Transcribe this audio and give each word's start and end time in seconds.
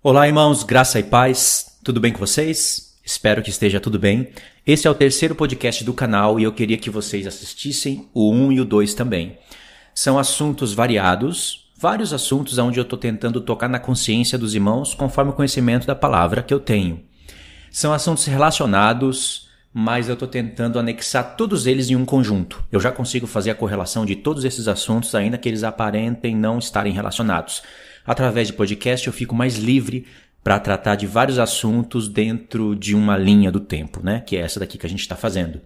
Olá, 0.00 0.28
irmãos, 0.28 0.62
graça 0.62 1.00
e 1.00 1.02
paz. 1.02 1.76
Tudo 1.82 1.98
bem 1.98 2.12
com 2.12 2.20
vocês? 2.20 2.96
Espero 3.04 3.42
que 3.42 3.50
esteja 3.50 3.80
tudo 3.80 3.98
bem. 3.98 4.28
Esse 4.64 4.86
é 4.86 4.90
o 4.90 4.94
terceiro 4.94 5.34
podcast 5.34 5.82
do 5.82 5.92
canal 5.92 6.38
e 6.38 6.44
eu 6.44 6.52
queria 6.52 6.78
que 6.78 6.88
vocês 6.88 7.26
assistissem 7.26 8.08
o 8.14 8.32
1 8.32 8.52
e 8.52 8.60
o 8.60 8.64
2 8.64 8.94
também. 8.94 9.36
São 9.92 10.16
assuntos 10.16 10.72
variados, 10.72 11.68
vários 11.76 12.12
assuntos 12.12 12.58
onde 12.58 12.78
eu 12.78 12.82
estou 12.82 12.96
tentando 12.96 13.40
tocar 13.40 13.68
na 13.68 13.80
consciência 13.80 14.38
dos 14.38 14.54
irmãos 14.54 14.94
conforme 14.94 15.32
o 15.32 15.34
conhecimento 15.34 15.84
da 15.84 15.96
palavra 15.96 16.44
que 16.44 16.54
eu 16.54 16.60
tenho. 16.60 17.02
São 17.68 17.92
assuntos 17.92 18.24
relacionados, 18.24 19.48
mas 19.74 20.06
eu 20.06 20.14
estou 20.14 20.28
tentando 20.28 20.78
anexar 20.78 21.34
todos 21.36 21.66
eles 21.66 21.90
em 21.90 21.96
um 21.96 22.04
conjunto. 22.04 22.64
Eu 22.70 22.78
já 22.78 22.92
consigo 22.92 23.26
fazer 23.26 23.50
a 23.50 23.54
correlação 23.56 24.06
de 24.06 24.14
todos 24.14 24.44
esses 24.44 24.68
assuntos, 24.68 25.16
ainda 25.16 25.36
que 25.36 25.48
eles 25.48 25.64
aparentem 25.64 26.36
não 26.36 26.60
estarem 26.60 26.92
relacionados. 26.92 27.64
Através 28.08 28.46
de 28.46 28.54
podcast 28.54 29.06
eu 29.06 29.12
fico 29.12 29.34
mais 29.34 29.58
livre 29.58 30.06
para 30.42 30.58
tratar 30.58 30.94
de 30.94 31.06
vários 31.06 31.38
assuntos 31.38 32.08
dentro 32.08 32.74
de 32.74 32.94
uma 32.94 33.18
linha 33.18 33.52
do 33.52 33.60
tempo, 33.60 34.00
né? 34.02 34.22
Que 34.26 34.38
é 34.38 34.40
essa 34.40 34.58
daqui 34.58 34.78
que 34.78 34.86
a 34.86 34.88
gente 34.88 35.02
está 35.02 35.14
fazendo. 35.14 35.60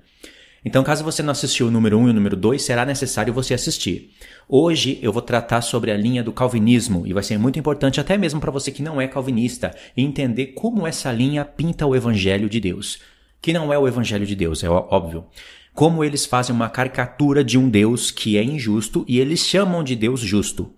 Então, 0.65 0.83
caso 0.83 1.05
você 1.05 1.23
não 1.23 1.31
assistiu 1.31 1.69
o 1.69 1.71
número 1.71 1.97
1 1.97 2.01
um 2.03 2.09
e 2.09 2.11
o 2.11 2.15
número 2.15 2.35
2, 2.35 2.61
será 2.61 2.85
necessário 2.85 3.33
você 3.33 3.55
assistir. 3.55 4.11
Hoje 4.49 4.99
eu 5.01 5.13
vou 5.13 5.23
tratar 5.23 5.61
sobre 5.61 5.93
a 5.93 5.97
linha 5.97 6.21
do 6.21 6.33
calvinismo 6.33 7.07
e 7.07 7.13
vai 7.13 7.23
ser 7.23 7.39
muito 7.39 7.61
importante 7.61 8.01
até 8.01 8.19
mesmo 8.19 8.41
para 8.41 8.51
você 8.51 8.73
que 8.73 8.83
não 8.83 9.01
é 9.01 9.07
calvinista 9.07 9.73
entender 9.97 10.47
como 10.49 10.85
essa 10.85 11.13
linha 11.13 11.45
pinta 11.45 11.87
o 11.87 11.95
evangelho 11.95 12.49
de 12.49 12.59
Deus, 12.59 12.99
que 13.41 13.53
não 13.53 13.73
é 13.73 13.79
o 13.79 13.87
evangelho 13.87 14.27
de 14.27 14.35
Deus, 14.35 14.65
é 14.65 14.69
óbvio. 14.69 15.27
Como 15.73 16.03
eles 16.03 16.27
fazem 16.27 16.53
uma 16.53 16.69
caricatura 16.69 17.45
de 17.45 17.57
um 17.57 17.71
Deus 17.71 18.11
que 18.11 18.37
é 18.37 18.43
injusto 18.43 19.05
e 19.07 19.21
eles 19.21 19.47
chamam 19.47 19.85
de 19.85 19.95
Deus 19.95 20.19
justo. 20.19 20.75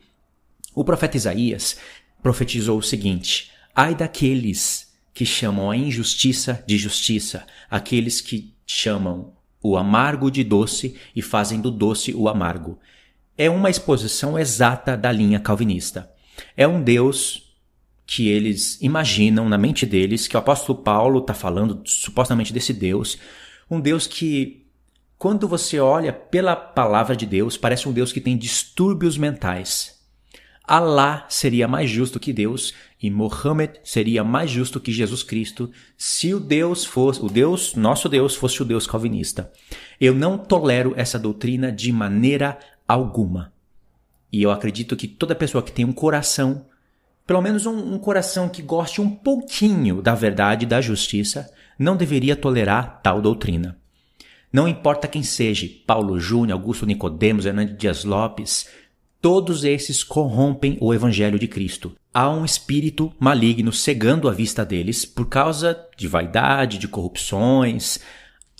O 0.75 0.85
profeta 0.85 1.17
Isaías 1.17 1.77
profetizou 2.23 2.79
o 2.79 2.83
seguinte: 2.83 3.51
Ai 3.75 3.95
daqueles 3.95 4.93
que 5.13 5.25
chamam 5.25 5.71
a 5.71 5.77
injustiça 5.77 6.63
de 6.67 6.77
justiça, 6.77 7.47
aqueles 7.71 8.21
que 8.21 8.53
chamam 8.67 9.33
o 9.63 9.77
amargo 9.77 10.31
de 10.31 10.43
doce 10.43 10.97
e 11.15 11.23
fazem 11.23 11.61
do 11.61 11.71
doce 11.71 12.13
o 12.15 12.29
amargo. 12.29 12.79
É 13.39 13.49
uma 13.49 13.71
exposição 13.71 14.39
exata 14.39 14.97
da 14.97 15.11
linha 15.11 15.41
calvinista. 15.41 16.11
É 16.57 16.67
um 16.67 16.83
Deus 16.83 17.55
que 18.07 18.29
eles 18.29 18.79
imaginam 18.83 19.49
na 19.49 19.57
mente 19.57 19.87
deles, 19.87 20.29
que 20.29 20.37
o 20.37 20.39
apóstolo 20.39 20.79
Paulo 20.79 21.21
está 21.21 21.33
falando 21.33 21.81
supostamente 21.85 22.53
desse 22.53 22.73
Deus, 22.73 23.19
um 23.71 23.81
Deus 23.81 24.07
que, 24.07 24.67
quando 25.17 25.49
você 25.49 25.81
olha 25.81 26.13
pela 26.13 26.55
palavra 26.55 27.17
de 27.17 27.25
Deus, 27.25 27.57
parece 27.57 27.89
um 27.89 27.93
Deus 27.93 28.13
que 28.13 28.21
tem 28.21 28.37
distúrbios 28.37 29.17
mentais. 29.17 29.94
Alá 30.67 31.27
seria 31.29 31.69
mais 31.69 31.91
justo 31.91 32.19
que 32.19 32.33
Deus 32.33 32.73
e 33.03 33.11
Mohammed 33.11 33.81
seria 33.85 34.25
mais 34.25 34.51
justo 34.51 34.81
que 34.81 34.91
Jesus 34.91 35.23
Cristo 35.23 35.71
se 35.97 36.33
o 36.33 36.41
Deus 36.41 36.87
fosse, 36.87 37.21
o 37.23 37.29
Deus, 37.29 37.75
nosso 37.75 38.09
Deus, 38.09 38.35
fosse 38.35 38.63
o 38.63 38.65
Deus 38.65 38.87
calvinista. 38.87 39.53
Eu 40.01 40.15
não 40.15 40.39
tolero 40.39 40.95
essa 40.97 41.19
doutrina 41.19 41.71
de 41.71 41.93
maneira 41.93 42.59
alguma. 42.89 43.53
E 44.33 44.43
eu 44.43 44.51
acredito 44.51 44.97
que 44.97 45.07
toda 45.07 45.35
pessoa 45.35 45.63
que 45.63 45.71
tem 45.71 45.85
um 45.85 45.93
coração, 45.93 46.65
pelo 47.27 47.43
menos 47.43 47.67
um, 47.67 47.95
um 47.95 47.99
coração 47.99 48.49
que 48.49 48.63
goste 48.63 49.03
um 49.03 49.11
pouquinho 49.11 50.01
da 50.01 50.15
verdade 50.15 50.65
e 50.65 50.69
da 50.69 50.81
justiça, 50.81 51.47
não 51.79 51.95
deveria 51.95 52.35
tolerar 52.35 53.01
tal 53.03 53.21
doutrina. 53.21 53.77
Não 54.51 54.69
importa 54.69 55.09
quem 55.09 55.23
seja, 55.23 55.69
Paulo 55.85 56.19
Júnior, 56.19 56.57
Augusto 56.59 56.87
Nicodemos, 56.87 57.45
Hernandes 57.45 57.77
Dias 57.77 58.05
Lopes, 58.05 58.69
todos 59.25 59.65
esses 59.65 60.05
corrompem 60.05 60.77
o 60.83 60.93
evangelho 60.93 61.39
de 61.39 61.49
Cristo. 61.49 61.97
Há 62.13 62.29
um 62.29 62.45
espírito 62.45 63.11
maligno 63.19 63.73
cegando 63.73 64.29
a 64.29 64.33
vista 64.33 64.67
deles 64.67 65.07
por 65.07 65.31
causa 65.31 65.81
de 65.97 66.07
vaidade, 66.07 66.77
de 66.77 66.87
corrupções. 66.87 68.01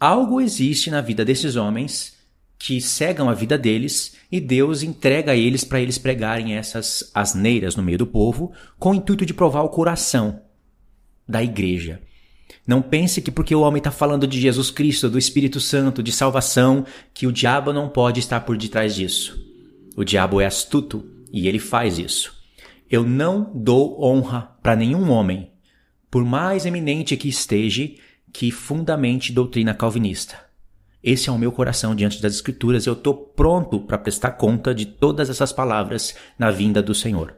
Algo 0.01 0.41
existe 0.41 0.91
na 0.91 1.03
vida 1.03 1.23
desses 1.23 1.55
homens 1.55 2.17
que 2.59 2.81
cegam 2.81 3.29
a 3.29 3.35
vida 3.35 3.59
deles 3.59 4.17
e 4.33 4.41
Deus 4.41 4.83
entrega 4.83 5.33
a 5.33 5.37
eles 5.37 5.65
para 5.65 5.83
eles 5.83 5.99
pregarem 5.99 6.55
essas 6.55 7.11
asneiras 7.13 7.77
no 7.77 7.83
meio 7.83 7.99
do 7.99 8.07
povo 8.07 8.51
com 8.79 8.93
o 8.93 8.95
intuito 8.95 9.27
de 9.27 9.35
provar 9.35 9.65
o 9.65 9.69
coração 9.69 10.41
da 11.29 11.43
igreja. 11.43 12.01
Não 12.67 12.81
pense 12.81 13.21
que 13.21 13.31
porque 13.31 13.55
o 13.55 13.61
homem 13.61 13.81
está 13.81 13.91
falando 13.91 14.27
de 14.27 14.41
Jesus 14.41 14.71
Cristo, 14.71 15.11
do 15.11 15.19
Espírito 15.19 15.61
Santo, 15.61 16.03
de 16.03 16.11
salvação, 16.11 16.87
que 17.13 17.27
o 17.27 17.33
diabo 17.33 17.71
não 17.71 17.87
pode 17.87 18.19
estar 18.19 18.41
por 18.41 18.57
detrás 18.57 18.95
disso. 18.95 19.53
O 19.97 20.05
diabo 20.05 20.41
é 20.41 20.47
astuto 20.47 21.05
e 21.33 21.47
ele 21.47 21.59
faz 21.59 21.99
isso. 21.99 22.35
Eu 22.91 23.05
não 23.05 23.51
dou 23.55 24.03
honra 24.03 24.57
para 24.63 24.77
nenhum 24.77 25.11
homem, 25.11 25.51
por 26.11 26.25
mais 26.25 26.67
eminente 26.67 27.17
que 27.17 27.29
esteja, 27.29 27.91
que 28.33 28.51
fundamente 28.51 29.33
doutrina 29.33 29.73
calvinista. 29.73 30.37
Esse 31.03 31.29
é 31.29 31.33
o 31.33 31.39
meu 31.39 31.53
coração 31.53 31.95
diante 31.95 32.21
das 32.21 32.35
Escrituras. 32.35 32.87
Eu 32.87 32.95
estou 32.95 33.15
pronto 33.15 33.81
para 33.81 33.99
prestar 33.99 34.33
conta 34.33 34.75
de 34.75 34.87
todas 34.87 35.29
essas 35.29 35.53
palavras 35.53 36.15
na 36.39 36.51
vinda 36.51 36.83
do 36.83 36.95
Senhor. 36.95 37.35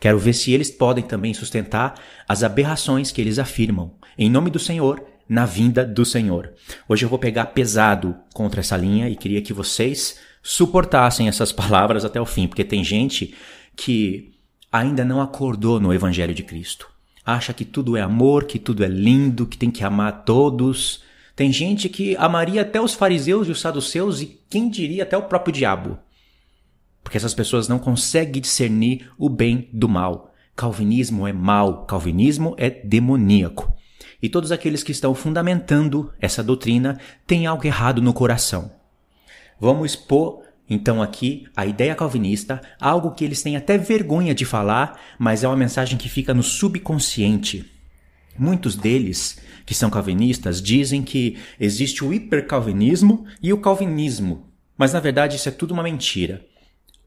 Quero 0.00 0.18
ver 0.18 0.32
se 0.32 0.52
eles 0.52 0.70
podem 0.70 1.04
também 1.04 1.34
sustentar 1.34 1.94
as 2.28 2.42
aberrações 2.42 3.10
que 3.10 3.20
eles 3.20 3.38
afirmam. 3.38 3.94
Em 4.16 4.30
nome 4.30 4.50
do 4.50 4.58
Senhor, 4.58 5.04
na 5.28 5.44
vinda 5.44 5.84
do 5.84 6.04
Senhor. 6.04 6.54
Hoje 6.88 7.04
eu 7.04 7.08
vou 7.08 7.18
pegar 7.18 7.46
pesado 7.46 8.16
contra 8.32 8.60
essa 8.60 8.76
linha 8.76 9.08
e 9.08 9.16
queria 9.16 9.42
que 9.42 9.52
vocês 9.52 10.18
suportassem 10.48 11.28
essas 11.28 11.52
palavras 11.52 12.06
até 12.06 12.18
o 12.18 12.24
fim, 12.24 12.48
porque 12.48 12.64
tem 12.64 12.82
gente 12.82 13.34
que 13.76 14.32
ainda 14.72 15.04
não 15.04 15.20
acordou 15.20 15.78
no 15.78 15.92
Evangelho 15.92 16.34
de 16.34 16.42
Cristo. 16.42 16.88
Acha 17.24 17.52
que 17.52 17.66
tudo 17.66 17.94
é 17.94 18.00
amor, 18.00 18.44
que 18.44 18.58
tudo 18.58 18.82
é 18.82 18.88
lindo, 18.88 19.46
que 19.46 19.58
tem 19.58 19.70
que 19.70 19.84
amar 19.84 20.24
todos. 20.24 21.02
Tem 21.36 21.52
gente 21.52 21.86
que 21.90 22.16
amaria 22.16 22.62
até 22.62 22.80
os 22.80 22.94
fariseus 22.94 23.46
e 23.46 23.50
os 23.50 23.60
saduceus 23.60 24.22
e 24.22 24.40
quem 24.48 24.70
diria 24.70 25.02
até 25.02 25.16
o 25.16 25.24
próprio 25.24 25.52
diabo. 25.52 25.98
Porque 27.04 27.18
essas 27.18 27.34
pessoas 27.34 27.68
não 27.68 27.78
conseguem 27.78 28.40
discernir 28.40 29.10
o 29.18 29.28
bem 29.28 29.68
do 29.70 29.88
mal. 29.88 30.32
Calvinismo 30.56 31.28
é 31.28 31.32
mal, 31.32 31.84
calvinismo 31.84 32.54
é 32.56 32.70
demoníaco. 32.70 33.70
E 34.22 34.28
todos 34.30 34.50
aqueles 34.50 34.82
que 34.82 34.92
estão 34.92 35.14
fundamentando 35.14 36.10
essa 36.18 36.42
doutrina 36.42 36.98
têm 37.26 37.46
algo 37.46 37.66
errado 37.66 38.00
no 38.00 38.14
coração. 38.14 38.77
Vamos 39.60 39.92
expor 39.92 40.42
então 40.68 41.02
aqui 41.02 41.46
a 41.56 41.64
ideia 41.64 41.94
calvinista, 41.94 42.60
algo 42.78 43.12
que 43.12 43.24
eles 43.24 43.42
têm 43.42 43.56
até 43.56 43.78
vergonha 43.78 44.34
de 44.34 44.44
falar, 44.44 45.00
mas 45.18 45.42
é 45.42 45.48
uma 45.48 45.56
mensagem 45.56 45.96
que 45.96 46.08
fica 46.08 46.34
no 46.34 46.42
subconsciente. 46.42 47.64
Muitos 48.38 48.76
deles, 48.76 49.38
que 49.64 49.74
são 49.74 49.88
calvinistas, 49.88 50.60
dizem 50.62 51.02
que 51.02 51.38
existe 51.58 52.04
o 52.04 52.12
hipercalvinismo 52.12 53.26
e 53.42 53.52
o 53.52 53.58
calvinismo, 53.58 54.46
mas 54.76 54.92
na 54.92 55.00
verdade 55.00 55.36
isso 55.36 55.48
é 55.48 55.52
tudo 55.52 55.72
uma 55.72 55.82
mentira. 55.82 56.44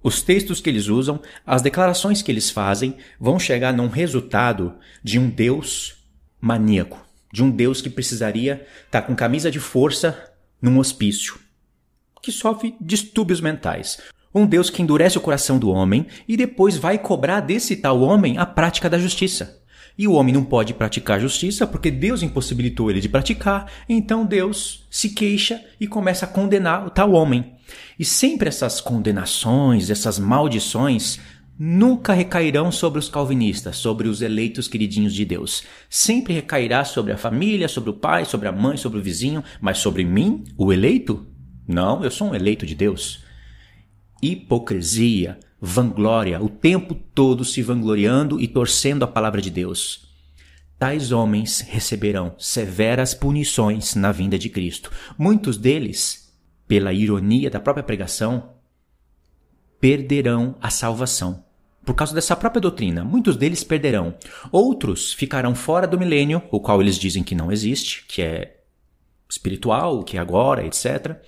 Os 0.04 0.24
textos 0.24 0.60
que 0.60 0.70
eles 0.70 0.88
usam, 0.88 1.22
as 1.46 1.62
declarações 1.62 2.24
que 2.24 2.32
eles 2.32 2.50
fazem, 2.50 2.98
vão 3.20 3.38
chegar 3.38 3.72
num 3.72 3.88
resultado 3.88 4.74
de 5.04 5.20
um 5.20 5.30
Deus 5.30 5.96
maníaco, 6.42 7.00
de 7.32 7.44
um 7.44 7.52
Deus 7.52 7.82
que 7.82 7.90
precisaria 7.90 8.66
estar 8.86 9.02
tá 9.02 9.08
com 9.08 9.16
camisa 9.16 9.52
de 9.52 9.60
força 9.60 10.34
num 10.60 10.80
hospício 10.80 11.40
que 12.22 12.32
sofre 12.32 12.76
distúrbios 12.80 13.42
mentais. 13.42 14.00
Um 14.34 14.46
Deus 14.46 14.70
que 14.70 14.82
endurece 14.82 15.18
o 15.18 15.22
coração 15.22 15.60
do 15.60 15.70
homem 15.70 16.08
e 16.28 16.38
depois 16.38 16.78
vai 16.78 16.98
cobrar 16.98 17.42
desse 17.42 17.76
tal 17.76 18.02
homem 18.02 18.38
a 18.38 18.46
prática 18.46 18.90
da 18.90 18.98
justiça. 18.98 19.62
E 19.98 20.08
o 20.08 20.14
homem 20.14 20.34
não 20.34 20.44
pode 20.44 20.74
praticar 20.74 21.20
justiça 21.20 21.68
porque 21.68 21.92
Deus 21.92 22.24
impossibilitou 22.24 22.90
ele 22.90 23.02
de 23.02 23.10
praticar, 23.10 23.70
então 23.90 24.26
Deus 24.26 24.88
se 24.90 25.10
queixa 25.10 25.62
e 25.80 25.86
começa 25.86 26.26
a 26.26 26.30
condenar 26.30 26.88
o 26.88 26.90
tal 26.90 27.12
homem. 27.12 27.54
E 28.00 28.06
sempre 28.06 28.48
essas 28.48 28.80
condenações, 28.80 29.90
essas 29.90 30.18
maldições, 30.18 31.20
nunca 31.60 32.14
recairão 32.14 32.72
sobre 32.72 33.00
os 33.00 33.10
calvinistas, 33.10 33.78
sobre 33.78 34.08
os 34.08 34.22
eleitos 34.22 34.68
queridinhos 34.68 35.14
de 35.14 35.26
Deus. 35.26 35.64
Sempre 35.90 36.34
recairá 36.34 36.84
sobre 36.84 37.14
a 37.14 37.18
família, 37.18 37.68
sobre 37.68 37.90
o 37.90 37.94
pai, 37.94 38.26
sobre 38.26 38.48
a 38.48 38.52
mãe, 38.52 38.78
sobre 38.78 38.98
o 38.98 39.04
vizinho, 39.04 39.44
mas 39.60 39.78
sobre 39.78 40.04
mim, 40.04 40.44
o 40.58 40.74
eleito? 40.74 41.28
Não, 41.68 42.04
eu 42.04 42.12
sou 42.12 42.30
um 42.30 42.36
eleito 42.36 42.66
de 42.66 42.76
Deus. 42.76 43.24
Hipocrisia, 44.22 45.40
vanglória, 45.60 46.42
o 46.42 46.50
tempo 46.50 46.96
todo 46.96 47.46
se 47.46 47.62
vangloriando 47.62 48.40
e 48.40 48.48
torcendo 48.48 49.04
a 49.04 49.08
palavra 49.08 49.42
de 49.42 49.50
Deus. 49.50 50.10
Tais 50.78 51.12
homens 51.12 51.60
receberão 51.60 52.34
severas 52.40 53.14
punições 53.14 53.94
na 53.94 54.12
vinda 54.12 54.38
de 54.40 54.50
Cristo. 54.50 54.92
Muitos 55.18 55.58
deles, 55.58 56.34
pela 56.68 56.92
ironia 56.92 57.52
da 57.52 57.60
própria 57.60 57.84
pregação, 57.84 58.56
perderão 59.80 60.56
a 60.60 60.72
salvação. 60.72 61.46
Por 61.86 61.94
causa 61.96 62.14
dessa 62.14 62.36
própria 62.36 62.62
doutrina, 62.62 63.04
muitos 63.04 63.36
deles 63.36 63.64
perderão. 63.64 64.16
Outros 64.52 65.14
ficarão 65.14 65.54
fora 65.54 65.88
do 65.88 66.00
milênio, 66.00 66.42
o 66.52 66.60
qual 66.60 66.82
eles 66.82 66.98
dizem 66.98 67.24
que 67.24 67.36
não 67.36 67.52
existe, 67.52 68.06
que 68.08 68.22
é 68.22 68.62
espiritual, 69.30 70.04
que 70.04 70.18
é 70.18 70.20
agora, 70.20 70.66
etc 70.66 71.22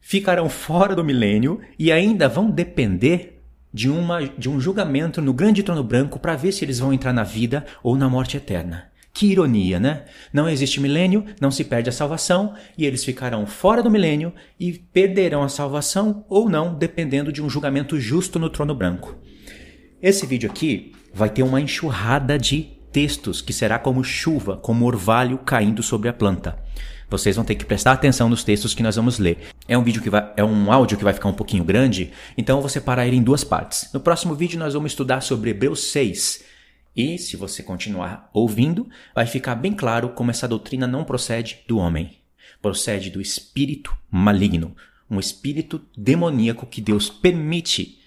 ficarão 0.00 0.48
fora 0.48 0.94
do 0.94 1.04
milênio 1.04 1.60
e 1.78 1.92
ainda 1.92 2.28
vão 2.28 2.50
depender 2.50 3.40
de, 3.72 3.88
uma, 3.88 4.22
de 4.22 4.48
um 4.48 4.60
julgamento 4.60 5.22
no 5.22 5.32
grande 5.32 5.62
trono 5.62 5.84
branco 5.84 6.18
para 6.18 6.36
ver 6.36 6.52
se 6.52 6.64
eles 6.64 6.78
vão 6.78 6.92
entrar 6.92 7.12
na 7.12 7.22
vida 7.22 7.64
ou 7.82 7.96
na 7.96 8.08
morte 8.08 8.36
eterna. 8.36 8.90
Que 9.12 9.26
ironia, 9.26 9.80
né? 9.80 10.04
Não 10.32 10.48
existe 10.48 10.80
milênio, 10.80 11.24
não 11.40 11.50
se 11.50 11.64
perde 11.64 11.88
a 11.88 11.92
salvação, 11.92 12.54
e 12.78 12.86
eles 12.86 13.04
ficarão 13.04 13.44
fora 13.44 13.82
do 13.82 13.90
milênio 13.90 14.32
e 14.58 14.72
perderão 14.72 15.42
a 15.42 15.48
salvação 15.48 16.24
ou 16.28 16.48
não, 16.48 16.74
dependendo 16.74 17.32
de 17.32 17.42
um 17.42 17.50
julgamento 17.50 17.98
justo 17.98 18.38
no 18.38 18.48
trono 18.48 18.74
branco. 18.74 19.16
Esse 20.00 20.26
vídeo 20.26 20.50
aqui 20.50 20.92
vai 21.12 21.28
ter 21.28 21.42
uma 21.42 21.60
enxurrada 21.60 22.38
de 22.38 22.79
textos 22.92 23.40
que 23.40 23.52
será 23.52 23.78
como 23.78 24.04
chuva, 24.04 24.56
como 24.56 24.86
orvalho 24.86 25.38
caindo 25.38 25.82
sobre 25.82 26.08
a 26.08 26.12
planta. 26.12 26.58
Vocês 27.08 27.34
vão 27.34 27.44
ter 27.44 27.56
que 27.56 27.64
prestar 27.64 27.92
atenção 27.92 28.28
nos 28.28 28.44
textos 28.44 28.72
que 28.72 28.82
nós 28.82 28.94
vamos 28.94 29.18
ler. 29.18 29.38
É 29.66 29.76
um 29.76 29.82
vídeo 29.82 30.00
que 30.00 30.08
vai, 30.08 30.32
é 30.36 30.44
um 30.44 30.72
áudio 30.72 30.96
que 30.96 31.02
vai 31.02 31.12
ficar 31.12 31.28
um 31.28 31.34
pouquinho 31.34 31.64
grande, 31.64 32.12
então 32.38 32.58
eu 32.58 32.60
vou 32.60 32.70
separar 32.70 33.06
ele 33.06 33.16
em 33.16 33.22
duas 33.22 33.42
partes. 33.42 33.90
No 33.92 33.98
próximo 33.98 34.34
vídeo 34.34 34.58
nós 34.58 34.74
vamos 34.74 34.92
estudar 34.92 35.20
sobre 35.20 35.50
Hebreus 35.50 35.84
6. 35.90 36.44
E 36.94 37.18
se 37.18 37.36
você 37.36 37.62
continuar 37.62 38.30
ouvindo, 38.32 38.88
vai 39.14 39.26
ficar 39.26 39.56
bem 39.56 39.72
claro 39.72 40.10
como 40.10 40.30
essa 40.30 40.46
doutrina 40.46 40.86
não 40.86 41.04
procede 41.04 41.60
do 41.66 41.78
homem. 41.78 42.18
Procede 42.62 43.10
do 43.10 43.20
espírito 43.20 43.92
maligno, 44.10 44.76
um 45.10 45.18
espírito 45.18 45.80
demoníaco 45.96 46.66
que 46.66 46.80
Deus 46.80 47.08
permite 47.08 47.98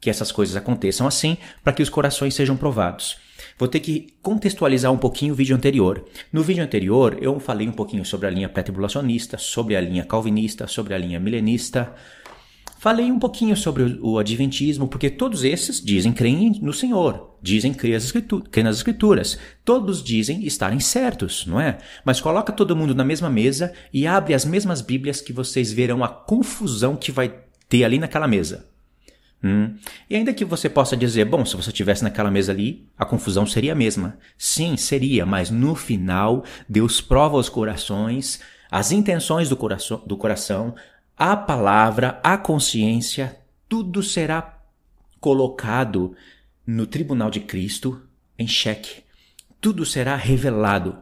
que 0.00 0.10
essas 0.10 0.32
coisas 0.32 0.56
aconteçam 0.56 1.06
assim 1.06 1.36
para 1.62 1.72
que 1.72 1.82
os 1.82 1.88
corações 1.88 2.34
sejam 2.34 2.56
provados. 2.56 3.18
Vou 3.58 3.66
ter 3.66 3.80
que 3.80 4.14
contextualizar 4.22 4.92
um 4.92 4.96
pouquinho 4.96 5.32
o 5.32 5.36
vídeo 5.36 5.56
anterior. 5.56 6.04
No 6.32 6.42
vídeo 6.42 6.62
anterior, 6.62 7.18
eu 7.20 7.40
falei 7.40 7.66
um 7.66 7.72
pouquinho 7.72 8.04
sobre 8.04 8.28
a 8.28 8.30
linha 8.30 8.48
pré-tribulacionista, 8.48 9.36
sobre 9.36 9.74
a 9.74 9.80
linha 9.80 10.04
calvinista, 10.04 10.68
sobre 10.68 10.94
a 10.94 10.98
linha 10.98 11.18
milenista. 11.18 11.92
Falei 12.78 13.10
um 13.10 13.18
pouquinho 13.18 13.56
sobre 13.56 13.98
o 14.00 14.20
adventismo, 14.20 14.86
porque 14.86 15.10
todos 15.10 15.42
esses 15.42 15.82
dizem 15.82 16.12
creem 16.12 16.60
no 16.62 16.72
Senhor, 16.72 17.36
dizem 17.42 17.74
creem 17.74 17.98
nas 18.62 18.76
escrituras. 18.76 19.36
Todos 19.64 20.04
dizem 20.04 20.46
estarem 20.46 20.78
certos, 20.78 21.44
não 21.44 21.60
é? 21.60 21.78
Mas 22.04 22.20
coloca 22.20 22.52
todo 22.52 22.76
mundo 22.76 22.94
na 22.94 23.04
mesma 23.04 23.28
mesa 23.28 23.72
e 23.92 24.06
abre 24.06 24.34
as 24.34 24.44
mesmas 24.44 24.80
Bíblias 24.80 25.20
que 25.20 25.32
vocês 25.32 25.72
verão 25.72 26.04
a 26.04 26.08
confusão 26.08 26.94
que 26.94 27.10
vai 27.10 27.34
ter 27.68 27.82
ali 27.82 27.98
naquela 27.98 28.28
mesa. 28.28 28.77
Hum. 29.42 29.76
E 30.10 30.16
ainda 30.16 30.34
que 30.34 30.44
você 30.44 30.68
possa 30.68 30.96
dizer, 30.96 31.24
bom, 31.24 31.44
se 31.44 31.56
você 31.56 31.70
estivesse 31.70 32.02
naquela 32.02 32.30
mesa 32.30 32.52
ali, 32.52 32.88
a 32.98 33.04
confusão 33.04 33.46
seria 33.46 33.72
a 33.72 33.76
mesma. 33.76 34.18
Sim, 34.36 34.76
seria, 34.76 35.24
mas 35.24 35.50
no 35.50 35.74
final, 35.74 36.44
Deus 36.68 37.00
prova 37.00 37.36
os 37.36 37.48
corações, 37.48 38.40
as 38.70 38.90
intenções 38.90 39.48
do 39.48 39.56
coração, 39.56 40.02
do 40.04 40.16
coração, 40.16 40.74
a 41.16 41.36
palavra, 41.36 42.20
a 42.22 42.36
consciência, 42.36 43.36
tudo 43.68 44.02
será 44.02 44.58
colocado 45.20 46.14
no 46.66 46.86
tribunal 46.86 47.30
de 47.30 47.40
Cristo 47.40 48.02
em 48.38 48.46
xeque. 48.46 49.02
Tudo 49.60 49.84
será 49.84 50.16
revelado. 50.16 50.98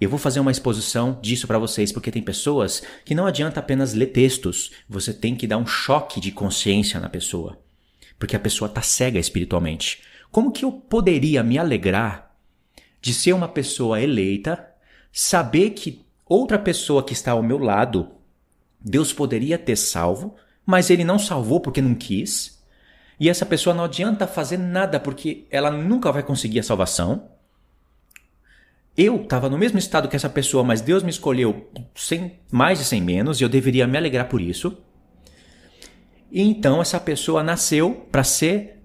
Eu 0.00 0.08
vou 0.08 0.18
fazer 0.18 0.40
uma 0.40 0.50
exposição 0.50 1.18
disso 1.20 1.46
para 1.46 1.58
vocês, 1.58 1.92
porque 1.92 2.10
tem 2.10 2.22
pessoas 2.22 2.82
que 3.04 3.14
não 3.14 3.26
adianta 3.26 3.60
apenas 3.60 3.92
ler 3.92 4.06
textos, 4.06 4.70
você 4.88 5.12
tem 5.12 5.36
que 5.36 5.46
dar 5.46 5.58
um 5.58 5.66
choque 5.66 6.18
de 6.20 6.32
consciência 6.32 6.98
na 6.98 7.08
pessoa, 7.08 7.58
porque 8.18 8.34
a 8.34 8.40
pessoa 8.40 8.68
está 8.68 8.80
cega 8.80 9.18
espiritualmente. 9.18 10.02
Como 10.30 10.52
que 10.52 10.64
eu 10.64 10.72
poderia 10.72 11.42
me 11.42 11.58
alegrar 11.58 12.34
de 13.02 13.12
ser 13.12 13.34
uma 13.34 13.48
pessoa 13.48 14.00
eleita, 14.00 14.66
saber 15.12 15.70
que 15.70 16.02
outra 16.24 16.58
pessoa 16.58 17.02
que 17.02 17.12
está 17.12 17.32
ao 17.32 17.42
meu 17.42 17.58
lado, 17.58 18.08
Deus 18.80 19.12
poderia 19.12 19.58
ter 19.58 19.76
salvo, 19.76 20.34
mas 20.64 20.88
ele 20.88 21.04
não 21.04 21.18
salvou 21.18 21.60
porque 21.60 21.82
não 21.82 21.94
quis, 21.94 22.58
e 23.18 23.28
essa 23.28 23.44
pessoa 23.44 23.74
não 23.74 23.84
adianta 23.84 24.26
fazer 24.26 24.56
nada 24.56 24.98
porque 24.98 25.46
ela 25.50 25.70
nunca 25.70 26.10
vai 26.10 26.22
conseguir 26.22 26.60
a 26.60 26.62
salvação, 26.62 27.28
eu 29.00 29.22
estava 29.22 29.48
no 29.48 29.56
mesmo 29.56 29.78
estado 29.78 30.08
que 30.08 30.16
essa 30.16 30.28
pessoa, 30.28 30.62
mas 30.62 30.80
Deus 30.80 31.02
me 31.02 31.10
escolheu 31.10 31.70
sem 31.94 32.38
mais 32.50 32.80
e 32.80 32.84
sem 32.84 33.00
menos, 33.00 33.40
e 33.40 33.44
eu 33.44 33.48
deveria 33.48 33.86
me 33.86 33.96
alegrar 33.96 34.28
por 34.28 34.40
isso. 34.40 34.76
E 36.30 36.42
então 36.42 36.80
essa 36.80 37.00
pessoa 37.00 37.42
nasceu 37.42 38.06
para 38.10 38.22
ser 38.22 38.82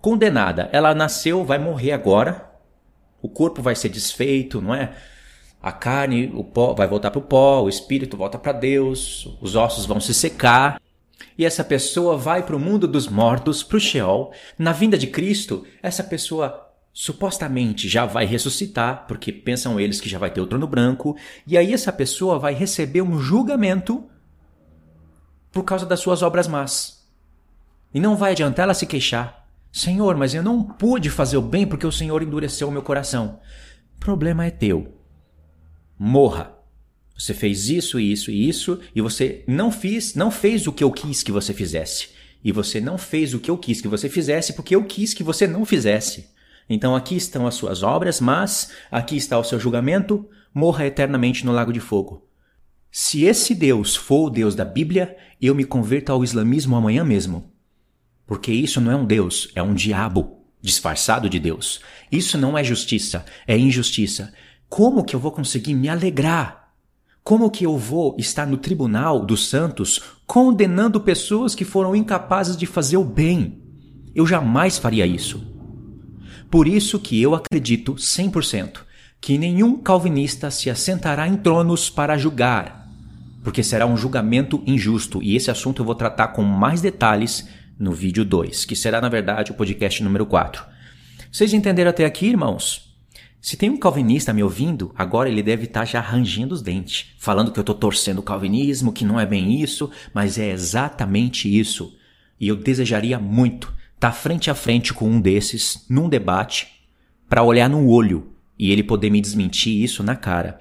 condenada. 0.00 0.68
Ela 0.72 0.94
nasceu, 0.94 1.44
vai 1.44 1.58
morrer 1.58 1.92
agora. 1.92 2.50
O 3.20 3.28
corpo 3.28 3.60
vai 3.60 3.74
ser 3.74 3.88
desfeito, 3.88 4.60
não 4.60 4.74
é? 4.74 4.94
A 5.60 5.72
carne, 5.72 6.30
o 6.34 6.44
pó 6.44 6.74
vai 6.74 6.86
voltar 6.86 7.10
para 7.10 7.18
o 7.18 7.22
pó, 7.22 7.62
o 7.62 7.68
espírito 7.68 8.16
volta 8.16 8.38
para 8.38 8.52
Deus, 8.52 9.36
os 9.40 9.56
ossos 9.56 9.84
vão 9.84 9.98
se 9.98 10.14
secar. 10.14 10.80
E 11.36 11.44
essa 11.44 11.64
pessoa 11.64 12.16
vai 12.16 12.42
para 12.42 12.56
o 12.56 12.60
mundo 12.60 12.86
dos 12.86 13.08
mortos, 13.08 13.62
para 13.62 13.76
o 13.76 13.80
Sheol. 13.80 14.32
Na 14.58 14.72
vinda 14.72 14.96
de 14.96 15.08
Cristo, 15.08 15.66
essa 15.82 16.04
pessoa 16.04 16.65
supostamente 16.98 17.90
já 17.90 18.06
vai 18.06 18.24
ressuscitar, 18.24 19.04
porque 19.06 19.30
pensam 19.30 19.78
eles 19.78 20.00
que 20.00 20.08
já 20.08 20.18
vai 20.18 20.30
ter 20.30 20.40
o 20.40 20.46
trono 20.46 20.66
branco, 20.66 21.14
e 21.46 21.58
aí 21.58 21.74
essa 21.74 21.92
pessoa 21.92 22.38
vai 22.38 22.54
receber 22.54 23.02
um 23.02 23.20
julgamento 23.20 24.02
por 25.52 25.62
causa 25.62 25.84
das 25.84 26.00
suas 26.00 26.22
obras 26.22 26.48
más. 26.48 27.06
E 27.92 28.00
não 28.00 28.16
vai 28.16 28.32
adiantar 28.32 28.62
ela 28.62 28.72
se 28.72 28.86
queixar. 28.86 29.46
Senhor, 29.70 30.16
mas 30.16 30.32
eu 30.32 30.42
não 30.42 30.62
pude 30.62 31.10
fazer 31.10 31.36
o 31.36 31.42
bem 31.42 31.66
porque 31.66 31.86
o 31.86 31.92
Senhor 31.92 32.22
endureceu 32.22 32.66
o 32.66 32.72
meu 32.72 32.80
coração. 32.80 33.40
O 33.96 34.00
problema 34.00 34.46
é 34.46 34.50
teu. 34.50 34.98
Morra. 35.98 36.56
Você 37.14 37.34
fez 37.34 37.68
isso, 37.68 38.00
isso 38.00 38.30
e 38.30 38.48
isso, 38.48 38.80
e 38.94 39.02
você 39.02 39.44
não 39.46 39.70
fez, 39.70 40.14
não 40.14 40.30
fez 40.30 40.66
o 40.66 40.72
que 40.72 40.82
eu 40.82 40.90
quis 40.90 41.22
que 41.22 41.30
você 41.30 41.52
fizesse. 41.52 42.08
E 42.42 42.50
você 42.52 42.80
não 42.80 42.96
fez 42.96 43.34
o 43.34 43.38
que 43.38 43.50
eu 43.50 43.58
quis 43.58 43.82
que 43.82 43.88
você 43.88 44.08
fizesse 44.08 44.54
porque 44.54 44.74
eu 44.74 44.82
quis 44.84 45.12
que 45.12 45.22
você 45.22 45.46
não 45.46 45.66
fizesse. 45.66 46.34
Então 46.68 46.96
aqui 46.96 47.16
estão 47.16 47.46
as 47.46 47.54
suas 47.54 47.82
obras, 47.82 48.20
mas 48.20 48.72
aqui 48.90 49.16
está 49.16 49.38
o 49.38 49.44
seu 49.44 49.58
julgamento, 49.58 50.28
morra 50.52 50.86
eternamente 50.86 51.44
no 51.46 51.52
lago 51.52 51.72
de 51.72 51.80
fogo. 51.80 52.26
Se 52.90 53.24
esse 53.24 53.54
Deus 53.54 53.94
for 53.94 54.26
o 54.26 54.30
Deus 54.30 54.54
da 54.54 54.64
Bíblia, 54.64 55.16
eu 55.40 55.54
me 55.54 55.64
converto 55.64 56.10
ao 56.10 56.24
islamismo 56.24 56.76
amanhã 56.76 57.04
mesmo. 57.04 57.52
Porque 58.26 58.50
isso 58.50 58.80
não 58.80 58.90
é 58.90 58.96
um 58.96 59.04
Deus, 59.04 59.50
é 59.54 59.62
um 59.62 59.74
diabo 59.74 60.38
disfarçado 60.60 61.28
de 61.28 61.38
Deus. 61.38 61.80
Isso 62.10 62.36
não 62.38 62.56
é 62.56 62.64
justiça, 62.64 63.24
é 63.46 63.56
injustiça. 63.56 64.32
Como 64.68 65.04
que 65.04 65.14
eu 65.14 65.20
vou 65.20 65.30
conseguir 65.30 65.74
me 65.74 65.88
alegrar? 65.88 66.72
Como 67.22 67.50
que 67.50 67.64
eu 67.64 67.76
vou 67.76 68.16
estar 68.18 68.46
no 68.46 68.56
tribunal 68.56 69.24
dos 69.24 69.48
santos 69.48 70.00
condenando 70.26 71.00
pessoas 71.00 71.54
que 71.54 71.64
foram 71.64 71.94
incapazes 71.94 72.56
de 72.56 72.66
fazer 72.66 72.96
o 72.96 73.04
bem? 73.04 73.62
Eu 74.14 74.26
jamais 74.26 74.78
faria 74.78 75.06
isso. 75.06 75.55
Por 76.50 76.68
isso 76.68 76.98
que 76.98 77.20
eu 77.20 77.34
acredito 77.34 77.94
100% 77.94 78.86
que 79.20 79.38
nenhum 79.38 79.76
calvinista 79.78 80.50
se 80.50 80.70
assentará 80.70 81.26
em 81.26 81.36
tronos 81.36 81.90
para 81.90 82.16
julgar, 82.16 82.88
porque 83.42 83.62
será 83.62 83.86
um 83.86 83.96
julgamento 83.96 84.62
injusto, 84.66 85.22
e 85.22 85.34
esse 85.34 85.50
assunto 85.50 85.82
eu 85.82 85.86
vou 85.86 85.94
tratar 85.94 86.28
com 86.28 86.42
mais 86.42 86.80
detalhes 86.80 87.48
no 87.78 87.92
vídeo 87.92 88.24
2, 88.24 88.64
que 88.64 88.76
será 88.76 89.00
na 89.00 89.08
verdade 89.08 89.50
o 89.50 89.54
podcast 89.54 90.02
número 90.02 90.26
4. 90.26 90.64
Vocês 91.30 91.52
entenderam 91.52 91.90
até 91.90 92.04
aqui, 92.04 92.26
irmãos? 92.26 92.94
Se 93.40 93.56
tem 93.56 93.70
um 93.70 93.78
calvinista 93.78 94.32
me 94.32 94.42
ouvindo, 94.42 94.92
agora 94.96 95.28
ele 95.28 95.42
deve 95.42 95.64
estar 95.64 95.84
já 95.84 96.00
rangindo 96.00 96.54
os 96.54 96.62
dentes, 96.62 97.12
falando 97.18 97.52
que 97.52 97.58
eu 97.58 97.62
estou 97.62 97.74
torcendo 97.74 98.18
o 98.18 98.22
calvinismo, 98.22 98.92
que 98.92 99.04
não 99.04 99.20
é 99.20 99.26
bem 99.26 99.60
isso, 99.60 99.90
mas 100.12 100.38
é 100.38 100.50
exatamente 100.50 101.48
isso. 101.48 101.94
E 102.40 102.48
eu 102.48 102.56
desejaria 102.56 103.18
muito 103.18 103.72
tá 103.98 104.12
frente 104.12 104.50
a 104.50 104.54
frente 104.54 104.92
com 104.92 105.08
um 105.08 105.20
desses 105.20 105.84
num 105.88 106.08
debate 106.08 106.88
para 107.28 107.42
olhar 107.42 107.68
no 107.68 107.88
olho 107.88 108.32
e 108.58 108.70
ele 108.70 108.82
poder 108.82 109.10
me 109.10 109.20
desmentir 109.20 109.82
isso 109.82 110.02
na 110.02 110.16
cara. 110.16 110.60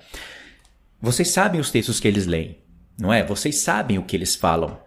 Vocês 1.01 1.29
sabem 1.29 1.59
os 1.59 1.71
textos 1.71 1.99
que 1.99 2.07
eles 2.07 2.25
leem, 2.25 2.57
não 2.99 3.13
é? 3.13 3.23
Vocês 3.23 3.59
sabem 3.59 3.97
o 3.97 4.03
que 4.03 4.15
eles 4.15 4.35
falam. 4.35 4.79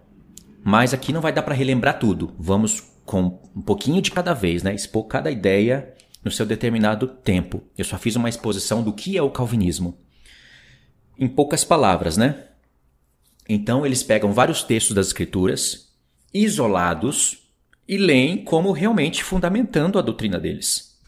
Mas 0.65 0.93
aqui 0.93 1.13
não 1.13 1.21
vai 1.21 1.33
dar 1.33 1.43
para 1.43 1.55
relembrar 1.55 1.99
tudo. 1.99 2.35
Vamos 2.39 2.83
com 3.05 3.41
um 3.55 3.63
pouquinho 3.63 4.03
de 4.03 4.11
cada 4.11 4.35
vez, 4.35 4.63
né? 4.63 4.75
Expor 4.75 5.05
cada 5.05 5.31
ideia 5.31 5.95
no 6.25 6.31
seu 6.31 6.45
determinado 6.45 7.07
tempo. 7.07 7.63
Eu 7.77 7.85
só 7.85 7.97
fiz 7.97 8.17
uma 8.17 8.29
exposição 8.29 8.83
do 8.83 8.93
que 8.93 9.17
é 9.17 9.23
o 9.23 9.31
calvinismo. 9.31 9.99
Em 11.19 11.29
poucas 11.29 11.65
palavras, 11.65 12.17
né? 12.17 12.45
Então 13.49 13.87
eles 13.87 14.03
pegam 14.03 14.33
vários 14.33 14.63
textos 14.63 14.95
das 14.95 15.07
escrituras 15.07 15.89
isolados 16.35 17.48
e 17.89 17.97
leem 17.97 18.45
como 18.45 18.71
realmente 18.71 19.25
fundamentando 19.25 19.99
a 19.99 20.03
doutrina 20.03 20.39
deles. 20.39 20.99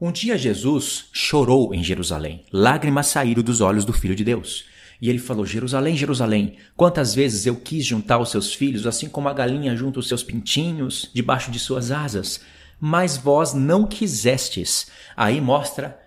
Um 0.00 0.10
dia 0.10 0.38
Jesus 0.38 1.06
chorou 1.12 1.74
em 1.74 1.84
Jerusalém. 1.84 2.44
Lágrimas 2.50 3.08
saíram 3.08 3.42
dos 3.42 3.60
olhos 3.60 3.84
do 3.84 3.92
Filho 3.92 4.16
de 4.16 4.24
Deus. 4.24 4.64
E 5.00 5.10
ele 5.10 5.18
falou: 5.18 5.44
Jerusalém, 5.44 5.96
Jerusalém, 5.96 6.56
quantas 6.74 7.14
vezes 7.14 7.44
eu 7.44 7.56
quis 7.56 7.84
juntar 7.84 8.18
os 8.18 8.30
seus 8.30 8.54
filhos, 8.54 8.86
assim 8.86 9.08
como 9.08 9.28
a 9.28 9.32
galinha 9.32 9.76
junta 9.76 10.00
os 10.00 10.08
seus 10.08 10.22
pintinhos 10.22 11.10
debaixo 11.12 11.50
de 11.50 11.58
suas 11.58 11.90
asas, 11.90 12.40
mas 12.80 13.16
vós 13.16 13.52
não 13.52 13.86
quisestes. 13.86 14.90
Aí 15.16 15.40
mostra 15.40 16.00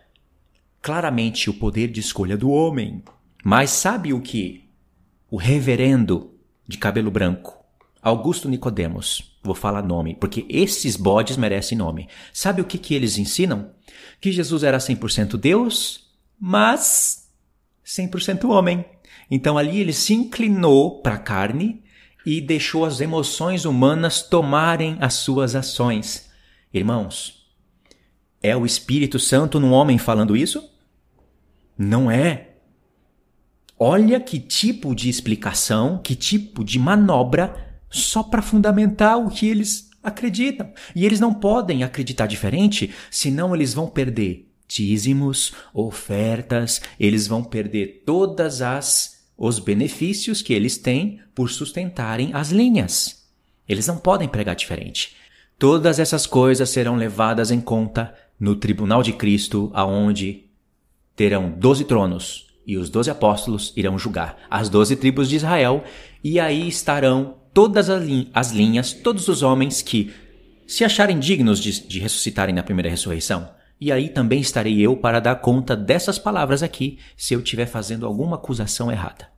claramente 0.82 1.50
o 1.50 1.53
poder 1.53 1.89
de 1.89 2.00
escolha 2.00 2.36
do 2.36 2.50
homem. 2.50 3.03
Mas 3.44 3.70
sabe 3.70 4.12
o 4.12 4.20
que 4.20 4.67
o 5.29 5.38
reverendo 5.38 6.34
de 6.67 6.77
cabelo 6.77 7.12
branco 7.12 7.55
Augusto 8.06 8.48
Nicodemos, 8.48 9.36
vou 9.42 9.56
falar 9.56 9.82
nome, 9.82 10.14
porque 10.14 10.46
esses 10.48 10.96
bodes 10.96 11.38
merecem 11.38 11.76
nome. 11.76 12.08
Sabe 12.32 12.62
o 12.62 12.64
que, 12.64 12.78
que 12.78 12.94
eles 12.94 13.18
ensinam? 13.18 13.72
Que 14.22 14.32
Jesus 14.32 14.62
era 14.62 14.78
100% 14.78 15.36
Deus, 15.38 16.08
mas 16.40 17.32
100% 17.84 18.48
homem. 18.48 18.86
Então 19.30 19.58
ali 19.58 19.80
ele 19.80 19.92
se 19.92 20.14
inclinou 20.14 21.02
para 21.02 21.16
a 21.16 21.18
carne 21.18 21.84
e 22.24 22.40
deixou 22.40 22.86
as 22.86 23.02
emoções 23.02 23.66
humanas 23.66 24.22
tomarem 24.22 24.98
as 25.02 25.16
suas 25.16 25.56
ações. 25.56 26.30
Irmãos, 26.72 27.48
é 28.40 28.56
o 28.56 28.68
Espírito 28.68 29.18
Santo 29.18 29.60
num 29.60 29.72
homem 29.72 29.98
falando 29.98 30.38
isso? 30.38 30.64
Não 31.76 32.12
é. 32.12 32.52
Olha 33.80 34.20
que 34.20 34.40
tipo 34.40 34.94
de 34.94 35.10
explicação, 35.10 35.98
que 35.98 36.16
tipo 36.16 36.64
de 36.64 36.78
manobra 36.78 37.64
só 37.98 38.24
para 38.24 38.42
fundamentar 38.42 39.18
o 39.18 39.30
que 39.30 39.48
eles 39.48 39.90
acreditam. 40.04 40.72
E 40.96 41.06
eles 41.06 41.20
não 41.20 41.34
podem 41.34 41.84
acreditar 41.84 42.28
diferente, 42.28 42.94
senão 43.10 43.56
eles 43.56 43.74
vão 43.74 43.88
perder 43.88 44.52
dízimos, 44.68 45.54
ofertas, 45.74 46.82
eles 47.00 47.28
vão 47.28 47.44
perder 47.44 48.04
todas 48.06 48.62
as 48.62 49.16
os 49.38 49.60
benefícios 49.60 50.42
que 50.42 50.54
eles 50.54 50.78
têm 50.78 51.20
por 51.34 51.50
sustentarem 51.50 52.32
as 52.34 52.52
linhas. 52.52 53.25
Eles 53.68 53.86
não 53.86 53.98
podem 53.98 54.30
pregar 54.30 54.56
diferente. 54.56 55.16
Todas 55.60 56.00
essas 56.00 56.25
coisas 56.25 56.70
serão 56.70 56.96
levadas 56.96 57.52
em 57.52 57.60
conta 57.60 58.14
no 58.40 58.56
tribunal 58.56 59.04
de 59.04 59.12
Cristo, 59.12 59.72
aonde 59.74 60.46
terão 61.16 61.50
doze 61.50 61.84
tronos 61.84 62.48
e 62.66 62.78
os 62.78 62.90
doze 62.90 63.10
apóstolos 63.10 63.74
irão 63.75 64.00
julgar 64.00 64.38
as 64.50 64.70
doze 64.70 64.96
tribos 64.96 65.30
de 65.30 65.36
Israel, 65.36 65.84
e 66.24 66.40
aí 66.40 66.68
estarão 66.68 67.36
todas 67.56 67.90
as 67.90 68.52
linhas, 68.52 68.92
todos 68.92 69.30
os 69.30 69.42
homens 69.42 69.82
que 69.82 70.14
se 70.68 70.84
acharem 70.84 71.18
dignos 71.18 71.58
de, 71.58 71.88
de 71.88 72.00
ressuscitarem 72.02 72.54
na 72.54 72.62
primeira 72.62 72.90
ressurreição. 72.90 73.50
E 73.80 73.94
aí 73.94 74.10
também 74.10 74.42
estarei 74.42 74.82
eu 74.82 74.98
para 74.98 75.22
dar 75.22 75.36
conta 75.38 75.74
dessas 75.74 76.20
palavras 76.20 76.62
aqui, 76.62 77.00
se 77.16 77.34
eu 77.34 77.40
estiver 77.40 77.66
fazendo 77.66 78.06
alguma 78.06 78.36
acusação 78.36 78.92
errada. 78.92 79.30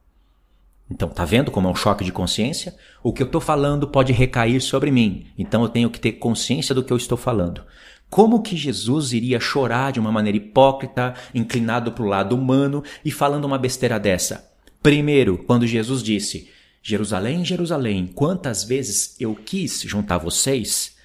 Então, 0.89 1.09
tá 1.09 1.23
vendo 1.25 1.51
como 1.51 1.67
é 1.67 1.71
um 1.71 1.75
choque 1.75 2.03
de 2.03 2.11
consciência? 2.11 2.75
O 3.03 3.13
que 3.13 3.21
eu 3.21 3.27
estou 3.27 3.41
falando 3.41 3.87
pode 3.87 4.13
recair 4.13 4.59
sobre 4.61 4.89
mim, 4.89 5.27
então 5.37 5.61
eu 5.61 5.69
tenho 5.69 5.89
que 5.89 5.99
ter 5.99 6.13
consciência 6.13 6.73
do 6.73 6.83
que 6.83 6.91
eu 6.91 6.97
estou 6.97 7.17
falando. 7.19 7.61
Como 8.09 8.41
que 8.41 8.57
Jesus 8.57 9.13
iria 9.13 9.39
chorar 9.39 9.91
de 9.91 9.99
uma 9.99 10.11
maneira 10.11 10.37
hipócrita, 10.37 11.13
inclinado 11.35 11.91
para 11.91 12.03
o 12.03 12.07
lado 12.07 12.35
humano 12.35 12.83
e 13.05 13.11
falando 13.11 13.45
uma 13.45 13.59
besteira 13.59 13.99
dessa? 13.99 14.49
Primeiro, 14.81 15.37
quando 15.45 15.67
Jesus 15.67 16.01
disse: 16.01 16.49
Jerusalém, 16.89 17.43
Jerusalém, 17.43 18.07
quantas 18.07 18.63
vezes 18.63 19.19
eu 19.19 19.35
quis 19.35 19.81
juntar 19.81 20.19
vocês? 20.19 20.95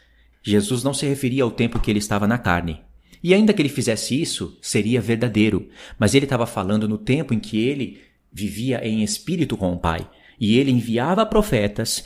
Jesus 0.40 0.84
não 0.84 0.94
se 0.94 1.04
referia 1.04 1.42
ao 1.42 1.50
tempo 1.50 1.80
que 1.80 1.90
ele 1.90 1.98
estava 1.98 2.24
na 2.24 2.38
carne. 2.38 2.80
E 3.20 3.34
ainda 3.34 3.52
que 3.52 3.60
ele 3.60 3.68
fizesse 3.68 4.22
isso, 4.22 4.56
seria 4.62 5.00
verdadeiro, 5.00 5.68
mas 5.98 6.14
ele 6.14 6.24
estava 6.24 6.46
falando 6.46 6.86
no 6.88 6.96
tempo 6.96 7.34
em 7.34 7.40
que 7.40 7.58
ele 7.58 8.00
vivia 8.32 8.78
em 8.86 9.02
espírito 9.02 9.56
com 9.56 9.72
o 9.72 9.76
Pai. 9.76 10.08
E 10.38 10.56
ele 10.56 10.70
enviava 10.70 11.26
profetas, 11.26 12.04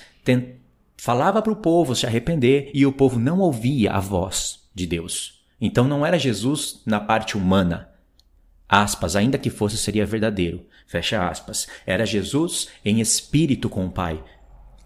falava 0.97 1.43
para 1.43 1.53
o 1.53 1.57
povo 1.57 1.95
se 1.95 2.07
arrepender 2.07 2.71
e 2.73 2.87
o 2.87 2.93
povo 2.93 3.21
não 3.21 3.41
ouvia 3.41 3.93
a 3.93 4.01
voz 4.01 4.61
de 4.75 4.87
Deus. 4.87 5.45
Então 5.61 5.87
não 5.87 6.07
era 6.07 6.19
Jesus 6.19 6.81
na 6.87 6.99
parte 6.99 7.37
humana. 7.37 7.91
Aspas, 8.69 9.15
ainda 9.15 9.39
que 9.39 9.51
fosse, 9.51 9.77
seria 9.77 10.05
verdadeiro. 10.05 10.65
Fecha 10.87 11.29
aspas. 11.29 11.67
Era 11.87 12.05
Jesus 12.05 12.69
em 12.85 13.01
espírito 13.01 13.69
com 13.69 13.87
o 13.87 13.91
Pai, 13.91 14.23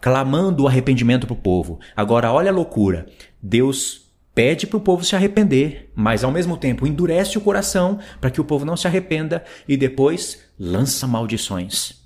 clamando 0.00 0.64
o 0.64 0.68
arrependimento 0.68 1.26
para 1.26 1.34
o 1.34 1.40
povo. 1.40 1.80
Agora, 1.96 2.32
olha 2.32 2.50
a 2.50 2.54
loucura. 2.54 3.06
Deus 3.42 4.10
pede 4.34 4.66
para 4.66 4.76
o 4.76 4.80
povo 4.80 5.04
se 5.04 5.16
arrepender, 5.16 5.92
mas 5.94 6.22
ao 6.22 6.30
mesmo 6.30 6.56
tempo 6.56 6.86
endurece 6.86 7.36
o 7.36 7.40
coração 7.40 7.98
para 8.20 8.30
que 8.30 8.40
o 8.40 8.44
povo 8.44 8.64
não 8.64 8.76
se 8.76 8.86
arrependa 8.86 9.44
e 9.66 9.76
depois 9.76 10.44
lança 10.58 11.06
maldições. 11.06 12.00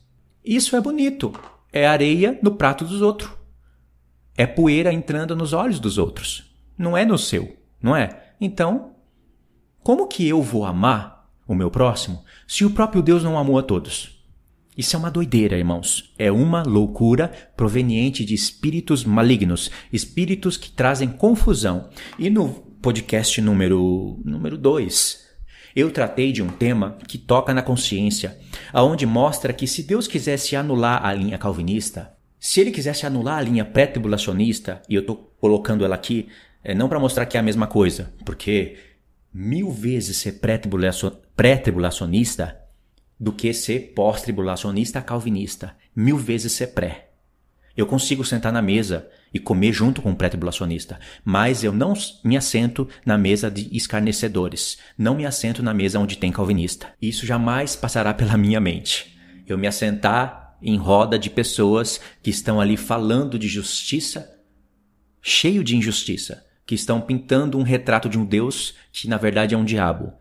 Isso 0.45 0.77
é 0.77 0.81
bonito. 0.81 1.33
É 1.73 1.87
areia 1.87 2.39
no 2.43 2.53
prato 2.53 2.85
dos 2.85 3.03
outros. 3.03 3.31
É 4.37 4.47
poeira 4.47 4.93
entrando 4.93 5.35
nos 5.35 5.53
olhos 5.53 5.81
dos 5.81 5.99
outros. 5.99 6.55
Não 6.77 6.97
é 6.97 7.05
no 7.05 7.19
seu, 7.19 7.57
não 7.81 7.97
é? 7.97 8.35
Então, 8.41 8.97
como 9.83 10.09
que 10.09 10.29
eu 10.29 10.43
vou 10.43 10.65
amar 10.65 11.14
o 11.47 11.55
meu 11.55 11.71
próximo 11.71 12.25
se 12.47 12.65
o 12.65 12.71
próprio 12.71 13.03
Deus 13.03 13.23
não 13.23 13.39
amou 13.39 13.59
a 13.59 13.63
todos? 13.63 14.15
Isso 14.77 14.97
é 14.97 14.99
uma 14.99 15.11
doideira, 15.11 15.57
irmãos. 15.57 16.13
É 16.19 16.33
uma 16.33 16.63
loucura 16.65 17.33
proveniente 17.57 18.25
de 18.25 18.35
espíritos 18.35 19.05
malignos, 19.05 19.71
espíritos 19.93 20.57
que 20.57 20.71
trazem 20.71 21.09
confusão. 21.09 21.89
E 22.19 22.29
no 22.29 22.49
podcast 22.83 23.41
número 23.41 24.21
número 24.25 24.59
2, 24.59 25.25
eu 25.77 25.91
tratei 25.91 26.33
de 26.33 26.43
um 26.43 26.49
tema 26.49 26.99
que 27.07 27.19
toca 27.19 27.55
na 27.55 27.63
consciência, 27.63 28.37
aonde 28.73 29.07
mostra 29.07 29.53
que 29.53 29.67
se 29.67 29.83
Deus 29.83 30.09
quisesse 30.09 30.57
anular 30.57 31.05
a 31.05 31.13
linha 31.13 31.39
calvinista, 31.39 32.13
se 32.39 32.61
ele 32.61 32.71
quisesse 32.71 33.07
anular 33.07 33.39
a 33.39 33.43
linha 33.43 33.65
pré-tribulacionista, 33.65 34.83
e 34.89 34.95
eu 34.95 35.01
estou 35.01 35.35
colocando 35.41 35.85
ela 35.85 35.95
aqui 35.95 36.29
é, 36.63 36.75
não 36.75 36.89
para 36.89 37.01
mostrar 37.01 37.27
que 37.27 37.37
é 37.37 37.41
a 37.41 37.43
mesma 37.43 37.67
coisa, 37.67 38.13
porque 38.25 38.77
mil 39.35 39.73
vezes 39.73 40.19
ser 40.19 40.41
pré-tribulacionista 41.35 42.57
do 43.19 43.33
que 43.33 43.53
ser 43.53 43.93
pós-tribulacionista 43.93 45.03
calvinista, 45.03 45.77
mil 45.95 46.17
vezes 46.17 46.53
ser 46.53 46.69
pré. 46.69 47.11
Eu 47.77 47.87
consigo 47.87 48.25
sentar 48.25 48.53
na 48.53 48.63
mesa 48.63 49.09
e 49.33 49.41
comer 49.41 49.73
junto 49.73 50.01
com 50.01 50.11
um 50.11 50.15
pré-tribulacionista, 50.15 51.01
mas 51.25 51.65
eu 51.65 51.73
não 51.73 51.95
me 52.23 52.37
assento 52.37 52.89
na 53.05 53.19
mesa 53.19 53.51
de 53.51 53.69
escarnecedores, 53.77 54.79
não 54.97 55.17
me 55.17 55.27
assento 55.27 55.61
na 55.61 55.75
mesa 55.75 55.99
onde 55.99 56.17
tem 56.17 56.31
calvinista. 56.31 56.93
Isso 57.03 57.27
jamais 57.27 57.75
passará 57.75 58.15
pela 58.15 58.37
minha 58.37 58.61
mente. 58.61 59.19
Eu 59.45 59.59
me 59.59 59.67
assentar 59.67 60.57
em 60.63 60.77
roda 60.77 61.19
de 61.19 61.29
pessoas 61.29 62.01
que 62.23 62.31
estão 62.31 62.61
ali 62.61 62.77
falando 62.77 63.37
de 63.37 63.49
justiça, 63.49 64.39
cheio 65.21 65.65
de 65.65 65.77
injustiça, 65.77 66.44
que 66.67 66.75
estão 66.75 67.01
pintando 67.01 67.59
um 67.59 67.63
retrato 67.63 68.09
de 68.09 68.19
um 68.19 68.25
Deus 68.25 68.75
que 68.93 69.09
na 69.09 69.17
verdade 69.17 69.55
é 69.55 69.59
um 69.59 69.65
diabo. 69.65 70.13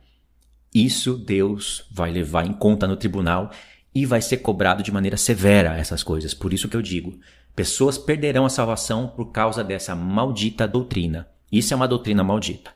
Isso 0.74 1.18
Deus 1.18 1.86
vai 1.92 2.12
levar 2.12 2.46
em 2.46 2.54
conta 2.54 2.88
no 2.88 2.98
tribunal 2.98 3.52
e 3.94 4.06
vai 4.06 4.22
ser 4.22 4.38
cobrado 4.38 4.82
de 4.82 4.92
maneira 4.92 5.18
severa 5.18 5.78
essas 5.78 6.02
coisas. 6.02 6.34
Por 6.34 6.52
isso 6.52 6.68
que 6.68 6.76
eu 6.76 6.82
digo, 6.82 7.20
pessoas 7.56 7.98
perderão 7.98 8.46
a 8.46 8.50
salvação 8.50 9.08
por 9.08 9.32
causa 9.32 9.64
dessa 9.64 9.96
maldita 9.96 10.68
doutrina. 10.68 11.28
Isso 11.52 11.74
é 11.74 11.78
uma 11.78 11.88
doutrina 11.88 12.24
maldita. 12.24 12.72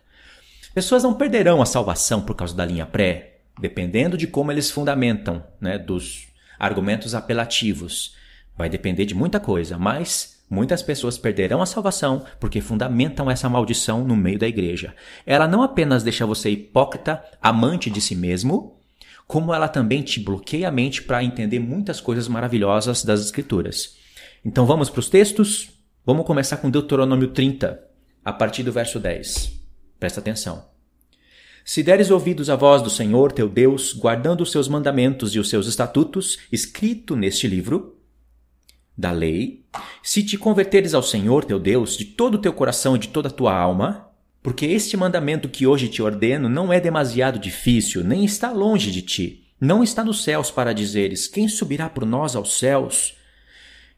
Pessoas 0.76 1.02
não 1.02 1.16
perderão 1.16 1.60
a 1.60 1.66
salvação 1.66 2.22
por 2.22 2.36
causa 2.36 2.56
da 2.56 2.64
linha 2.64 2.86
pré, 2.86 3.40
dependendo 3.60 4.16
de 4.16 4.28
como 4.28 4.52
eles 4.52 4.70
fundamentam, 4.70 5.44
né, 5.60 5.80
dos 5.80 6.28
argumentos 6.60 7.16
apelativos. 7.16 8.16
Vai 8.56 8.70
depender 8.70 9.06
de 9.06 9.16
muita 9.16 9.40
coisa, 9.40 9.76
mas 9.80 10.37
Muitas 10.50 10.82
pessoas 10.82 11.18
perderão 11.18 11.62
a 11.62 11.66
salvação 11.66 12.26
porque 12.40 12.62
fundamentam 12.62 13.30
essa 13.30 13.50
maldição 13.50 14.04
no 14.04 14.16
meio 14.16 14.40
da 14.40 14.48
igreja. 14.48 14.96
Ela 15.26 15.48
não 15.48 15.62
apenas 15.62 16.04
deixa 16.04 16.26
você 16.26 16.50
hipócrita, 16.50 17.22
amante 17.42 17.90
de 17.90 18.00
si 18.00 18.16
mesmo, 18.16 18.78
como 19.28 19.54
ela 19.54 19.68
também 19.68 20.02
te 20.02 20.22
bloqueia 20.22 20.70
a 20.70 20.72
mente 20.72 21.04
para 21.04 21.24
entender 21.24 21.60
muitas 21.60 22.00
coisas 22.00 22.30
maravilhosas 22.30 23.04
das 23.04 23.20
Escrituras. 23.20 23.98
Então 24.44 24.66
vamos 24.66 24.90
para 24.90 25.02
os 25.02 25.10
textos? 25.10 25.70
Vamos 26.06 26.26
começar 26.26 26.58
com 26.58 26.70
Deuteronômio 26.70 27.28
30, 27.28 27.84
a 28.24 28.32
partir 28.32 28.64
do 28.64 28.72
verso 28.72 28.98
10. 28.98 29.52
Presta 30.00 30.22
atenção. 30.22 30.66
Se 31.66 31.84
deres 31.84 32.10
ouvidos 32.10 32.50
à 32.50 32.56
voz 32.56 32.82
do 32.82 32.90
Senhor 32.90 33.34
teu 33.34 33.50
Deus, 33.50 33.92
guardando 33.92 34.40
os 34.40 34.52
seus 34.52 34.70
mandamentos 34.70 35.36
e 35.36 35.40
os 35.40 35.50
seus 35.50 35.68
estatutos, 35.68 36.40
escrito 36.50 37.14
neste 37.18 37.46
livro, 37.46 37.97
da 38.98 39.12
lei, 39.12 39.64
se 40.02 40.24
te 40.24 40.38
converteres 40.38 40.94
ao 40.94 41.04
Senhor 41.04 41.46
teu 41.46 41.60
Deus 41.60 41.96
de 41.96 42.06
todo 42.06 42.36
o 42.36 42.42
teu 42.42 42.52
coração 42.52 42.96
e 42.96 43.00
de 43.00 43.10
toda 43.10 43.28
a 43.28 43.32
tua 43.32 43.56
alma, 43.56 44.10
porque 44.42 44.66
este 44.66 44.96
mandamento 44.96 45.50
que 45.50 45.68
hoje 45.68 45.88
te 45.88 46.02
ordeno 46.02 46.48
não 46.48 46.72
é 46.72 46.80
demasiado 46.80 47.38
difícil, 47.38 48.04
nem 48.04 48.24
está 48.24 48.52
longe 48.52 48.92
de 48.92 49.02
ti. 49.02 49.44
Não 49.60 49.84
está 49.84 50.04
nos 50.04 50.24
céus 50.24 50.52
para 50.52 50.74
dizeres: 50.74 51.28
Quem 51.28 51.48
subirá 51.48 51.90
por 51.90 52.06
nós 52.06 52.36
aos 52.36 52.58
céus? 52.58 53.16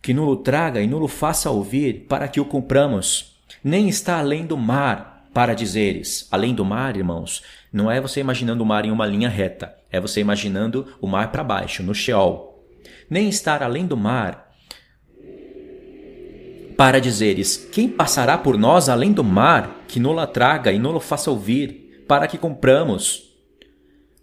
Que 0.01 0.13
nulo 0.13 0.37
traga 0.37 0.81
e 0.81 0.87
nulo 0.87 1.07
faça 1.07 1.49
ouvir, 1.49 2.05
para 2.07 2.27
que 2.27 2.39
o 2.39 2.45
cumpramos. 2.45 3.37
Nem 3.63 3.89
está 3.89 4.19
além 4.19 4.45
do 4.45 4.55
mar, 4.55 5.29
para 5.33 5.53
dizeres: 5.53 6.27
Além 6.31 6.55
do 6.55 6.63
mar, 6.63 6.95
irmãos, 6.95 7.43
não 7.71 7.91
é 7.91 7.99
você 7.99 8.19
imaginando 8.21 8.63
o 8.63 8.65
mar 8.65 8.85
em 8.85 8.91
uma 8.91 9.05
linha 9.05 9.29
reta, 9.29 9.75
é 9.91 9.99
você 9.99 10.21
imaginando 10.21 10.87
o 11.01 11.07
mar 11.07 11.31
para 11.31 11.43
baixo, 11.43 11.83
no 11.83 11.93
Sheol. 11.93 12.65
Nem 13.09 13.27
estar 13.27 13.61
além 13.61 13.85
do 13.85 13.97
mar, 13.97 14.48
para 16.79 17.01
dizeres: 17.01 17.67
Quem 17.73 17.89
passará 17.89 18.37
por 18.37 18.57
nós 18.57 18.87
além 18.87 19.11
do 19.11 19.21
mar, 19.21 19.83
que 19.85 19.99
nola 19.99 20.25
traga 20.25 20.71
e 20.71 20.79
nolo 20.79 21.01
faça 21.01 21.29
ouvir, 21.29 22.05
para 22.07 22.25
que 22.25 22.37
compramos? 22.37 23.33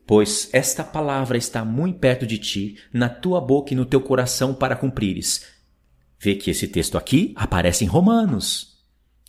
Pois 0.07 0.49
esta 0.55 0.83
palavra 0.83 1.37
está 1.37 1.63
muito 1.67 1.99
perto 1.99 2.27
de 2.27 2.39
ti, 2.39 2.79
na 2.91 3.11
tua 3.11 3.43
boca 3.43 3.75
e 3.75 3.77
no 3.77 3.85
teu 3.85 4.01
coração 4.01 4.55
para 4.55 4.75
cumprires. 4.75 5.45
vê 6.19 6.35
que 6.35 6.51
esse 6.51 6.67
texto 6.67 6.97
aqui 6.97 7.35
aparece 7.37 7.85
em 7.85 7.89
Romanos, 7.89 8.79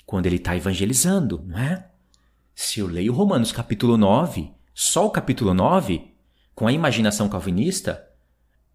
quando 0.06 0.26
ele 0.28 0.38
está 0.38 0.56
evangelizando, 0.56 1.44
não 1.46 1.60
é? 1.60 1.86
Se 2.56 2.80
eu 2.80 2.88
leio 2.88 3.12
Romanos 3.12 3.52
capítulo 3.52 3.98
9, 3.98 4.54
só 4.74 5.06
o 5.06 5.12
capítulo 5.12 5.54
9, 5.54 6.14
com 6.56 6.66
a 6.66 6.72
imaginação 6.72 7.28
calvinista, 7.28 8.08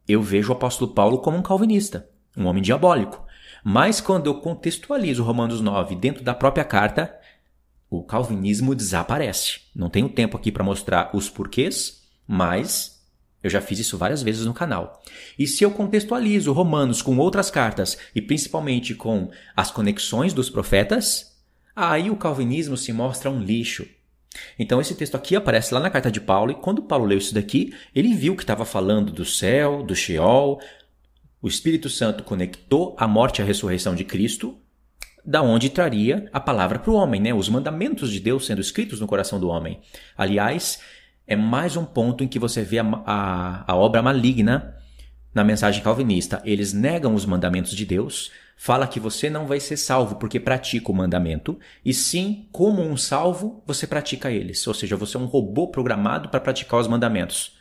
eu 0.06 0.20
vejo 0.20 0.50
o 0.50 0.52
apóstolo 0.52 0.92
Paulo 0.92 1.20
como 1.20 1.38
um 1.38 1.42
calvinista, 1.42 2.06
um 2.36 2.44
homem 2.44 2.62
diabólico. 2.62 3.21
Mas 3.62 4.00
quando 4.00 4.26
eu 4.26 4.34
contextualizo 4.34 5.22
Romanos 5.22 5.60
9 5.60 5.94
dentro 5.94 6.24
da 6.24 6.34
própria 6.34 6.64
carta, 6.64 7.14
o 7.88 8.02
calvinismo 8.02 8.74
desaparece. 8.74 9.60
Não 9.74 9.90
tenho 9.90 10.08
tempo 10.08 10.36
aqui 10.36 10.50
para 10.50 10.64
mostrar 10.64 11.10
os 11.14 11.28
porquês, 11.28 12.02
mas 12.26 13.02
eu 13.42 13.50
já 13.50 13.60
fiz 13.60 13.78
isso 13.78 13.98
várias 13.98 14.22
vezes 14.22 14.46
no 14.46 14.54
canal. 14.54 15.02
E 15.38 15.46
se 15.46 15.64
eu 15.64 15.70
contextualizo 15.70 16.52
Romanos 16.52 17.02
com 17.02 17.18
outras 17.18 17.50
cartas 17.50 17.98
e 18.14 18.22
principalmente 18.22 18.94
com 18.94 19.30
as 19.56 19.70
conexões 19.70 20.32
dos 20.32 20.48
profetas, 20.48 21.36
aí 21.74 22.08
o 22.10 22.16
calvinismo 22.16 22.76
se 22.76 22.92
mostra 22.92 23.30
um 23.30 23.40
lixo. 23.40 23.86
Então 24.58 24.80
esse 24.80 24.94
texto 24.94 25.14
aqui 25.14 25.36
aparece 25.36 25.74
lá 25.74 25.80
na 25.80 25.90
carta 25.90 26.10
de 26.10 26.20
Paulo 26.20 26.52
e 26.52 26.54
quando 26.54 26.82
Paulo 26.82 27.04
leu 27.04 27.18
isso 27.18 27.34
daqui, 27.34 27.74
ele 27.94 28.14
viu 28.14 28.34
que 28.34 28.42
estava 28.42 28.64
falando 28.64 29.12
do 29.12 29.24
céu, 29.24 29.82
do 29.82 29.94
Sheol, 29.94 30.60
o 31.42 31.48
Espírito 31.48 31.90
Santo 31.90 32.22
conectou 32.22 32.94
a 32.96 33.08
morte 33.08 33.40
e 33.40 33.42
a 33.42 33.44
ressurreição 33.44 33.96
de 33.96 34.04
Cristo, 34.04 34.56
da 35.24 35.42
onde 35.42 35.68
traria 35.68 36.28
a 36.32 36.38
palavra 36.38 36.78
para 36.78 36.90
o 36.90 36.94
homem, 36.94 37.20
né? 37.20 37.34
Os 37.34 37.48
mandamentos 37.48 38.12
de 38.12 38.20
Deus 38.20 38.46
sendo 38.46 38.60
escritos 38.60 39.00
no 39.00 39.08
coração 39.08 39.40
do 39.40 39.48
homem. 39.48 39.80
Aliás, 40.16 40.80
é 41.26 41.34
mais 41.34 41.76
um 41.76 41.84
ponto 41.84 42.22
em 42.22 42.28
que 42.28 42.38
você 42.38 42.62
vê 42.62 42.78
a, 42.78 42.84
a, 43.04 43.72
a 43.72 43.76
obra 43.76 44.00
maligna 44.00 44.76
na 45.34 45.42
mensagem 45.42 45.82
calvinista. 45.82 46.40
Eles 46.44 46.72
negam 46.72 47.14
os 47.14 47.26
mandamentos 47.26 47.72
de 47.72 47.84
Deus, 47.84 48.30
fala 48.56 48.86
que 48.86 49.00
você 49.00 49.28
não 49.28 49.46
vai 49.46 49.58
ser 49.58 49.76
salvo 49.76 50.16
porque 50.16 50.38
pratica 50.38 50.92
o 50.92 50.94
mandamento, 50.94 51.58
e 51.84 51.92
sim, 51.92 52.48
como 52.52 52.82
um 52.82 52.96
salvo, 52.96 53.62
você 53.66 53.86
pratica 53.86 54.30
eles. 54.30 54.64
Ou 54.66 54.74
seja, 54.74 54.96
você 54.96 55.16
é 55.16 55.20
um 55.20 55.26
robô 55.26 55.68
programado 55.68 56.28
para 56.28 56.40
praticar 56.40 56.78
os 56.78 56.86
mandamentos. 56.86 57.56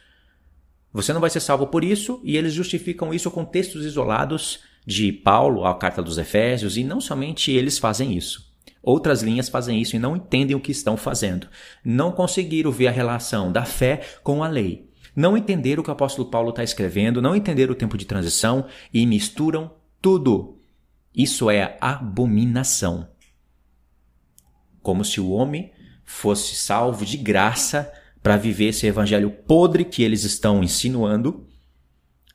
Você 0.94 1.14
não 1.14 1.22
vai 1.22 1.30
ser 1.30 1.40
salvo 1.40 1.68
por 1.68 1.84
isso, 1.84 2.20
e 2.24 2.36
eles 2.36 2.54
justificam 2.54 3.14
isso 3.14 3.32
com 3.32 3.46
textos 3.46 3.86
isolados 3.86 4.60
de 4.86 5.12
Paulo, 5.12 5.66
a 5.66 5.76
carta 5.76 6.02
dos 6.02 6.18
Efésios, 6.18 6.76
e 6.78 6.84
não 6.84 7.00
somente 7.00 7.52
eles 7.52 7.78
fazem 7.78 8.16
isso. 8.18 8.52
Outras 8.84 9.22
linhas 9.22 9.48
fazem 9.48 9.80
isso 9.80 9.96
e 9.96 10.00
não 10.00 10.16
entendem 10.16 10.56
o 10.56 10.60
que 10.60 10.72
estão 10.72 10.98
fazendo. 10.98 11.48
Não 11.86 12.12
conseguiram 12.12 12.72
ver 12.72 12.88
a 12.88 12.92
relação 12.92 13.52
da 13.52 13.64
fé 13.64 14.02
com 14.24 14.44
a 14.44 14.48
lei. 14.48 14.90
Não 15.16 15.38
entenderam 15.38 15.82
o 15.82 15.84
que 15.84 15.90
o 15.90 15.94
apóstolo 15.94 16.30
Paulo 16.30 16.50
está 16.50 16.64
escrevendo, 16.64 17.22
não 17.22 17.36
entenderam 17.36 17.74
o 17.74 17.78
tempo 17.78 17.98
de 17.98 18.06
transição 18.06 18.66
e 18.94 19.06
misturam 19.06 19.72
tudo. 20.02 20.60
Isso 21.16 21.50
é 21.50 21.78
abominação. 21.80 23.08
Como 24.82 25.06
se 25.06 25.22
o 25.22 25.30
homem 25.30 25.72
fosse 26.04 26.56
salvo 26.56 27.06
de 27.06 27.18
graça 27.18 27.92
para 28.22 28.38
viver 28.38 28.66
esse 28.66 28.86
evangelho 28.86 29.30
podre 29.30 29.86
que 29.86 30.04
eles 30.04 30.24
estão 30.24 30.64
insinuando. 30.64 31.48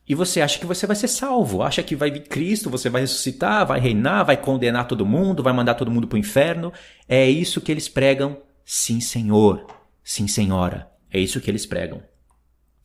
E 0.09 0.15
você 0.15 0.41
acha 0.41 0.59
que 0.59 0.67
você 0.67 0.87
vai 0.87 0.95
ser 0.95 1.09
salvo, 1.09 1.63
acha 1.63 1.83
que 1.83 1.97
vai 1.97 2.11
vir 2.11 2.23
Cristo, 2.29 2.71
você 2.71 2.89
vai 2.89 3.01
ressuscitar, 3.01 3.67
vai 3.67 3.81
reinar, 3.81 4.25
vai 4.25 4.37
condenar 4.37 4.87
todo 4.87 5.05
mundo, 5.05 5.43
vai 5.43 5.53
mandar 5.53 5.75
todo 5.75 5.91
mundo 5.91 6.07
para 6.07 6.17
o 6.17 6.21
inferno. 6.21 6.73
É 7.09 7.29
isso 7.29 7.61
que 7.61 7.73
eles 7.73 7.89
pregam? 7.89 8.39
Sim, 8.65 9.01
Senhor. 9.01 9.67
Sim, 10.05 10.29
Senhora. 10.29 10.89
É 11.13 11.19
isso 11.19 11.41
que 11.41 11.51
eles 11.51 11.67
pregam. 11.67 12.03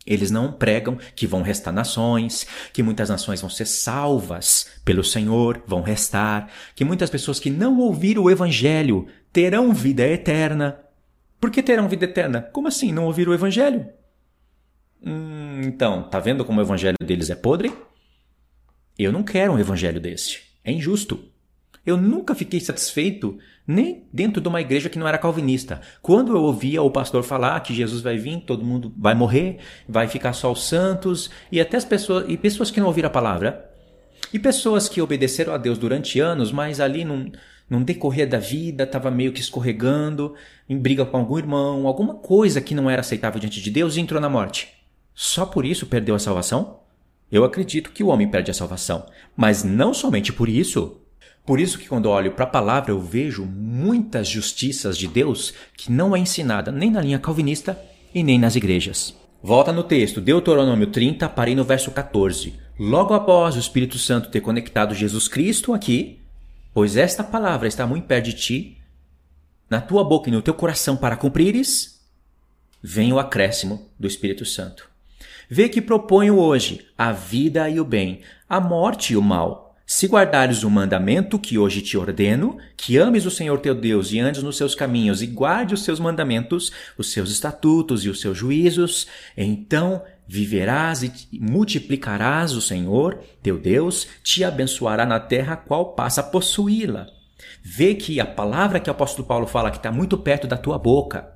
Eles 0.05 0.31
não 0.31 0.51
pregam 0.51 0.97
que 1.15 1.27
vão 1.27 1.43
restar 1.43 1.71
nações, 1.71 2.47
que 2.73 2.81
muitas 2.81 3.09
nações 3.09 3.39
vão 3.39 3.49
ser 3.49 3.65
salvas 3.65 4.67
pelo 4.83 5.03
Senhor, 5.03 5.61
vão 5.67 5.81
restar, 5.81 6.49
que 6.75 6.83
muitas 6.83 7.09
pessoas 7.09 7.39
que 7.39 7.51
não 7.51 7.77
ouviram 7.77 8.23
o 8.23 8.31
Evangelho 8.31 9.07
terão 9.31 9.71
vida 9.73 10.07
eterna. 10.07 10.79
Por 11.41 11.49
que 11.49 11.63
terão 11.63 11.89
vida 11.89 12.05
eterna? 12.05 12.43
Como 12.53 12.67
assim? 12.67 12.93
Não 12.93 13.05
ouviram 13.05 13.31
o 13.31 13.35
evangelho? 13.35 13.87
Hum, 15.03 15.61
então, 15.63 16.03
tá 16.03 16.19
vendo 16.19 16.45
como 16.45 16.59
o 16.59 16.63
evangelho 16.63 16.95
deles 17.03 17.31
é 17.31 17.35
podre? 17.35 17.73
Eu 18.97 19.11
não 19.11 19.23
quero 19.23 19.53
um 19.53 19.59
evangelho 19.59 19.99
desse. 19.99 20.39
É 20.63 20.71
injusto. 20.71 21.19
Eu 21.83 21.97
nunca 21.97 22.35
fiquei 22.35 22.59
satisfeito 22.59 23.39
nem 23.65 24.07
dentro 24.13 24.39
de 24.39 24.47
uma 24.47 24.61
igreja 24.61 24.87
que 24.87 24.99
não 24.99 25.07
era 25.07 25.17
calvinista. 25.17 25.81
Quando 25.99 26.35
eu 26.35 26.43
ouvia 26.43 26.83
o 26.83 26.91
pastor 26.91 27.23
falar 27.23 27.59
que 27.61 27.73
Jesus 27.73 28.03
vai 28.03 28.17
vir, 28.17 28.41
todo 28.41 28.63
mundo 28.63 28.93
vai 28.95 29.15
morrer, 29.15 29.57
vai 29.89 30.07
ficar 30.07 30.33
só 30.33 30.51
os 30.51 30.67
santos 30.67 31.31
e 31.51 31.59
até 31.59 31.77
as 31.77 31.85
pessoas 31.85 32.25
e 32.29 32.37
pessoas 32.37 32.69
que 32.69 32.79
não 32.79 32.85
ouviram 32.85 33.07
a 33.07 33.11
palavra 33.11 33.67
e 34.31 34.37
pessoas 34.37 34.87
que 34.87 35.01
obedeceram 35.01 35.53
a 35.53 35.57
Deus 35.57 35.79
durante 35.79 36.19
anos, 36.19 36.51
mas 36.51 36.79
ali 36.79 37.03
não 37.03 37.31
num 37.71 37.81
decorrer 37.81 38.27
da 38.27 38.37
vida, 38.37 38.83
estava 38.83 39.09
meio 39.09 39.31
que 39.31 39.39
escorregando, 39.39 40.35
em 40.67 40.77
briga 40.77 41.05
com 41.05 41.15
algum 41.15 41.37
irmão, 41.37 41.87
alguma 41.87 42.15
coisa 42.15 42.59
que 42.59 42.75
não 42.75 42.89
era 42.89 42.99
aceitável 42.99 43.39
diante 43.39 43.61
de 43.61 43.71
Deus 43.71 43.95
e 43.95 44.01
entrou 44.01 44.19
na 44.19 44.27
morte. 44.27 44.67
Só 45.15 45.45
por 45.45 45.65
isso 45.65 45.85
perdeu 45.85 46.13
a 46.13 46.19
salvação? 46.19 46.81
Eu 47.31 47.45
acredito 47.45 47.93
que 47.93 48.03
o 48.03 48.07
homem 48.07 48.27
perde 48.27 48.51
a 48.51 48.53
salvação, 48.53 49.05
mas 49.37 49.63
não 49.63 49.93
somente 49.93 50.33
por 50.33 50.49
isso. 50.49 50.97
Por 51.45 51.61
isso 51.61 51.79
que 51.79 51.87
quando 51.87 52.09
olho 52.09 52.33
para 52.33 52.43
a 52.43 52.49
palavra 52.49 52.91
eu 52.91 52.99
vejo 52.99 53.45
muitas 53.45 54.27
justiças 54.27 54.97
de 54.97 55.07
Deus 55.07 55.53
que 55.77 55.89
não 55.89 56.13
é 56.13 56.19
ensinada 56.19 56.73
nem 56.73 56.91
na 56.91 56.99
linha 56.99 57.19
calvinista 57.19 57.81
e 58.13 58.21
nem 58.21 58.37
nas 58.37 58.57
igrejas. 58.57 59.15
Volta 59.41 59.71
no 59.71 59.83
texto, 59.83 60.19
Deuteronômio 60.19 60.87
30, 60.87 61.29
parei 61.29 61.55
no 61.55 61.63
verso 61.63 61.89
14. 61.89 62.53
Logo 62.77 63.13
após 63.13 63.55
o 63.55 63.59
Espírito 63.59 63.97
Santo 63.97 64.29
ter 64.29 64.41
conectado 64.41 64.93
Jesus 64.93 65.29
Cristo 65.29 65.73
aqui, 65.73 66.20
Pois 66.73 66.95
esta 66.95 67.23
palavra 67.23 67.67
está 67.67 67.85
muito 67.85 68.07
perto 68.07 68.25
de 68.25 68.33
ti, 68.33 68.77
na 69.69 69.81
tua 69.81 70.03
boca 70.03 70.29
e 70.29 70.31
no 70.31 70.41
teu 70.41 70.53
coração 70.53 70.95
para 70.97 71.15
cumprires, 71.15 72.01
vem 72.81 73.13
o 73.13 73.19
acréscimo 73.19 73.89
do 73.99 74.07
Espírito 74.07 74.45
Santo. 74.45 74.89
Vê 75.49 75.67
que 75.67 75.81
proponho 75.81 76.37
hoje 76.37 76.87
a 76.97 77.11
vida 77.11 77.69
e 77.69 77.79
o 77.79 77.83
bem, 77.83 78.21
a 78.47 78.59
morte 78.59 79.13
e 79.13 79.17
o 79.17 79.21
mal. 79.21 79.75
Se 79.85 80.07
guardares 80.07 80.63
o 80.63 80.69
mandamento 80.69 81.37
que 81.37 81.57
hoje 81.57 81.81
te 81.81 81.97
ordeno, 81.97 82.57
que 82.77 82.97
ames 82.97 83.25
o 83.25 83.31
Senhor 83.31 83.59
teu 83.59 83.75
Deus 83.75 84.13
e 84.13 84.19
andes 84.21 84.41
nos 84.41 84.55
seus 84.55 84.73
caminhos 84.73 85.21
e 85.21 85.27
guarde 85.27 85.73
os 85.73 85.83
seus 85.83 85.99
mandamentos, 85.99 86.71
os 86.97 87.11
seus 87.11 87.29
estatutos 87.29 88.05
e 88.05 88.09
os 88.09 88.21
seus 88.21 88.37
juízos, 88.37 89.07
então 89.35 90.01
viverás 90.27 91.03
e 91.03 91.11
multiplicarás 91.33 92.53
o 92.53 92.61
Senhor, 92.61 93.19
teu 93.41 93.57
Deus, 93.57 94.07
te 94.23 94.43
abençoará 94.43 95.05
na 95.05 95.19
terra 95.19 95.55
qual 95.55 95.93
passa 95.93 96.21
a 96.21 96.23
possuí-la. 96.23 97.07
Vê 97.63 97.95
que 97.95 98.19
a 98.19 98.25
palavra 98.25 98.79
que 98.79 98.89
o 98.89 98.91
apóstolo 98.91 99.27
Paulo 99.27 99.47
fala 99.47 99.71
que 99.71 99.77
está 99.77 99.91
muito 99.91 100.17
perto 100.17 100.47
da 100.47 100.57
tua 100.57 100.77
boca, 100.77 101.31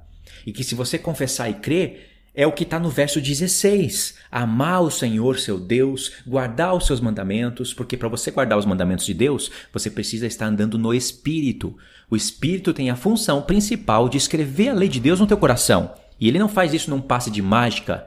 e 0.45 0.52
que 0.52 0.63
se 0.63 0.76
você 0.76 0.98
confessar 0.98 1.50
e 1.50 1.56
crer, 1.56 2.12
é 2.36 2.45
o 2.45 2.52
que 2.52 2.63
está 2.63 2.78
no 2.78 2.89
verso 2.89 3.21
16. 3.21 4.15
Amar 4.30 4.82
o 4.84 4.91
Senhor, 4.91 5.39
seu 5.39 5.58
Deus, 5.58 6.12
guardar 6.28 6.76
os 6.76 6.86
seus 6.86 7.00
mandamentos, 7.00 7.74
porque 7.74 7.95
para 7.95 8.10
você 8.10 8.30
guardar 8.30 8.58
os 8.58 8.65
mandamentos 8.65 9.06
de 9.06 9.13
Deus, 9.13 9.50
você 9.71 9.89
precisa 9.89 10.28
estar 10.28 10.48
andando 10.48 10.78
no 10.78 10.93
Espírito. 10.93 11.78
O 12.10 12.15
Espírito 12.15 12.74
tem 12.74 12.89
a 12.89 12.95
função 12.95 13.41
principal 13.41 14.10
de 14.10 14.17
escrever 14.17 14.69
a 14.69 14.74
lei 14.74 14.89
de 14.89 15.00
Deus 15.00 15.19
no 15.19 15.28
teu 15.28 15.38
coração. 15.38 15.93
E 16.19 16.28
ele 16.28 16.39
não 16.39 16.50
faz 16.50 16.74
isso 16.74 16.89
num 16.89 17.02
passe 17.02 17.32
de 17.32 17.41
mágica, 17.41 18.06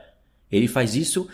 ele 0.51 0.69
faz 0.69 0.95
isso 0.95 1.29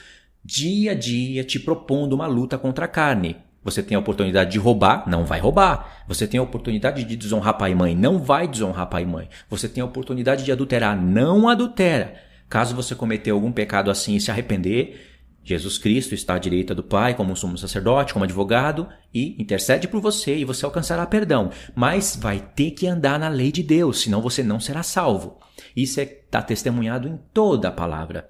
dia 0.45 0.93
a 0.93 0.95
dia, 0.95 1.43
te 1.43 1.59
propondo 1.59 2.13
uma 2.13 2.27
luta 2.27 2.59
contra 2.59 2.85
a 2.85 2.89
carne. 2.89 3.37
Você 3.63 3.83
tem 3.83 3.97
a 3.97 4.01
oportunidade 4.01 4.53
de 4.53 4.59
roubar, 4.59 5.09
não 5.09 5.25
vai 5.25 5.41
roubar. 5.41 6.05
Você 6.07 6.27
tem 6.27 6.39
a 6.39 6.43
oportunidade 6.43 7.03
de 7.03 7.17
desonrar 7.17 7.57
pai 7.57 7.73
e 7.73 7.75
mãe, 7.75 7.97
não 7.97 8.19
vai 8.19 8.47
desonrar 8.47 8.87
pai 8.89 9.05
e 9.05 9.07
mãe. 9.07 9.29
Você 9.49 9.69
tem 9.69 9.81
a 9.81 9.87
oportunidade 9.87 10.45
de 10.45 10.53
adulterar, 10.53 11.01
não 11.01 11.49
adultera. 11.49 12.15
Caso 12.47 12.77
você 12.77 12.95
cometeu 12.95 13.35
algum 13.35 13.51
pecado 13.51 13.91
assim 13.91 14.17
e 14.17 14.21
se 14.21 14.31
arrepender, 14.31 15.15
Jesus 15.45 15.77
Cristo 15.77 16.15
está 16.15 16.35
à 16.35 16.39
direita 16.39 16.75
do 16.75 16.83
Pai 16.83 17.15
como 17.15 17.37
sumo 17.37 17.59
sacerdote, 17.59 18.15
como 18.15 18.25
advogado 18.25 18.89
e 19.13 19.41
intercede 19.41 19.87
por 19.87 20.01
você 20.01 20.37
e 20.37 20.45
você 20.45 20.65
alcançará 20.65 21.07
perdão. 21.07 21.51
Mas 21.75 22.17
vai 22.17 22.41
ter 22.55 22.71
que 22.71 22.87
andar 22.87 23.19
na 23.19 23.29
lei 23.29 23.53
de 23.53 23.63
Deus, 23.63 24.01
senão 24.01 24.23
você 24.23 24.43
não 24.43 24.59
será 24.59 24.83
salvo. 24.83 25.39
Isso 25.77 26.01
está 26.01 26.39
é, 26.39 26.43
testemunhado 26.43 27.07
em 27.07 27.19
toda 27.33 27.69
a 27.69 27.73
palavra. 27.73 28.27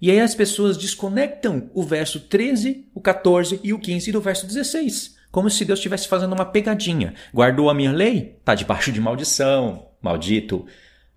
E 0.00 0.10
aí 0.10 0.20
as 0.20 0.34
pessoas 0.34 0.76
desconectam 0.76 1.70
o 1.74 1.82
verso 1.82 2.20
13, 2.20 2.88
o 2.94 3.00
14 3.00 3.60
e 3.62 3.72
o 3.72 3.78
15 3.78 4.12
do 4.12 4.20
verso 4.20 4.46
16. 4.46 5.16
Como 5.30 5.50
se 5.50 5.64
Deus 5.64 5.78
estivesse 5.78 6.08
fazendo 6.08 6.32
uma 6.32 6.44
pegadinha. 6.44 7.14
Guardou 7.34 7.68
a 7.68 7.74
minha 7.74 7.92
lei? 7.92 8.36
Está 8.38 8.54
debaixo 8.54 8.92
de 8.92 9.00
maldição. 9.00 9.88
Maldito. 10.00 10.66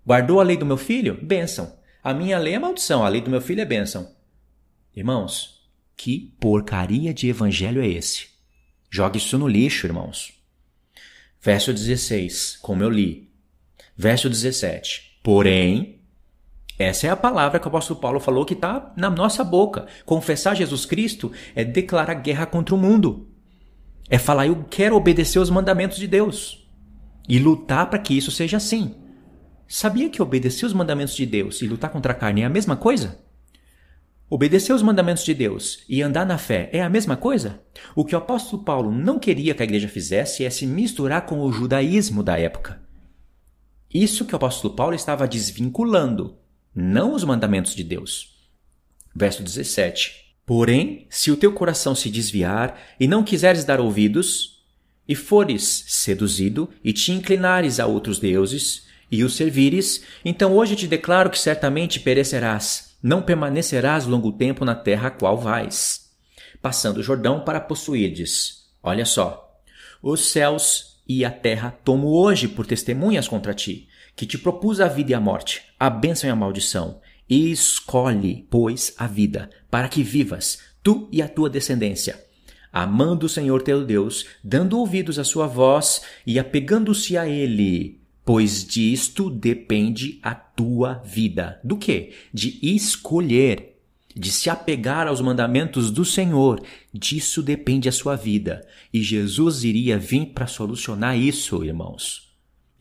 Guardou 0.04 0.40
a 0.40 0.42
lei 0.42 0.56
do 0.56 0.66
meu 0.66 0.76
filho? 0.76 1.18
Bênção. 1.22 1.76
A 2.02 2.12
minha 2.12 2.38
lei 2.38 2.54
é 2.54 2.58
maldição, 2.58 3.04
a 3.04 3.08
lei 3.08 3.20
do 3.20 3.30
meu 3.30 3.40
filho 3.40 3.60
é 3.60 3.64
bênção. 3.64 4.10
Irmãos, 4.94 5.62
que 5.96 6.34
porcaria 6.40 7.14
de 7.14 7.28
evangelho 7.28 7.80
é 7.80 7.86
esse? 7.86 8.26
Jogue 8.90 9.18
isso 9.18 9.38
no 9.38 9.46
lixo, 9.46 9.86
irmãos. 9.86 10.34
Verso 11.40 11.72
16, 11.72 12.58
como 12.60 12.82
eu 12.82 12.90
li. 12.90 13.30
Verso 13.96 14.28
17. 14.28 15.20
Porém, 15.22 16.01
essa 16.78 17.06
é 17.06 17.10
a 17.10 17.16
palavra 17.16 17.60
que 17.60 17.66
o 17.66 17.68
apóstolo 17.68 18.00
Paulo 18.00 18.18
falou 18.18 18.44
que 18.44 18.54
está 18.54 18.92
na 18.96 19.10
nossa 19.10 19.44
boca. 19.44 19.86
Confessar 20.04 20.56
Jesus 20.56 20.84
Cristo 20.84 21.30
é 21.54 21.64
declarar 21.64 22.14
guerra 22.14 22.46
contra 22.46 22.74
o 22.74 22.78
mundo. 22.78 23.28
É 24.08 24.18
falar, 24.18 24.46
eu 24.46 24.64
quero 24.68 24.96
obedecer 24.96 25.38
os 25.38 25.50
mandamentos 25.50 25.98
de 25.98 26.06
Deus. 26.06 26.66
E 27.28 27.38
lutar 27.38 27.88
para 27.88 27.98
que 27.98 28.16
isso 28.16 28.30
seja 28.30 28.56
assim. 28.56 28.94
Sabia 29.68 30.10
que 30.10 30.20
obedecer 30.20 30.66
os 30.66 30.72
mandamentos 30.72 31.14
de 31.14 31.24
Deus 31.24 31.62
e 31.62 31.66
lutar 31.66 31.90
contra 31.90 32.12
a 32.12 32.14
carne 32.14 32.42
é 32.42 32.44
a 32.44 32.50
mesma 32.50 32.76
coisa? 32.76 33.18
Obedecer 34.28 34.72
os 34.74 34.82
mandamentos 34.82 35.24
de 35.24 35.34
Deus 35.34 35.84
e 35.88 36.02
andar 36.02 36.26
na 36.26 36.38
fé 36.38 36.68
é 36.72 36.82
a 36.82 36.88
mesma 36.88 37.16
coisa? 37.16 37.60
O 37.94 38.04
que 38.04 38.14
o 38.14 38.18
apóstolo 38.18 38.64
Paulo 38.64 38.90
não 38.90 39.18
queria 39.18 39.54
que 39.54 39.62
a 39.62 39.64
igreja 39.64 39.88
fizesse 39.88 40.44
é 40.44 40.50
se 40.50 40.66
misturar 40.66 41.26
com 41.26 41.40
o 41.40 41.52
judaísmo 41.52 42.22
da 42.22 42.38
época. 42.38 42.82
Isso 43.92 44.24
que 44.24 44.34
o 44.34 44.36
apóstolo 44.36 44.74
Paulo 44.74 44.94
estava 44.94 45.28
desvinculando, 45.28 46.38
não 46.74 47.14
os 47.14 47.24
mandamentos 47.24 47.74
de 47.74 47.84
Deus. 47.84 48.34
Verso 49.14 49.42
17. 49.42 50.34
Porém, 50.46 51.06
se 51.10 51.30
o 51.30 51.36
teu 51.36 51.52
coração 51.52 51.94
se 51.94 52.10
desviar 52.10 52.80
e 52.98 53.06
não 53.06 53.22
quiseres 53.22 53.64
dar 53.64 53.80
ouvidos, 53.80 54.52
e 55.06 55.14
fores 55.14 55.84
seduzido 55.88 56.70
e 56.82 56.92
te 56.92 57.12
inclinares 57.12 57.80
a 57.80 57.86
outros 57.86 58.18
deuses 58.18 58.86
e 59.10 59.24
os 59.24 59.34
servires, 59.34 60.04
então 60.24 60.56
hoje 60.56 60.76
te 60.76 60.86
declaro 60.86 61.28
que 61.28 61.38
certamente 61.38 62.00
perecerás 62.00 62.92
não 63.02 63.20
permanecerás 63.20 64.06
longo 64.06 64.30
tempo 64.30 64.64
na 64.64 64.76
terra 64.76 65.08
a 65.08 65.10
qual 65.10 65.36
vais, 65.36 66.08
passando 66.60 66.98
o 66.98 67.02
Jordão 67.02 67.40
para 67.40 67.60
possuirdes. 67.60 68.68
Olha 68.80 69.04
só, 69.04 69.60
os 70.00 70.30
céus 70.30 71.02
e 71.06 71.24
a 71.24 71.30
terra 71.30 71.76
tomo 71.84 72.08
hoje 72.08 72.46
por 72.46 72.64
testemunhas 72.64 73.26
contra 73.26 73.52
ti, 73.52 73.88
que 74.14 74.26
te 74.26 74.38
propus 74.38 74.80
a 74.80 74.88
vida 74.88 75.12
e 75.12 75.14
a 75.14 75.20
morte, 75.20 75.62
a 75.78 75.88
bênção 75.90 76.28
e 76.28 76.32
a 76.32 76.36
maldição. 76.36 77.00
E 77.28 77.50
escolhe, 77.50 78.46
pois, 78.50 78.94
a 78.98 79.06
vida, 79.06 79.48
para 79.70 79.88
que 79.88 80.02
vivas, 80.02 80.58
tu 80.82 81.08
e 81.10 81.22
a 81.22 81.28
tua 81.28 81.48
descendência, 81.48 82.22
amando 82.72 83.26
o 83.26 83.28
Senhor 83.28 83.62
teu 83.62 83.84
Deus, 83.84 84.26
dando 84.42 84.78
ouvidos 84.78 85.18
à 85.18 85.24
sua 85.24 85.46
voz 85.46 86.02
e 86.26 86.38
apegando-se 86.38 87.16
a 87.16 87.26
Ele, 87.26 88.00
pois 88.24 88.64
disto 88.64 89.30
depende 89.30 90.18
a 90.22 90.34
tua 90.34 90.94
vida. 91.04 91.60
Do 91.64 91.76
que? 91.76 92.12
De 92.32 92.58
escolher, 92.62 93.78
de 94.14 94.30
se 94.30 94.50
apegar 94.50 95.06
aos 95.06 95.20
mandamentos 95.20 95.90
do 95.90 96.04
Senhor. 96.04 96.62
Disso 96.92 97.42
depende 97.42 97.88
a 97.88 97.92
sua 97.92 98.14
vida. 98.14 98.66
E 98.92 99.02
Jesus 99.02 99.64
iria 99.64 99.98
vir 99.98 100.26
para 100.26 100.46
solucionar 100.46 101.18
isso, 101.18 101.64
irmãos. 101.64 102.31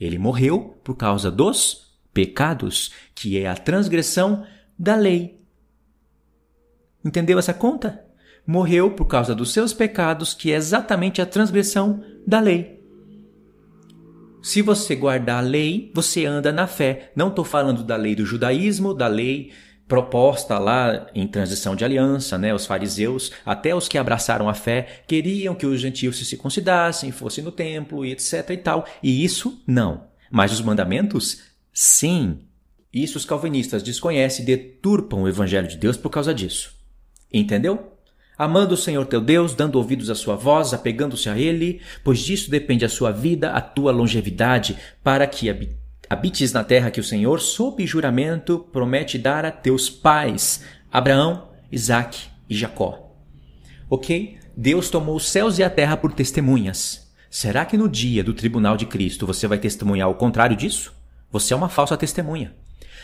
Ele 0.02 0.18
morreu 0.18 0.76
por 0.84 0.96
causa 0.96 1.30
dos 1.30 1.96
pecados, 2.12 2.92
que 3.14 3.38
é 3.38 3.48
a 3.48 3.56
transgressão 3.56 4.44
da 4.78 4.96
lei. 4.96 5.40
Entendeu 7.06 7.38
essa 7.38 7.54
conta? 7.54 8.04
Morreu 8.46 8.90
por 8.90 9.06
causa 9.06 9.36
dos 9.36 9.54
seus 9.54 9.74
pecados, 9.74 10.34
que 10.34 10.52
é 10.52 10.56
exatamente 10.56 11.22
a 11.22 11.26
transgressão 11.26 12.04
da 12.26 12.40
lei. 12.40 12.82
Se 14.42 14.64
você 14.64 14.96
guardar 14.96 15.38
a 15.38 15.48
lei, 15.48 15.92
você 15.94 16.26
anda 16.26 16.52
na 16.52 16.66
fé. 16.66 17.12
Não 17.16 17.28
estou 17.28 17.46
falando 17.46 17.84
da 17.84 17.96
lei 17.96 18.16
do 18.16 18.26
judaísmo, 18.26 18.96
da 18.96 19.08
lei 19.08 19.52
proposta 19.92 20.58
lá 20.58 21.08
em 21.14 21.28
transição 21.28 21.76
de 21.76 21.84
aliança, 21.84 22.38
né? 22.38 22.54
Os 22.54 22.66
fariseus, 22.66 23.30
até 23.46 23.76
os 23.76 23.90
que 23.90 23.98
abraçaram 23.98 24.48
a 24.48 24.54
fé, 24.54 25.02
queriam 25.06 25.54
que 25.54 25.66
os 25.66 25.82
gentios 25.82 26.18
se 26.18 26.24
circuncidassem, 26.24 27.12
fossem 27.12 27.44
no 27.44 27.52
templo 27.52 28.06
e 28.06 28.14
etc 28.14 28.52
e 28.52 28.58
tal. 28.58 28.86
E 29.04 29.22
isso 29.22 29.62
não. 29.68 30.06
Mas 30.32 30.54
os 30.54 30.62
mandamentos, 30.62 31.42
sim. 31.74 32.40
Isso 32.94 33.18
os 33.18 33.26
calvinistas 33.26 33.84
desconhecem 33.84 34.44
e 34.44 34.46
deturpam 34.46 35.24
o 35.24 35.28
evangelho 35.28 35.68
de 35.68 35.76
Deus 35.76 35.98
por 35.98 36.10
causa 36.10 36.34
disso. 36.34 36.74
Entendeu? 37.30 37.92
amando 38.38 38.74
o 38.74 38.78
Senhor 38.78 39.06
teu 39.06 39.22
Deus, 39.22 39.54
dando 39.54 39.76
ouvidos 39.76 40.10
à 40.10 40.16
sua 40.16 40.36
voz, 40.36 40.74
apegando-se 40.74 41.30
a 41.30 41.38
Ele, 41.38 41.80
pois 42.04 42.18
disso 42.18 42.50
depende 42.50 42.84
a 42.84 42.90
sua 42.90 43.12
vida, 43.12 43.52
a 43.52 43.62
tua 43.62 43.92
longevidade, 43.92 44.78
para 45.04 45.28
que 45.28 45.48
habites 46.12 46.52
na 46.52 46.62
terra 46.62 46.92
que 46.92 47.00
o 47.00 47.04
Senhor, 47.04 47.40
sob 47.40 47.88
juramento, 47.88 48.60
promete 48.60 49.18
dar 49.18 49.46
a 49.46 49.52
teus 49.52 49.90
pais, 49.90 50.62
Abraão, 50.92 51.48
Isaque 51.72 52.28
e 52.50 52.56
Jacó. 52.58 53.16
Ok? 53.90 54.38
Deus 54.56 54.90
tomou 54.90 55.16
os 55.16 55.30
céus 55.30 55.58
e 55.58 55.64
a 55.64 55.70
terra 55.70 55.96
por 55.96 56.12
testemunhas. 56.12 57.10
Será 57.30 57.64
que 57.64 57.78
no 57.78 57.88
dia 57.88 58.26
do 58.26 58.34
tribunal 58.34 58.76
de 58.76 58.86
Cristo 58.86 59.26
você 59.26 59.48
vai 59.48 59.58
testemunhar 59.58 60.10
o 60.10 60.16
contrário 60.16 60.58
disso? 60.58 60.94
Você 61.32 61.54
é 61.54 61.56
uma 61.56 61.70
falsa 61.70 61.96
testemunha. 61.96 62.54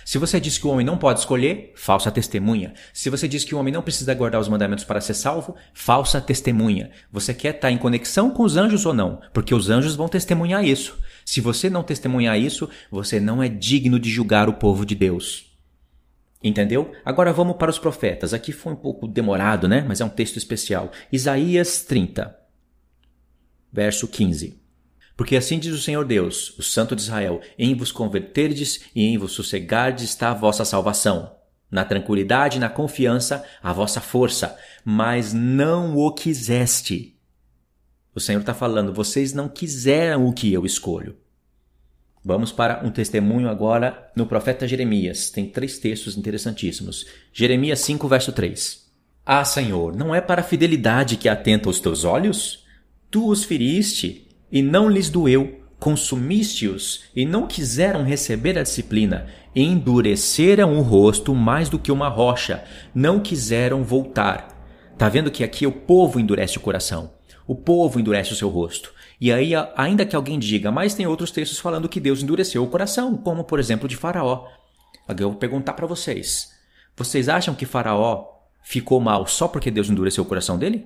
Se 0.03 0.17
você 0.17 0.37
diz 0.37 0.57
que 0.57 0.67
o 0.67 0.69
homem 0.69 0.85
não 0.85 0.97
pode 0.97 1.19
escolher, 1.19 1.71
falsa 1.75 2.11
testemunha. 2.11 2.73
Se 2.93 3.09
você 3.09 3.25
diz 3.25 3.45
que 3.45 3.55
o 3.55 3.57
homem 3.57 3.73
não 3.73 3.81
precisa 3.81 4.13
guardar 4.13 4.41
os 4.41 4.49
mandamentos 4.49 4.83
para 4.83 4.99
ser 4.99 5.13
salvo, 5.13 5.55
falsa 5.73 6.19
testemunha. 6.19 6.91
Você 7.09 7.33
quer 7.33 7.55
estar 7.55 7.71
em 7.71 7.77
conexão 7.77 8.31
com 8.31 8.43
os 8.43 8.57
anjos 8.57 8.85
ou 8.85 8.93
não? 8.93 9.21
Porque 9.33 9.55
os 9.55 9.69
anjos 9.69 9.95
vão 9.95 10.09
testemunhar 10.09 10.63
isso. 10.65 10.97
Se 11.27 11.41
você 11.41 11.69
não 11.69 11.83
testemunhar 11.83 12.39
isso, 12.39 12.69
você 12.89 13.19
não 13.19 13.43
é 13.43 13.49
digno 13.49 13.99
de 13.99 14.09
julgar 14.09 14.47
o 14.47 14.53
povo 14.53 14.85
de 14.85 14.95
Deus. 14.95 15.51
Entendeu? 16.41 16.93
Agora 17.03 17.33
vamos 17.33 17.57
para 17.57 17.69
os 17.69 17.77
profetas. 17.77 18.33
Aqui 18.33 18.53
foi 18.53 18.71
um 18.71 18.77
pouco 18.77 19.05
demorado, 19.05 19.67
né? 19.67 19.83
Mas 19.85 19.99
é 19.99 20.05
um 20.05 20.09
texto 20.09 20.37
especial. 20.37 20.89
Isaías 21.11 21.83
30, 21.83 22.33
verso 23.73 24.07
15. 24.07 24.57
Porque 25.17 25.35
assim 25.35 25.59
diz 25.59 25.75
o 25.75 25.81
Senhor 25.81 26.05
Deus, 26.05 26.57
o 26.57 26.63
Santo 26.63 26.95
de 26.95 27.01
Israel: 27.01 27.41
em 27.59 27.75
vos 27.75 27.91
converterdes 27.91 28.85
e 28.95 29.03
em 29.03 29.17
vos 29.17 29.33
sossegardes 29.33 30.05
está 30.05 30.31
a 30.31 30.33
vossa 30.33 30.63
salvação. 30.63 31.35
Na 31.69 31.83
tranquilidade 31.83 32.55
e 32.55 32.61
na 32.61 32.69
confiança, 32.69 33.43
a 33.61 33.73
vossa 33.73 33.99
força, 33.99 34.57
mas 34.85 35.33
não 35.33 35.97
o 35.97 36.09
quiseste. 36.13 37.16
O 38.17 38.19
Senhor 38.19 38.39
está 38.39 38.51
falando, 38.51 38.91
vocês 38.91 39.31
não 39.31 39.47
quiseram 39.47 40.25
o 40.25 40.33
que 40.33 40.51
eu 40.51 40.65
escolho. 40.65 41.15
Vamos 42.25 42.51
para 42.51 42.83
um 42.83 42.89
testemunho 42.89 43.47
agora 43.47 44.09
no 44.15 44.25
profeta 44.25 44.67
Jeremias. 44.67 45.29
Tem 45.29 45.47
três 45.47 45.77
textos 45.77 46.17
interessantíssimos. 46.17 47.05
Jeremias 47.31 47.79
5, 47.81 48.07
verso 48.07 48.31
3. 48.31 48.87
Ah, 49.23 49.45
Senhor, 49.45 49.95
não 49.95 50.15
é 50.15 50.19
para 50.19 50.41
a 50.41 50.43
fidelidade 50.43 51.15
que 51.15 51.29
atenta 51.29 51.69
os 51.69 51.79
teus 51.79 52.03
olhos? 52.03 52.65
Tu 53.11 53.23
os 53.23 53.43
feriste 53.43 54.27
e 54.51 54.63
não 54.63 54.89
lhes 54.89 55.11
doeu, 55.11 55.61
consumiste-os 55.79 57.03
e 57.15 57.23
não 57.23 57.45
quiseram 57.45 58.03
receber 58.03 58.57
a 58.57 58.63
disciplina, 58.63 59.27
endureceram 59.55 60.75
o 60.75 60.81
rosto 60.81 61.35
mais 61.35 61.69
do 61.69 61.77
que 61.77 61.91
uma 61.91 62.09
rocha, 62.09 62.63
não 62.95 63.19
quiseram 63.19 63.83
voltar. 63.83 64.57
Tá 64.97 65.07
vendo 65.07 65.29
que 65.29 65.43
aqui 65.43 65.67
o 65.67 65.71
povo 65.71 66.19
endurece 66.19 66.57
o 66.57 66.61
coração, 66.61 67.11
o 67.47 67.55
povo 67.55 67.99
endurece 67.99 68.33
o 68.33 68.35
seu 68.35 68.49
rosto. 68.49 68.93
E 69.19 69.31
aí, 69.31 69.53
ainda 69.75 70.05
que 70.05 70.15
alguém 70.15 70.37
diga, 70.37 70.69
mas 70.71 70.93
tem 70.93 71.07
outros 71.07 71.31
textos 71.31 71.57
falando 71.57 71.89
que 71.89 71.99
Deus 71.99 72.21
endureceu 72.21 72.63
o 72.63 72.67
coração, 72.67 73.15
como 73.15 73.43
por 73.43 73.59
exemplo 73.59 73.87
de 73.87 73.95
Faraó. 73.95 74.47
Agora 75.07 75.23
eu 75.23 75.29
vou 75.31 75.39
perguntar 75.39 75.73
para 75.73 75.87
vocês: 75.87 76.53
vocês 76.95 77.29
acham 77.29 77.55
que 77.55 77.65
Faraó 77.65 78.25
ficou 78.61 78.99
mal 78.99 79.25
só 79.25 79.47
porque 79.47 79.71
Deus 79.71 79.89
endureceu 79.89 80.23
o 80.23 80.27
coração 80.27 80.57
dele? 80.59 80.85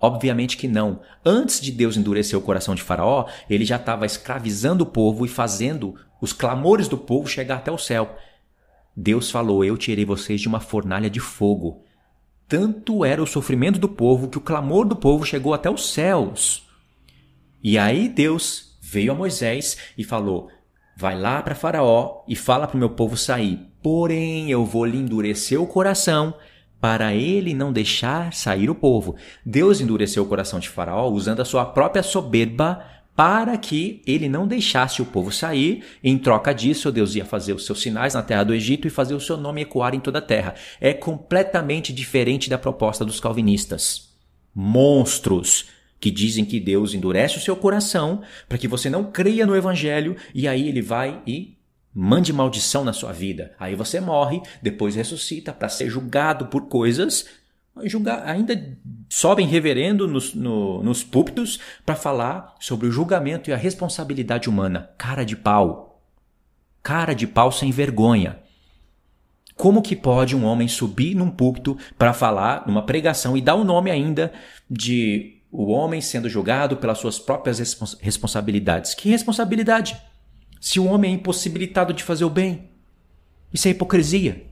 Obviamente 0.00 0.56
que 0.56 0.68
não. 0.68 1.00
Antes 1.24 1.60
de 1.60 1.72
Deus 1.72 1.96
endurecer 1.96 2.38
o 2.38 2.42
coração 2.42 2.74
de 2.74 2.82
Faraó, 2.82 3.26
ele 3.48 3.64
já 3.64 3.76
estava 3.76 4.06
escravizando 4.06 4.84
o 4.84 4.86
povo 4.86 5.24
e 5.24 5.28
fazendo 5.28 5.94
os 6.20 6.32
clamores 6.32 6.88
do 6.88 6.96
povo 6.96 7.28
chegar 7.28 7.56
até 7.56 7.70
o 7.70 7.78
céu. 7.78 8.16
Deus 8.96 9.30
falou: 9.30 9.64
Eu 9.64 9.76
tirei 9.76 10.04
vocês 10.04 10.40
de 10.40 10.48
uma 10.48 10.60
fornalha 10.60 11.10
de 11.10 11.20
fogo. 11.20 11.84
Tanto 12.50 13.04
era 13.04 13.22
o 13.22 13.26
sofrimento 13.28 13.78
do 13.78 13.88
povo 13.88 14.26
que 14.26 14.36
o 14.36 14.40
clamor 14.40 14.84
do 14.84 14.96
povo 14.96 15.24
chegou 15.24 15.54
até 15.54 15.70
os 15.70 15.92
céus. 15.92 16.68
E 17.62 17.78
aí 17.78 18.08
Deus 18.08 18.76
veio 18.82 19.12
a 19.12 19.14
Moisés 19.14 19.76
e 19.96 20.02
falou: 20.02 20.48
Vai 20.96 21.16
lá 21.16 21.40
para 21.42 21.54
Faraó 21.54 22.24
e 22.26 22.34
fala 22.34 22.66
para 22.66 22.74
o 22.74 22.80
meu 22.80 22.90
povo 22.90 23.16
sair. 23.16 23.60
Porém, 23.80 24.50
eu 24.50 24.64
vou 24.64 24.84
lhe 24.84 24.98
endurecer 24.98 25.62
o 25.62 25.66
coração 25.66 26.34
para 26.80 27.14
ele 27.14 27.54
não 27.54 27.72
deixar 27.72 28.32
sair 28.32 28.68
o 28.68 28.74
povo. 28.74 29.14
Deus 29.46 29.80
endureceu 29.80 30.24
o 30.24 30.26
coração 30.26 30.58
de 30.58 30.68
Faraó 30.68 31.08
usando 31.08 31.42
a 31.42 31.44
sua 31.44 31.64
própria 31.64 32.02
soberba 32.02 32.84
para 33.14 33.56
que 33.56 34.02
ele 34.06 34.28
não 34.28 34.46
deixasse 34.46 35.02
o 35.02 35.06
povo 35.06 35.30
sair. 35.30 35.84
Em 36.02 36.16
troca 36.18 36.52
disso, 36.52 36.90
Deus 36.90 37.14
ia 37.14 37.24
fazer 37.24 37.52
os 37.52 37.66
seus 37.66 37.80
sinais 37.80 38.14
na 38.14 38.22
terra 38.22 38.44
do 38.44 38.54
Egito 38.54 38.86
e 38.86 38.90
fazer 38.90 39.14
o 39.14 39.20
seu 39.20 39.36
nome 39.36 39.62
ecoar 39.62 39.94
em 39.94 40.00
toda 40.00 40.18
a 40.18 40.22
terra. 40.22 40.54
É 40.80 40.92
completamente 40.92 41.92
diferente 41.92 42.48
da 42.48 42.58
proposta 42.58 43.04
dos 43.04 43.20
calvinistas. 43.20 44.10
Monstros 44.54 45.66
que 45.98 46.10
dizem 46.10 46.44
que 46.44 46.58
Deus 46.58 46.94
endurece 46.94 47.36
o 47.36 47.40
seu 47.40 47.54
coração 47.54 48.22
para 48.48 48.56
que 48.56 48.66
você 48.66 48.88
não 48.88 49.04
creia 49.04 49.44
no 49.44 49.54
evangelho 49.54 50.16
e 50.34 50.48
aí 50.48 50.66
ele 50.66 50.80
vai 50.80 51.20
e 51.26 51.60
Mande 51.92 52.32
maldição 52.32 52.84
na 52.84 52.92
sua 52.92 53.12
vida. 53.12 53.52
Aí 53.58 53.74
você 53.74 54.00
morre, 54.00 54.40
depois 54.62 54.94
ressuscita 54.94 55.52
para 55.52 55.68
ser 55.68 55.90
julgado 55.90 56.46
por 56.46 56.68
coisas. 56.68 57.26
Ainda 58.24 58.76
sobem 59.08 59.46
reverendo 59.46 60.06
nos, 60.06 60.34
no, 60.34 60.82
nos 60.82 61.02
púlpitos 61.02 61.58
para 61.84 61.94
falar 61.94 62.54
sobre 62.60 62.86
o 62.86 62.92
julgamento 62.92 63.48
e 63.48 63.52
a 63.52 63.56
responsabilidade 63.56 64.48
humana. 64.48 64.90
Cara 64.98 65.24
de 65.24 65.36
pau. 65.36 66.02
Cara 66.82 67.14
de 67.14 67.26
pau 67.26 67.50
sem 67.50 67.70
vergonha. 67.70 68.38
Como 69.56 69.82
que 69.82 69.94
pode 69.94 70.34
um 70.34 70.44
homem 70.44 70.68
subir 70.68 71.14
num 71.14 71.30
púlpito 71.30 71.76
para 71.98 72.12
falar 72.12 72.66
numa 72.66 72.84
pregação 72.86 73.36
e 73.36 73.42
dar 73.42 73.54
o 73.54 73.64
nome 73.64 73.90
ainda 73.90 74.32
de 74.68 75.40
o 75.52 75.70
homem 75.70 76.00
sendo 76.00 76.28
julgado 76.28 76.76
pelas 76.76 76.98
suas 76.98 77.18
próprias 77.18 77.58
respons 77.58 77.96
responsabilidades. 78.00 78.94
Que 78.94 79.10
responsabilidade? 79.10 80.00
Se 80.60 80.78
o 80.78 80.86
homem 80.86 81.12
é 81.12 81.14
impossibilitado 81.14 81.92
de 81.92 82.04
fazer 82.04 82.24
o 82.24 82.30
bem, 82.30 82.70
isso 83.52 83.66
é 83.66 83.72
hipocrisia. 83.72 84.49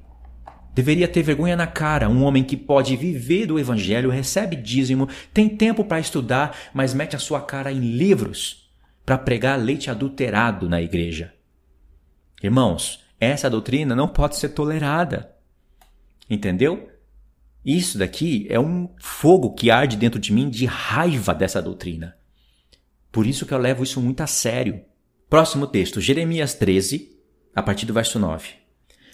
Deveria 0.78 1.08
ter 1.08 1.24
vergonha 1.24 1.56
na 1.56 1.66
cara 1.66 2.08
um 2.08 2.22
homem 2.22 2.44
que 2.44 2.56
pode 2.56 2.96
viver 2.96 3.46
do 3.46 3.58
evangelho, 3.58 4.10
recebe 4.10 4.54
dízimo, 4.54 5.08
tem 5.34 5.48
tempo 5.48 5.82
para 5.82 5.98
estudar, 5.98 6.56
mas 6.72 6.94
mete 6.94 7.16
a 7.16 7.18
sua 7.18 7.40
cara 7.40 7.72
em 7.72 7.80
livros 7.80 8.70
para 9.04 9.18
pregar 9.18 9.58
leite 9.58 9.90
adulterado 9.90 10.68
na 10.68 10.80
igreja. 10.80 11.34
Irmãos, 12.40 13.04
essa 13.18 13.50
doutrina 13.50 13.96
não 13.96 14.06
pode 14.06 14.36
ser 14.36 14.50
tolerada. 14.50 15.34
Entendeu? 16.30 16.88
Isso 17.64 17.98
daqui 17.98 18.46
é 18.48 18.60
um 18.60 18.88
fogo 19.00 19.54
que 19.54 19.72
arde 19.72 19.96
dentro 19.96 20.20
de 20.20 20.32
mim 20.32 20.48
de 20.48 20.64
raiva 20.64 21.34
dessa 21.34 21.60
doutrina. 21.60 22.16
Por 23.10 23.26
isso 23.26 23.44
que 23.44 23.52
eu 23.52 23.58
levo 23.58 23.82
isso 23.82 24.00
muito 24.00 24.20
a 24.20 24.28
sério. 24.28 24.80
Próximo 25.28 25.66
texto, 25.66 26.00
Jeremias 26.00 26.54
13, 26.54 27.18
a 27.52 27.64
partir 27.64 27.84
do 27.84 27.92
verso 27.92 28.16
9. 28.16 28.67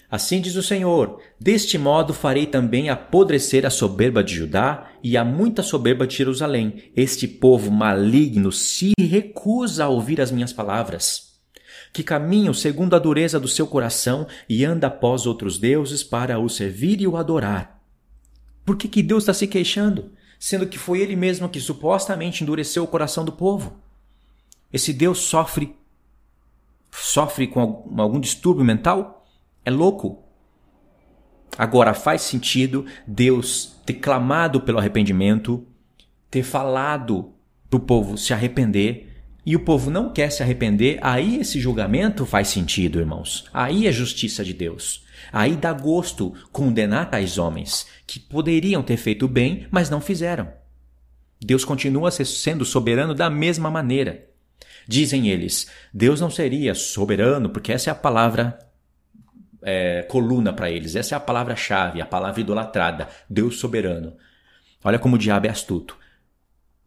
Assim 0.09 0.39
diz 0.39 0.55
o 0.55 0.63
Senhor: 0.63 1.19
Deste 1.39 1.77
modo 1.77 2.13
farei 2.13 2.45
também 2.45 2.89
apodrecer 2.89 3.65
a 3.65 3.69
soberba 3.69 4.23
de 4.23 4.35
Judá 4.35 4.91
e 5.03 5.17
a 5.17 5.25
muita 5.25 5.63
soberba 5.63 6.05
de 6.05 6.15
Jerusalém. 6.15 6.91
Este 6.95 7.27
povo 7.27 7.71
maligno 7.71 8.51
se 8.51 8.93
recusa 8.99 9.85
a 9.85 9.89
ouvir 9.89 10.21
as 10.21 10.31
minhas 10.31 10.53
palavras. 10.53 11.35
Que 11.91 12.03
caminham 12.03 12.53
segundo 12.53 12.95
a 12.95 12.99
dureza 12.99 13.39
do 13.39 13.47
seu 13.47 13.65
coração 13.65 14.27
e 14.49 14.65
anda 14.65 14.87
após 14.87 15.25
outros 15.25 15.57
deuses 15.57 16.03
para 16.03 16.37
o 16.37 16.49
servir 16.49 17.01
e 17.01 17.07
o 17.07 17.17
adorar. 17.17 17.81
Por 18.65 18.75
que, 18.75 18.87
que 18.87 19.03
Deus 19.03 19.23
está 19.23 19.33
se 19.33 19.47
queixando, 19.47 20.11
sendo 20.39 20.67
que 20.67 20.77
foi 20.77 20.99
Ele 20.99 21.15
mesmo 21.15 21.47
que 21.47 21.59
supostamente 21.59 22.43
endureceu 22.43 22.83
o 22.83 22.87
coração 22.87 23.23
do 23.23 23.31
povo? 23.31 23.79
Esse 24.73 24.91
Deus 24.91 25.19
sofre 25.19 25.75
sofre 26.91 27.47
com 27.47 27.93
algum 27.97 28.19
distúrbio 28.19 28.63
mental? 28.63 29.14
É 29.65 29.71
louco? 29.71 30.23
Agora 31.57 31.93
faz 31.93 32.21
sentido 32.21 32.85
Deus 33.07 33.75
ter 33.85 33.95
clamado 33.95 34.61
pelo 34.61 34.77
arrependimento, 34.77 35.65
ter 36.29 36.43
falado 36.43 37.33
para 37.69 37.77
o 37.77 37.79
povo 37.79 38.17
se 38.17 38.33
arrepender 38.33 39.11
e 39.45 39.55
o 39.55 39.59
povo 39.59 39.91
não 39.91 40.11
quer 40.11 40.31
se 40.31 40.41
arrepender, 40.41 40.97
aí 41.01 41.39
esse 41.39 41.59
julgamento 41.59 42.25
faz 42.25 42.47
sentido, 42.47 42.99
irmãos. 42.99 43.45
Aí 43.53 43.85
é 43.85 43.91
justiça 43.91 44.43
de 44.43 44.53
Deus. 44.53 45.05
Aí 45.31 45.55
dá 45.55 45.71
gosto 45.71 46.33
condenar 46.51 47.11
tais 47.11 47.37
homens 47.37 47.85
que 48.07 48.19
poderiam 48.19 48.81
ter 48.81 48.97
feito 48.97 49.27
bem, 49.27 49.67
mas 49.69 49.89
não 49.89 50.01
fizeram. 50.01 50.51
Deus 51.39 51.63
continua 51.63 52.09
sendo 52.09 52.65
soberano 52.65 53.13
da 53.13 53.29
mesma 53.29 53.69
maneira. 53.69 54.25
Dizem 54.87 55.29
eles, 55.29 55.67
Deus 55.93 56.19
não 56.19 56.29
seria 56.29 56.73
soberano, 56.73 57.49
porque 57.49 57.71
essa 57.71 57.89
é 57.89 57.91
a 57.91 57.95
palavra 57.95 58.57
é, 59.65 60.03
coluna 60.03 60.53
para 60.53 60.69
eles, 60.69 60.95
essa 60.95 61.15
é 61.15 61.17
a 61.17 61.19
palavra-chave, 61.19 61.99
a 61.99 62.05
palavra 62.05 62.39
idolatrada, 62.39 63.09
Deus 63.27 63.59
soberano. 63.59 64.15
Olha 64.83 64.99
como 64.99 65.15
o 65.15 65.19
diabo 65.19 65.47
é 65.47 65.49
astuto. 65.49 65.97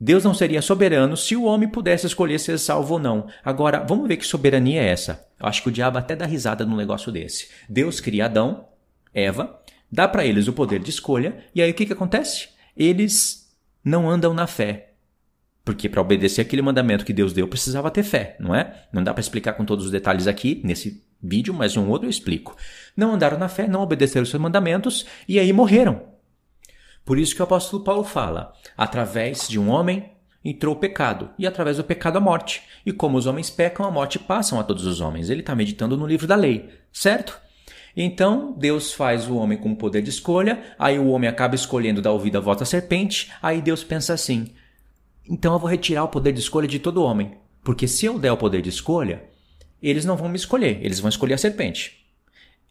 Deus 0.00 0.22
não 0.22 0.32
seria 0.32 0.62
soberano 0.62 1.16
se 1.16 1.34
o 1.34 1.42
homem 1.42 1.68
pudesse 1.68 2.06
escolher 2.06 2.38
ser 2.38 2.56
salvo 2.56 2.94
ou 2.94 3.00
não. 3.00 3.26
Agora, 3.44 3.84
vamos 3.86 4.06
ver 4.06 4.16
que 4.16 4.24
soberania 4.24 4.80
é 4.80 4.90
essa. 4.90 5.26
Eu 5.40 5.46
acho 5.48 5.60
que 5.60 5.68
o 5.68 5.72
diabo 5.72 5.98
até 5.98 6.14
dá 6.14 6.24
risada 6.24 6.64
num 6.64 6.76
negócio 6.76 7.10
desse. 7.10 7.48
Deus 7.68 7.98
cria 7.98 8.26
Adão, 8.26 8.68
Eva, 9.12 9.60
dá 9.90 10.06
para 10.06 10.24
eles 10.24 10.46
o 10.46 10.52
poder 10.52 10.78
de 10.78 10.90
escolha, 10.90 11.44
e 11.52 11.60
aí 11.60 11.72
o 11.72 11.74
que, 11.74 11.84
que 11.84 11.92
acontece? 11.92 12.50
Eles 12.76 13.52
não 13.82 14.08
andam 14.08 14.32
na 14.32 14.46
fé. 14.46 14.92
Porque 15.64 15.88
para 15.88 16.00
obedecer 16.00 16.42
aquele 16.42 16.62
mandamento 16.62 17.04
que 17.04 17.12
Deus 17.12 17.32
deu, 17.32 17.48
precisava 17.48 17.90
ter 17.90 18.04
fé, 18.04 18.36
não 18.38 18.54
é? 18.54 18.86
Não 18.92 19.02
dá 19.02 19.12
para 19.12 19.20
explicar 19.20 19.54
com 19.54 19.64
todos 19.64 19.86
os 19.86 19.90
detalhes 19.90 20.28
aqui 20.28 20.62
nesse 20.64 21.07
vídeo, 21.22 21.52
mas 21.52 21.76
um 21.76 21.88
outro 21.88 22.06
eu 22.06 22.10
explico. 22.10 22.56
Não 22.96 23.14
andaram 23.14 23.38
na 23.38 23.48
fé, 23.48 23.66
não 23.66 23.82
obedeceram 23.82 24.22
os 24.22 24.30
seus 24.30 24.42
mandamentos 24.42 25.06
e 25.28 25.38
aí 25.38 25.52
morreram. 25.52 26.02
Por 27.04 27.18
isso 27.18 27.34
que 27.34 27.40
o 27.40 27.44
apóstolo 27.44 27.82
Paulo 27.82 28.04
fala: 28.04 28.52
através 28.76 29.48
de 29.48 29.58
um 29.58 29.70
homem 29.70 30.12
entrou 30.44 30.74
o 30.74 30.78
pecado, 30.78 31.30
e 31.38 31.46
através 31.46 31.76
do 31.76 31.84
pecado 31.84 32.16
a 32.16 32.20
morte. 32.20 32.62
E 32.86 32.92
como 32.92 33.18
os 33.18 33.26
homens 33.26 33.50
pecam, 33.50 33.84
a 33.84 33.90
morte 33.90 34.18
passam 34.18 34.58
a 34.58 34.64
todos 34.64 34.86
os 34.86 35.00
homens. 35.00 35.28
Ele 35.28 35.40
está 35.40 35.54
meditando 35.54 35.96
no 35.96 36.06
livro 36.06 36.26
da 36.26 36.36
lei, 36.36 36.70
certo? 36.92 37.38
Então, 37.96 38.54
Deus 38.56 38.92
faz 38.92 39.28
o 39.28 39.36
homem 39.36 39.58
com 39.58 39.72
o 39.72 39.76
poder 39.76 40.02
de 40.02 40.10
escolha, 40.10 40.62
aí 40.78 40.98
o 40.98 41.08
homem 41.08 41.28
acaba 41.28 41.54
escolhendo 41.54 42.00
dar 42.00 42.12
ouvido 42.12 42.38
à 42.38 42.40
voz 42.40 42.58
da 42.58 42.64
serpente, 42.64 43.32
aí 43.42 43.60
Deus 43.60 43.82
pensa 43.82 44.14
assim: 44.14 44.52
então 45.28 45.52
eu 45.52 45.58
vou 45.58 45.68
retirar 45.68 46.04
o 46.04 46.08
poder 46.08 46.32
de 46.32 46.40
escolha 46.40 46.66
de 46.66 46.78
todo 46.78 47.02
homem, 47.02 47.36
porque 47.62 47.86
se 47.86 48.06
eu 48.06 48.18
der 48.18 48.32
o 48.32 48.36
poder 48.36 48.62
de 48.62 48.70
escolha, 48.70 49.24
eles 49.82 50.04
não 50.04 50.16
vão 50.16 50.28
me 50.28 50.36
escolher, 50.36 50.78
eles 50.82 51.00
vão 51.00 51.08
escolher 51.08 51.34
a 51.34 51.38
serpente. 51.38 52.04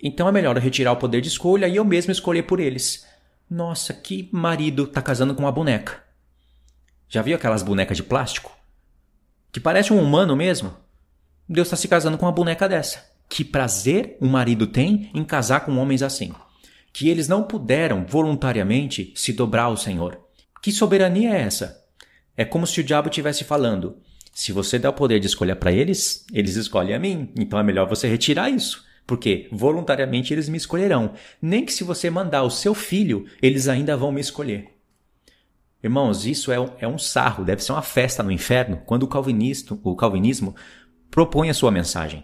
Então 0.02 0.28
é 0.28 0.32
melhor 0.32 0.56
eu 0.56 0.62
retirar 0.62 0.92
o 0.92 0.98
poder 0.98 1.22
de 1.22 1.28
escolha 1.28 1.68
e 1.68 1.76
eu 1.76 1.86
mesmo 1.86 2.12
escolher 2.12 2.44
por 2.44 2.60
eles. 2.60 3.06
Nossa, 3.50 3.94
que 3.94 4.30
marido 4.32 4.86
tá 4.86 5.02
casando 5.02 5.34
com 5.34 5.44
uma 5.44 5.52
boneca. 5.52 6.04
Já 7.10 7.22
viu 7.22 7.36
aquelas 7.36 7.64
bonecas 7.64 7.98
de 7.98 8.04
plástico? 8.04 8.56
Que 9.52 9.60
parece 9.60 9.94
um 9.94 10.02
humano 10.02 10.36
mesmo? 10.36 10.76
Deus 11.48 11.68
está 11.68 11.78
se 11.78 11.88
casando 11.88 12.18
com 12.18 12.26
uma 12.26 12.32
boneca 12.32 12.68
dessa. 12.68 13.10
Que 13.30 13.44
prazer 13.44 14.18
um 14.22 14.28
marido 14.28 14.68
tem 14.68 15.10
em 15.14 15.24
casar 15.24 15.62
com 15.62 15.78
homens 15.78 16.04
assim. 16.04 16.34
Que 16.92 17.10
eles 17.10 17.28
não 17.28 17.44
puderam 17.44 18.06
voluntariamente 18.06 19.14
se 19.16 19.32
dobrar 19.32 19.64
ao 19.64 19.78
Senhor. 19.78 20.20
Que 20.62 20.72
soberania 20.72 21.34
é 21.34 21.42
essa? 21.42 21.86
É 22.36 22.44
como 22.44 22.68
se 22.68 22.82
o 22.82 22.84
diabo 22.84 23.08
estivesse 23.08 23.44
falando: 23.44 23.98
se 24.38 24.52
você 24.52 24.78
der 24.78 24.90
o 24.90 24.94
poder 24.94 25.20
de 25.20 25.26
escolha 25.26 25.56
para 25.56 25.72
eles, 25.72 26.24
eles 26.32 26.56
escolhem 26.56 26.94
a 26.94 27.00
mim. 27.00 27.32
Então 27.40 27.58
é 27.58 27.64
melhor 27.64 27.90
você 27.90 28.08
retirar 28.08 28.52
isso. 28.52 28.86
Porque 29.04 29.48
voluntariamente 29.52 30.32
eles 30.32 30.48
me 30.48 30.58
escolherão. 30.58 31.14
Nem 31.42 31.66
que 31.66 31.74
se 31.74 31.84
você 31.84 32.08
mandar 32.08 32.44
o 32.44 32.52
seu 32.52 32.76
filho, 32.76 33.26
eles 33.42 33.68
ainda 33.68 33.98
vão 33.98 34.12
me 34.12 34.22
escolher. 34.22 34.68
Irmãos, 35.84 36.28
isso 36.28 36.52
é 36.52 36.60
um, 36.60 36.70
é 36.78 36.88
um 36.88 37.00
sarro, 37.00 37.44
deve 37.44 37.64
ser 37.64 37.72
uma 37.72 37.82
festa 37.82 38.22
no 38.22 38.32
inferno 38.32 38.80
quando 38.86 39.10
o, 39.10 39.90
o 39.90 39.96
calvinismo 39.96 40.56
propõe 41.10 41.50
a 41.50 41.54
sua 41.56 41.72
mensagem. 41.72 42.24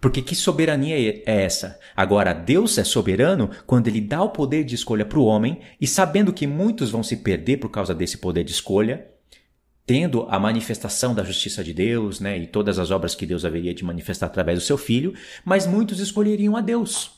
Porque 0.00 0.22
que 0.22 0.36
soberania 0.36 0.96
é 1.26 1.42
essa? 1.42 1.76
Agora, 1.96 2.32
Deus 2.32 2.78
é 2.78 2.84
soberano 2.84 3.50
quando 3.66 3.88
ele 3.88 4.00
dá 4.00 4.22
o 4.22 4.30
poder 4.30 4.62
de 4.62 4.76
escolha 4.76 5.04
para 5.04 5.18
o 5.18 5.24
homem 5.24 5.58
e 5.80 5.88
sabendo 5.88 6.32
que 6.32 6.46
muitos 6.46 6.92
vão 6.92 7.02
se 7.02 7.16
perder 7.16 7.56
por 7.56 7.68
causa 7.68 7.92
desse 7.92 8.16
poder 8.16 8.44
de 8.44 8.52
escolha, 8.52 9.15
tendo 9.86 10.26
a 10.28 10.38
manifestação 10.38 11.14
da 11.14 11.22
justiça 11.22 11.62
de 11.62 11.72
Deus, 11.72 12.18
né, 12.18 12.36
e 12.36 12.46
todas 12.46 12.78
as 12.78 12.90
obras 12.90 13.14
que 13.14 13.24
Deus 13.24 13.44
haveria 13.44 13.72
de 13.72 13.84
manifestar 13.84 14.26
através 14.26 14.58
do 14.58 14.64
seu 14.64 14.76
filho, 14.76 15.14
mas 15.44 15.66
muitos 15.66 16.00
escolheriam 16.00 16.56
a 16.56 16.60
Deus. 16.60 17.12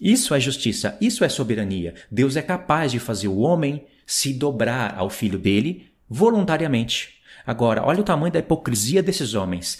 Isso 0.00 0.34
é 0.34 0.40
justiça, 0.40 0.96
isso 1.00 1.22
é 1.22 1.28
soberania. 1.28 1.94
Deus 2.10 2.34
é 2.34 2.42
capaz 2.42 2.90
de 2.90 2.98
fazer 2.98 3.28
o 3.28 3.38
homem 3.38 3.84
se 4.06 4.32
dobrar 4.32 4.96
ao 4.96 5.10
filho 5.10 5.38
dele 5.38 5.92
voluntariamente. 6.08 7.20
Agora, 7.46 7.84
olha 7.84 8.00
o 8.00 8.04
tamanho 8.04 8.32
da 8.32 8.38
hipocrisia 8.38 9.02
desses 9.02 9.34
homens. 9.34 9.78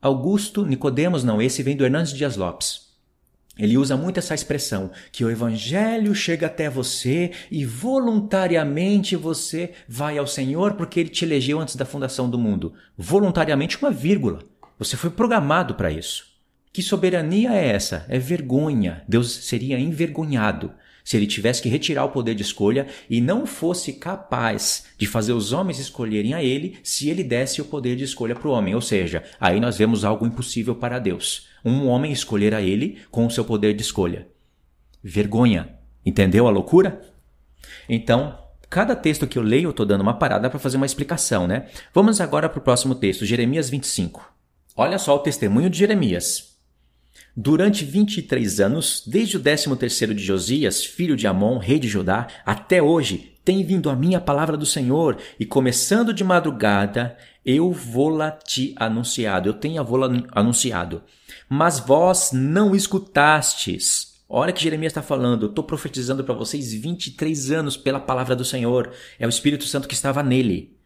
Augusto 0.00 0.64
Nicodemos 0.64 1.24
não, 1.24 1.42
esse 1.42 1.62
vem 1.62 1.76
do 1.76 1.84
Hernandes 1.84 2.12
Dias 2.12 2.36
Lopes. 2.36 2.85
Ele 3.58 3.78
usa 3.78 3.96
muito 3.96 4.18
essa 4.18 4.34
expressão, 4.34 4.90
que 5.10 5.24
o 5.24 5.30
evangelho 5.30 6.14
chega 6.14 6.46
até 6.46 6.68
você 6.68 7.30
e 7.50 7.64
voluntariamente 7.64 9.16
você 9.16 9.72
vai 9.88 10.18
ao 10.18 10.26
Senhor 10.26 10.74
porque 10.74 11.00
ele 11.00 11.08
te 11.08 11.24
elegeu 11.24 11.58
antes 11.58 11.74
da 11.76 11.86
fundação 11.86 12.28
do 12.28 12.38
mundo. 12.38 12.74
Voluntariamente 12.96 13.78
uma 13.78 13.90
vírgula. 13.90 14.40
Você 14.78 14.96
foi 14.96 15.08
programado 15.08 15.74
para 15.74 15.90
isso. 15.90 16.26
Que 16.70 16.82
soberania 16.82 17.54
é 17.54 17.68
essa? 17.68 18.04
É 18.08 18.18
vergonha. 18.18 19.02
Deus 19.08 19.32
seria 19.32 19.78
envergonhado 19.78 20.72
se 21.06 21.16
ele 21.16 21.26
tivesse 21.26 21.62
que 21.62 21.70
retirar 21.70 22.04
o 22.04 22.10
poder 22.10 22.34
de 22.34 22.42
escolha 22.42 22.86
e 23.08 23.22
não 23.22 23.46
fosse 23.46 23.94
capaz 23.94 24.84
de 24.98 25.06
fazer 25.06 25.32
os 25.32 25.54
homens 25.54 25.78
escolherem 25.78 26.34
a 26.34 26.44
ele 26.44 26.78
se 26.82 27.08
ele 27.08 27.24
desse 27.24 27.62
o 27.62 27.64
poder 27.64 27.96
de 27.96 28.04
escolha 28.04 28.34
para 28.34 28.48
o 28.48 28.50
homem. 28.50 28.74
Ou 28.74 28.82
seja, 28.82 29.24
aí 29.40 29.58
nós 29.58 29.78
vemos 29.78 30.04
algo 30.04 30.26
impossível 30.26 30.74
para 30.74 30.98
Deus 30.98 31.46
um 31.66 31.88
homem 31.88 32.12
escolher 32.12 32.54
a 32.54 32.62
ele 32.62 33.00
com 33.10 33.26
o 33.26 33.30
seu 33.30 33.44
poder 33.44 33.74
de 33.74 33.82
escolha. 33.82 34.28
Vergonha. 35.02 35.76
Entendeu 36.04 36.46
a 36.46 36.50
loucura? 36.50 37.02
Então, 37.88 38.38
cada 38.70 38.94
texto 38.94 39.26
que 39.26 39.36
eu 39.36 39.42
leio, 39.42 39.64
eu 39.64 39.70
estou 39.70 39.84
dando 39.84 40.02
uma 40.02 40.16
parada 40.16 40.48
para 40.48 40.60
fazer 40.60 40.76
uma 40.76 40.86
explicação, 40.86 41.48
né? 41.48 41.68
Vamos 41.92 42.20
agora 42.20 42.48
para 42.48 42.60
o 42.60 42.62
próximo 42.62 42.94
texto, 42.94 43.26
Jeremias 43.26 43.68
25. 43.68 44.32
Olha 44.76 44.96
só 44.96 45.16
o 45.16 45.18
testemunho 45.18 45.68
de 45.68 45.78
Jeremias. 45.78 46.55
Durante 47.36 47.84
23 47.84 48.60
anos, 48.60 49.02
desde 49.06 49.36
o 49.36 49.40
13º 49.40 50.14
de 50.14 50.24
Josias, 50.24 50.82
filho 50.82 51.14
de 51.14 51.26
Amon, 51.26 51.58
rei 51.58 51.78
de 51.78 51.86
Judá, 51.86 52.28
até 52.46 52.82
hoje, 52.82 53.34
tem 53.44 53.62
vindo 53.62 53.90
a 53.90 53.94
minha 53.94 54.18
palavra 54.20 54.56
do 54.56 54.64
Senhor, 54.64 55.18
e 55.38 55.44
começando 55.44 56.14
de 56.14 56.24
madrugada, 56.24 57.14
eu 57.44 57.70
vou-la 57.70 58.30
te 58.30 58.74
anunciado, 58.76 59.50
eu 59.50 59.52
tenho 59.52 59.80
a 59.80 59.84
vou-la 59.84 60.10
anunciado. 60.32 61.02
Mas 61.46 61.78
vós 61.78 62.30
não 62.32 62.74
escutastes, 62.74 64.16
Olha 64.28 64.52
que 64.52 64.62
Jeremias 64.62 64.90
está 64.90 65.02
falando, 65.02 65.44
eu 65.44 65.50
estou 65.50 65.62
profetizando 65.62 66.24
para 66.24 66.34
vocês 66.34 66.72
23 66.72 67.52
anos 67.52 67.76
pela 67.76 68.00
palavra 68.00 68.34
do 68.34 68.44
Senhor. 68.44 68.92
É 69.20 69.26
o 69.26 69.28
Espírito 69.28 69.64
Santo 69.64 69.86
que 69.86 69.94
estava 69.94 70.20
nele. 70.20 70.76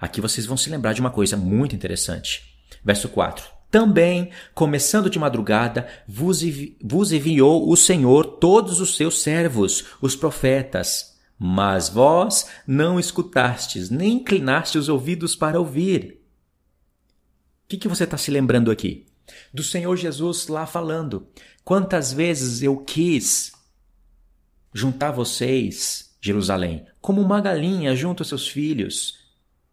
Aqui 0.00 0.18
vocês 0.18 0.46
vão 0.46 0.56
se 0.56 0.70
lembrar 0.70 0.94
de 0.94 1.02
uma 1.02 1.10
coisa 1.10 1.36
muito 1.36 1.76
interessante. 1.76 2.42
Verso 2.82 3.10
4. 3.10 3.55
Também, 3.76 4.30
começando 4.54 5.10
de 5.10 5.18
madrugada, 5.18 5.86
vos, 6.08 6.40
vos 6.82 7.12
enviou 7.12 7.70
o 7.70 7.76
Senhor 7.76 8.24
todos 8.24 8.80
os 8.80 8.96
seus 8.96 9.20
servos, 9.20 9.84
os 10.00 10.16
profetas. 10.16 11.14
Mas 11.38 11.90
vós 11.90 12.48
não 12.66 12.98
escutastes, 12.98 13.90
nem 13.90 14.14
inclinaste 14.14 14.78
os 14.78 14.88
ouvidos 14.88 15.36
para 15.36 15.60
ouvir. 15.60 16.22
O 17.64 17.68
que, 17.68 17.76
que 17.76 17.86
você 17.86 18.04
está 18.04 18.16
se 18.16 18.30
lembrando 18.30 18.70
aqui? 18.70 19.04
Do 19.52 19.62
Senhor 19.62 19.94
Jesus 19.94 20.46
lá 20.48 20.64
falando. 20.64 21.28
Quantas 21.62 22.14
vezes 22.14 22.62
eu 22.62 22.78
quis 22.78 23.52
juntar 24.72 25.10
vocês, 25.10 26.16
Jerusalém, 26.18 26.86
como 27.02 27.20
uma 27.20 27.42
galinha 27.42 27.94
junto 27.94 28.22
aos 28.22 28.28
seus 28.30 28.48
filhos, 28.48 29.18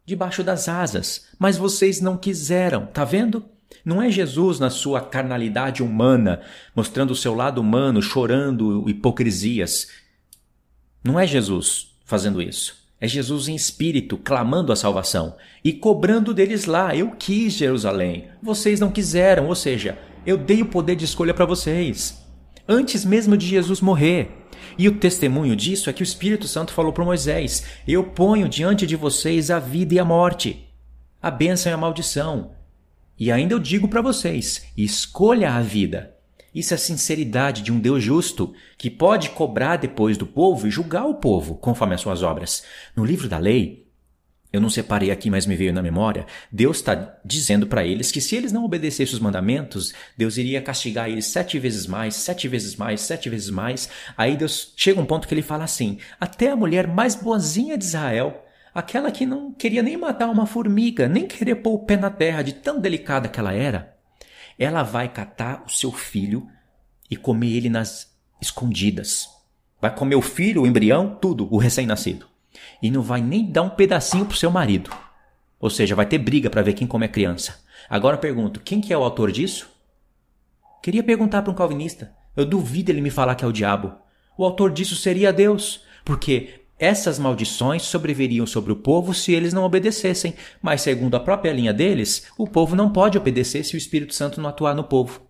debaixo 0.04 0.44
das 0.44 0.68
asas, 0.68 1.28
mas 1.38 1.56
vocês 1.56 2.02
não 2.02 2.18
quiseram, 2.18 2.84
tá 2.84 3.02
vendo? 3.02 3.53
Não 3.84 4.02
é 4.02 4.10
Jesus 4.10 4.58
na 4.58 4.70
sua 4.70 5.00
carnalidade 5.00 5.82
humana, 5.82 6.40
mostrando 6.74 7.12
o 7.12 7.16
seu 7.16 7.34
lado 7.34 7.60
humano, 7.60 8.02
chorando 8.02 8.88
hipocrisias. 8.88 9.88
Não 11.02 11.18
é 11.18 11.26
Jesus 11.26 11.94
fazendo 12.04 12.40
isso. 12.40 12.84
É 13.00 13.08
Jesus 13.08 13.48
em 13.48 13.54
espírito, 13.54 14.16
clamando 14.16 14.72
a 14.72 14.76
salvação 14.76 15.36
e 15.62 15.72
cobrando 15.72 16.32
deles 16.32 16.64
lá. 16.64 16.96
Eu 16.96 17.10
quis 17.10 17.52
Jerusalém, 17.52 18.28
vocês 18.42 18.80
não 18.80 18.90
quiseram, 18.90 19.48
ou 19.48 19.54
seja, 19.54 19.98
eu 20.24 20.38
dei 20.38 20.62
o 20.62 20.66
poder 20.66 20.96
de 20.96 21.04
escolha 21.04 21.34
para 21.34 21.44
vocês. 21.44 22.24
Antes 22.66 23.04
mesmo 23.04 23.36
de 23.36 23.46
Jesus 23.46 23.80
morrer. 23.80 24.30
E 24.78 24.88
o 24.88 24.98
testemunho 24.98 25.54
disso 25.54 25.90
é 25.90 25.92
que 25.92 26.02
o 26.02 26.04
Espírito 26.04 26.48
Santo 26.48 26.72
falou 26.72 26.92
para 26.92 27.04
Moisés: 27.04 27.64
Eu 27.86 28.04
ponho 28.04 28.48
diante 28.48 28.86
de 28.86 28.96
vocês 28.96 29.50
a 29.50 29.58
vida 29.58 29.94
e 29.94 29.98
a 29.98 30.04
morte, 30.04 30.66
a 31.20 31.30
bênção 31.30 31.70
e 31.70 31.74
a 31.74 31.78
maldição. 31.78 32.52
E 33.18 33.30
ainda 33.30 33.54
eu 33.54 33.58
digo 33.58 33.88
para 33.88 34.02
vocês: 34.02 34.64
escolha 34.76 35.52
a 35.52 35.60
vida. 35.60 36.14
Isso 36.54 36.72
é 36.72 36.76
a 36.76 36.78
sinceridade 36.78 37.62
de 37.62 37.72
um 37.72 37.80
Deus 37.80 38.02
justo 38.02 38.54
que 38.78 38.88
pode 38.88 39.30
cobrar 39.30 39.76
depois 39.76 40.16
do 40.16 40.26
povo 40.26 40.68
e 40.68 40.70
julgar 40.70 41.04
o 41.04 41.14
povo 41.14 41.56
conforme 41.56 41.94
as 41.94 42.00
suas 42.00 42.22
obras. 42.22 42.62
No 42.94 43.04
livro 43.04 43.28
da 43.28 43.38
lei, 43.38 43.84
eu 44.54 44.60
não 44.60 44.70
separei 44.70 45.10
aqui, 45.10 45.28
mas 45.28 45.46
me 45.46 45.56
veio 45.56 45.72
na 45.72 45.82
memória, 45.82 46.26
Deus 46.52 46.76
está 46.76 47.18
dizendo 47.24 47.66
para 47.66 47.84
eles 47.84 48.12
que 48.12 48.20
se 48.20 48.36
eles 48.36 48.52
não 48.52 48.64
obedecessem 48.64 49.12
os 49.12 49.20
mandamentos, 49.20 49.92
Deus 50.16 50.36
iria 50.36 50.62
castigar 50.62 51.10
eles 51.10 51.26
sete 51.26 51.58
vezes 51.58 51.88
mais, 51.88 52.14
sete 52.14 52.46
vezes 52.46 52.76
mais, 52.76 53.00
sete 53.00 53.28
vezes 53.28 53.50
mais. 53.50 53.88
Aí 54.16 54.36
Deus 54.36 54.72
chega 54.76 55.00
um 55.00 55.06
ponto 55.06 55.26
que 55.26 55.34
ele 55.34 55.42
fala 55.42 55.64
assim: 55.64 55.98
até 56.20 56.52
a 56.52 56.56
mulher 56.56 56.86
mais 56.86 57.16
boazinha 57.16 57.76
de 57.76 57.84
Israel, 57.84 58.43
aquela 58.74 59.10
que 59.10 59.24
não 59.24 59.52
queria 59.52 59.82
nem 59.82 59.96
matar 59.96 60.28
uma 60.28 60.46
formiga, 60.46 61.08
nem 61.08 61.26
querer 61.26 61.56
pôr 61.56 61.74
o 61.74 61.84
pé 61.84 61.96
na 61.96 62.10
terra, 62.10 62.42
de 62.42 62.54
tão 62.54 62.80
delicada 62.80 63.28
que 63.28 63.38
ela 63.38 63.52
era, 63.52 63.96
ela 64.58 64.82
vai 64.82 65.08
catar 65.08 65.62
o 65.66 65.70
seu 65.70 65.92
filho 65.92 66.46
e 67.10 67.16
comer 67.16 67.52
ele 67.52 67.68
nas 67.68 68.12
escondidas. 68.40 69.28
Vai 69.80 69.94
comer 69.94 70.16
o 70.16 70.22
filho, 70.22 70.62
o 70.62 70.66
embrião, 70.66 71.16
tudo, 71.20 71.48
o 71.52 71.58
recém-nascido 71.58 72.34
e 72.82 72.90
não 72.90 73.02
vai 73.02 73.20
nem 73.20 73.50
dar 73.50 73.62
um 73.62 73.70
pedacinho 73.70 74.26
pro 74.26 74.36
seu 74.36 74.50
marido. 74.50 74.90
Ou 75.58 75.70
seja, 75.70 75.94
vai 75.94 76.06
ter 76.06 76.18
briga 76.18 76.50
para 76.50 76.62
ver 76.62 76.74
quem 76.74 76.86
come 76.86 77.06
a 77.06 77.08
criança. 77.08 77.62
Agora 77.88 78.16
eu 78.16 78.20
pergunto, 78.20 78.60
quem 78.60 78.80
que 78.80 78.92
é 78.92 78.98
o 78.98 79.02
autor 79.02 79.32
disso? 79.32 79.68
Queria 80.82 81.02
perguntar 81.02 81.42
para 81.42 81.50
um 81.50 81.56
calvinista. 81.56 82.12
Eu 82.36 82.44
duvido 82.44 82.90
ele 82.90 83.00
me 83.00 83.10
falar 83.10 83.34
que 83.34 83.44
é 83.44 83.48
o 83.48 83.52
diabo. 83.52 83.94
O 84.36 84.44
autor 84.44 84.72
disso 84.72 84.96
seria 84.96 85.32
Deus, 85.32 85.82
porque 86.04 86.63
essas 86.84 87.18
maldições 87.18 87.82
sobreviriam 87.82 88.46
sobre 88.46 88.70
o 88.70 88.76
povo 88.76 89.14
se 89.14 89.32
eles 89.32 89.52
não 89.52 89.64
obedecessem, 89.64 90.34
mas 90.60 90.82
segundo 90.82 91.14
a 91.14 91.20
própria 91.20 91.52
linha 91.52 91.72
deles, 91.72 92.26
o 92.36 92.46
povo 92.46 92.76
não 92.76 92.92
pode 92.92 93.16
obedecer 93.16 93.64
se 93.64 93.74
o 93.74 93.78
Espírito 93.78 94.14
Santo 94.14 94.40
não 94.40 94.50
atuar 94.50 94.74
no 94.74 94.84
povo. 94.84 95.22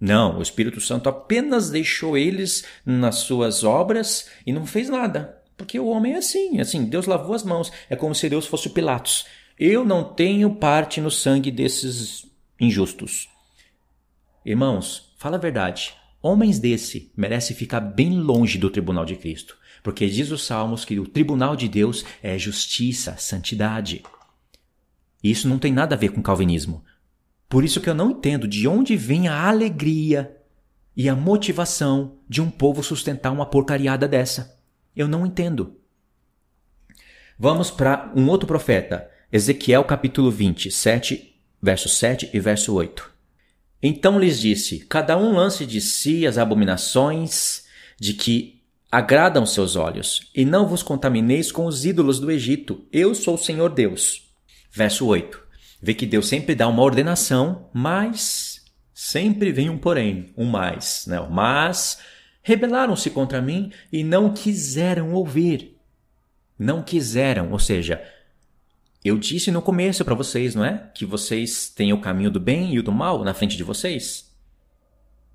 Não, 0.00 0.38
o 0.38 0.42
Espírito 0.42 0.80
Santo 0.80 1.08
apenas 1.08 1.70
deixou 1.70 2.16
eles 2.16 2.64
nas 2.84 3.16
suas 3.16 3.62
obras 3.62 4.28
e 4.46 4.52
não 4.52 4.66
fez 4.66 4.88
nada. 4.88 5.38
Porque 5.56 5.78
o 5.78 5.86
homem 5.86 6.14
é 6.14 6.16
assim, 6.16 6.58
assim, 6.58 6.86
Deus 6.86 7.06
lavou 7.06 7.34
as 7.34 7.44
mãos. 7.44 7.70
É 7.88 7.94
como 7.94 8.14
se 8.14 8.28
Deus 8.28 8.46
fosse 8.46 8.66
o 8.66 8.70
Pilatos. 8.70 9.26
Eu 9.58 9.84
não 9.84 10.02
tenho 10.02 10.56
parte 10.56 11.00
no 11.00 11.10
sangue 11.10 11.50
desses 11.50 12.26
injustos. 12.58 13.28
Irmãos, 14.44 15.14
fala 15.18 15.36
a 15.36 15.40
verdade. 15.40 15.94
Homens 16.20 16.58
desse 16.58 17.12
merecem 17.16 17.54
ficar 17.54 17.80
bem 17.80 18.18
longe 18.18 18.58
do 18.58 18.70
tribunal 18.70 19.04
de 19.04 19.14
Cristo. 19.14 19.56
Porque 19.82 20.06
diz 20.08 20.30
os 20.30 20.44
Salmos 20.44 20.84
que 20.84 20.98
o 21.00 21.06
tribunal 21.06 21.56
de 21.56 21.68
Deus 21.68 22.04
é 22.22 22.38
justiça, 22.38 23.16
santidade. 23.16 24.02
E 25.22 25.30
isso 25.30 25.48
não 25.48 25.58
tem 25.58 25.72
nada 25.72 25.94
a 25.94 25.98
ver 25.98 26.10
com 26.10 26.22
calvinismo. 26.22 26.84
Por 27.48 27.64
isso 27.64 27.80
que 27.80 27.90
eu 27.90 27.94
não 27.94 28.12
entendo 28.12 28.46
de 28.46 28.66
onde 28.66 28.96
vem 28.96 29.28
a 29.28 29.48
alegria 29.48 30.36
e 30.96 31.08
a 31.08 31.16
motivação 31.16 32.18
de 32.28 32.40
um 32.40 32.50
povo 32.50 32.82
sustentar 32.82 33.32
uma 33.32 33.46
porcariada 33.46 34.06
dessa. 34.06 34.58
Eu 34.94 35.08
não 35.08 35.26
entendo. 35.26 35.76
Vamos 37.38 37.70
para 37.70 38.12
um 38.14 38.28
outro 38.28 38.46
profeta, 38.46 39.10
Ezequiel 39.32 39.84
capítulo 39.84 40.30
20, 40.30 40.70
7, 40.70 41.34
verso 41.60 41.88
7 41.88 42.30
e 42.32 42.38
verso 42.38 42.74
8. 42.74 43.10
Então 43.82 44.18
lhes 44.18 44.38
disse: 44.38 44.80
Cada 44.80 45.18
um 45.18 45.34
lance 45.34 45.66
de 45.66 45.80
si 45.80 46.26
as 46.26 46.38
abominações 46.38 47.64
de 47.98 48.14
que 48.14 48.61
agradam 48.92 49.46
seus 49.46 49.74
olhos, 49.74 50.30
e 50.34 50.44
não 50.44 50.66
vos 50.66 50.82
contamineis 50.82 51.50
com 51.50 51.64
os 51.64 51.86
ídolos 51.86 52.20
do 52.20 52.30
Egito. 52.30 52.86
Eu 52.92 53.14
sou 53.14 53.36
o 53.36 53.38
Senhor 53.38 53.70
Deus. 53.70 54.30
Verso 54.70 55.06
8. 55.06 55.40
Vê 55.80 55.94
que 55.94 56.04
Deus 56.04 56.28
sempre 56.28 56.54
dá 56.54 56.68
uma 56.68 56.82
ordenação, 56.82 57.70
mas 57.72 58.60
sempre 58.92 59.50
vem 59.50 59.70
um 59.70 59.78
porém, 59.78 60.30
um 60.36 60.44
mais, 60.44 61.06
né? 61.06 61.18
Mas 61.30 62.00
rebelaram-se 62.42 63.08
contra 63.08 63.40
mim 63.40 63.72
e 63.90 64.04
não 64.04 64.34
quiseram 64.34 65.14
ouvir. 65.14 65.78
Não 66.58 66.82
quiseram, 66.82 67.50
ou 67.50 67.58
seja, 67.58 68.04
eu 69.02 69.16
disse 69.18 69.50
no 69.50 69.62
começo 69.62 70.04
para 70.04 70.14
vocês, 70.14 70.54
não 70.54 70.66
é? 70.66 70.90
Que 70.94 71.06
vocês 71.06 71.70
têm 71.70 71.94
o 71.94 72.00
caminho 72.00 72.30
do 72.30 72.38
bem 72.38 72.74
e 72.74 72.78
o 72.78 72.82
do 72.82 72.92
mal 72.92 73.24
na 73.24 73.32
frente 73.32 73.56
de 73.56 73.64
vocês. 73.64 74.31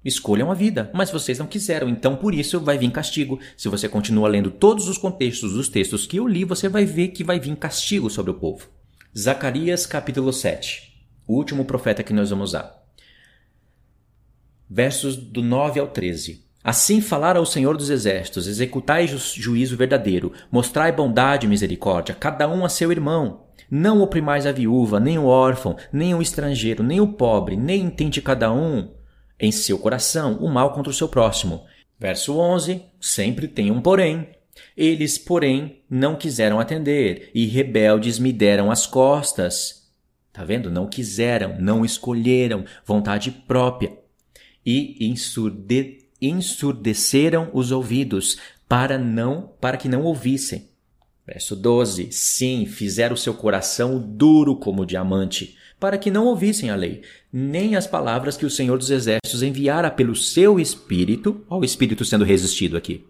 Escolham 0.07 0.49
a 0.49 0.53
vida, 0.53 0.89
mas 0.93 1.11
vocês 1.11 1.37
não 1.37 1.45
quiseram, 1.45 1.89
então 1.89 2.15
por 2.15 2.33
isso 2.33 2.61
vai 2.61 2.77
vir 2.77 2.89
castigo. 2.91 3.41
Se 3.57 3.67
você 3.67 3.89
continua 3.89 4.29
lendo 4.29 4.49
todos 4.49 4.87
os 4.87 4.97
contextos 4.97 5.51
dos 5.51 5.67
textos 5.67 6.07
que 6.07 6.15
eu 6.15 6.25
li, 6.25 6.45
você 6.45 6.69
vai 6.69 6.85
ver 6.85 7.09
que 7.09 7.25
vai 7.25 7.41
vir 7.41 7.53
castigo 7.57 8.09
sobre 8.09 8.31
o 8.31 8.35
povo. 8.35 8.69
Zacarias 9.15 9.85
capítulo 9.85 10.31
7, 10.31 10.93
o 11.27 11.33
último 11.33 11.65
profeta 11.65 12.03
que 12.03 12.13
nós 12.13 12.29
vamos 12.29 12.51
usar. 12.51 12.73
Versos 14.69 15.17
do 15.17 15.41
9 15.41 15.81
ao 15.81 15.87
13. 15.89 16.41
Assim 16.63 17.01
falara 17.01 17.41
o 17.41 17.45
Senhor 17.45 17.75
dos 17.75 17.89
Exércitos: 17.89 18.47
executai 18.47 19.09
ju 19.09 19.17
juízo 19.17 19.75
verdadeiro, 19.75 20.31
mostrai 20.49 20.93
bondade 20.93 21.45
e 21.45 21.49
misericórdia, 21.49 22.15
cada 22.15 22.47
um 22.47 22.63
a 22.63 22.69
seu 22.69 22.93
irmão. 22.93 23.41
Não 23.69 24.01
oprimais 24.01 24.45
a 24.45 24.53
viúva, 24.53 25.01
nem 25.01 25.19
o 25.19 25.25
órfão, 25.25 25.75
nem 25.91 26.15
o 26.15 26.21
estrangeiro, 26.21 26.81
nem 26.81 27.01
o 27.01 27.11
pobre, 27.11 27.57
nem 27.57 27.81
intente 27.81 28.21
cada 28.21 28.49
um 28.53 28.95
em 29.39 29.51
seu 29.51 29.77
coração 29.77 30.37
o 30.37 30.49
mal 30.49 30.73
contra 30.73 30.89
o 30.89 30.93
seu 30.93 31.07
próximo. 31.07 31.65
Verso 31.99 32.37
11: 32.37 32.81
Sempre 32.99 33.47
tem 33.47 33.71
um 33.71 33.81
porém. 33.81 34.29
Eles, 34.75 35.17
porém, 35.17 35.83
não 35.89 36.15
quiseram 36.15 36.59
atender, 36.59 37.29
e 37.33 37.45
rebeldes 37.45 38.17
me 38.17 38.33
deram 38.33 38.71
as 38.71 38.87
costas. 38.87 39.87
Tá 40.33 40.43
vendo? 40.43 40.69
Não 40.69 40.87
quiseram, 40.87 41.59
não 41.59 41.83
escolheram, 41.83 42.65
vontade 42.85 43.31
própria. 43.31 43.97
E 44.65 45.07
ensurde 45.07 46.05
ensurdeceram 46.19 47.51
os 47.53 47.71
ouvidos 47.71 48.37
para 48.67 48.97
não 48.97 49.51
para 49.61 49.77
que 49.77 49.87
não 49.87 50.03
ouvissem. 50.03 50.69
Verso 51.25 51.55
12. 51.55 52.11
Sim, 52.11 52.65
fizeram 52.65 53.15
seu 53.15 53.33
coração 53.33 53.99
duro 53.99 54.55
como 54.55 54.85
diamante, 54.85 55.57
para 55.79 55.97
que 55.97 56.11
não 56.11 56.25
ouvissem 56.25 56.69
a 56.69 56.75
lei, 56.75 57.01
nem 57.31 57.75
as 57.75 57.85
palavras 57.85 58.35
que 58.35 58.45
o 58.45 58.49
Senhor 58.49 58.77
dos 58.77 58.89
Exércitos 58.89 59.43
enviara 59.43 59.91
pelo 59.91 60.15
seu 60.15 60.59
espírito, 60.59 61.45
ó, 61.49 61.59
o 61.59 61.65
espírito 61.65 62.03
sendo 62.03 62.25
resistido 62.25 62.75
aqui, 62.75 63.05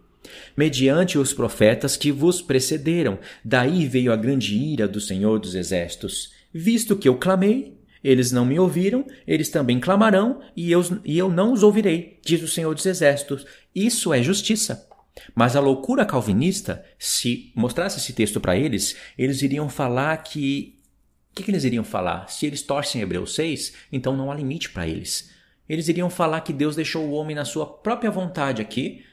mediante 0.55 1.17
os 1.17 1.33
profetas 1.33 1.95
que 1.95 2.11
vos 2.11 2.41
precederam. 2.41 3.19
Daí 3.43 3.85
veio 3.85 4.11
a 4.11 4.15
grande 4.15 4.55
ira 4.55 4.87
do 4.87 4.99
Senhor 4.99 5.39
dos 5.39 5.55
Exércitos, 5.55 6.31
visto 6.53 6.95
que 6.95 7.07
eu 7.07 7.15
clamei 7.15 7.77
eles 8.03 8.31
não 8.31 8.45
me 8.45 8.59
ouviram, 8.59 9.05
eles 9.27 9.49
também 9.49 9.79
clamarão, 9.79 10.39
e 10.55 10.71
eu, 10.71 10.81
e 11.03 11.17
eu 11.17 11.29
não 11.29 11.51
os 11.51 11.63
ouvirei, 11.63 12.19
diz 12.23 12.41
o 12.41 12.47
Senhor 12.47 12.73
dos 12.73 12.85
Exércitos. 12.85 13.45
Isso 13.75 14.13
é 14.13 14.21
justiça. 14.21 14.87
Mas 15.35 15.55
a 15.55 15.59
loucura 15.59 16.05
calvinista, 16.05 16.85
se 16.97 17.51
mostrasse 17.55 17.97
esse 17.99 18.13
texto 18.13 18.39
para 18.39 18.55
eles, 18.55 18.95
eles 19.17 19.41
iriam 19.41 19.67
falar 19.67 20.15
que. 20.17 20.76
Que, 21.37 21.43
que 21.43 21.51
eles 21.51 21.63
iriam 21.63 21.83
falar? 21.83 22.27
Se 22.29 22.47
eles 22.47 22.63
torcem 22.63 22.99
Hebreus 22.99 23.35
6, 23.35 23.73
então 23.91 24.17
não 24.17 24.31
há 24.31 24.35
limite 24.35 24.71
para 24.71 24.87
eles. 24.87 25.31
Eles 25.69 25.87
iriam 25.87 26.09
falar 26.09 26.41
que 26.41 26.51
Deus 26.51 26.75
deixou 26.75 27.05
o 27.05 27.11
homem 27.11 27.35
na 27.35 27.45
sua 27.45 27.67
própria 27.67 28.09
vontade 28.09 28.59
aqui. 28.59 29.05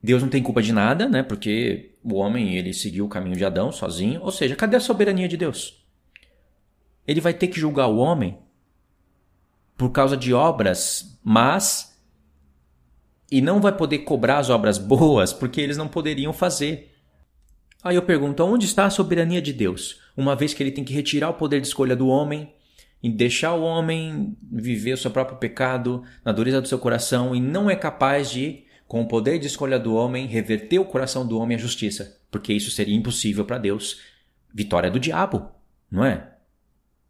Deus 0.00 0.22
não 0.22 0.28
tem 0.28 0.42
culpa 0.42 0.62
de 0.62 0.72
nada, 0.72 1.08
né? 1.08 1.22
Porque 1.22 1.96
o 2.02 2.14
homem 2.14 2.56
ele 2.56 2.72
seguiu 2.72 3.06
o 3.06 3.08
caminho 3.08 3.36
de 3.36 3.44
Adão 3.44 3.72
sozinho. 3.72 4.20
Ou 4.22 4.30
seja, 4.30 4.54
cadê 4.54 4.76
a 4.76 4.80
soberania 4.80 5.26
de 5.26 5.36
Deus? 5.36 5.84
Ele 7.06 7.20
vai 7.20 7.34
ter 7.34 7.48
que 7.48 7.58
julgar 7.58 7.88
o 7.88 7.96
homem 7.96 8.38
por 9.76 9.90
causa 9.90 10.16
de 10.16 10.32
obras 10.32 11.18
mas 11.24 12.00
e 13.30 13.40
não 13.40 13.60
vai 13.60 13.76
poder 13.76 14.00
cobrar 14.00 14.38
as 14.38 14.48
obras 14.48 14.78
boas 14.78 15.32
porque 15.32 15.60
eles 15.60 15.76
não 15.76 15.88
poderiam 15.88 16.32
fazer. 16.32 16.91
Aí 17.82 17.96
eu 17.96 18.02
pergunto, 18.02 18.44
onde 18.44 18.66
está 18.66 18.86
a 18.86 18.90
soberania 18.90 19.42
de 19.42 19.52
Deus? 19.52 20.00
Uma 20.16 20.36
vez 20.36 20.54
que 20.54 20.62
ele 20.62 20.70
tem 20.70 20.84
que 20.84 20.92
retirar 20.92 21.30
o 21.30 21.34
poder 21.34 21.60
de 21.60 21.66
escolha 21.66 21.96
do 21.96 22.06
homem, 22.08 22.52
e 23.02 23.10
deixar 23.10 23.54
o 23.54 23.62
homem 23.62 24.36
viver 24.50 24.92
o 24.92 24.96
seu 24.96 25.10
próprio 25.10 25.38
pecado 25.38 26.04
na 26.24 26.30
dureza 26.30 26.60
do 26.60 26.68
seu 26.68 26.78
coração 26.78 27.34
e 27.34 27.40
não 27.40 27.68
é 27.68 27.74
capaz 27.74 28.30
de, 28.30 28.64
com 28.86 29.02
o 29.02 29.08
poder 29.08 29.38
de 29.38 29.46
escolha 29.46 29.78
do 29.78 29.94
homem, 29.94 30.26
reverter 30.26 30.78
o 30.78 30.84
coração 30.84 31.26
do 31.26 31.38
homem 31.38 31.56
à 31.56 31.60
justiça, 31.60 32.20
porque 32.30 32.52
isso 32.52 32.70
seria 32.70 32.94
impossível 32.94 33.44
para 33.44 33.58
Deus. 33.58 34.00
Vitória 34.54 34.90
do 34.90 35.00
diabo, 35.00 35.50
não 35.90 36.04
é? 36.04 36.28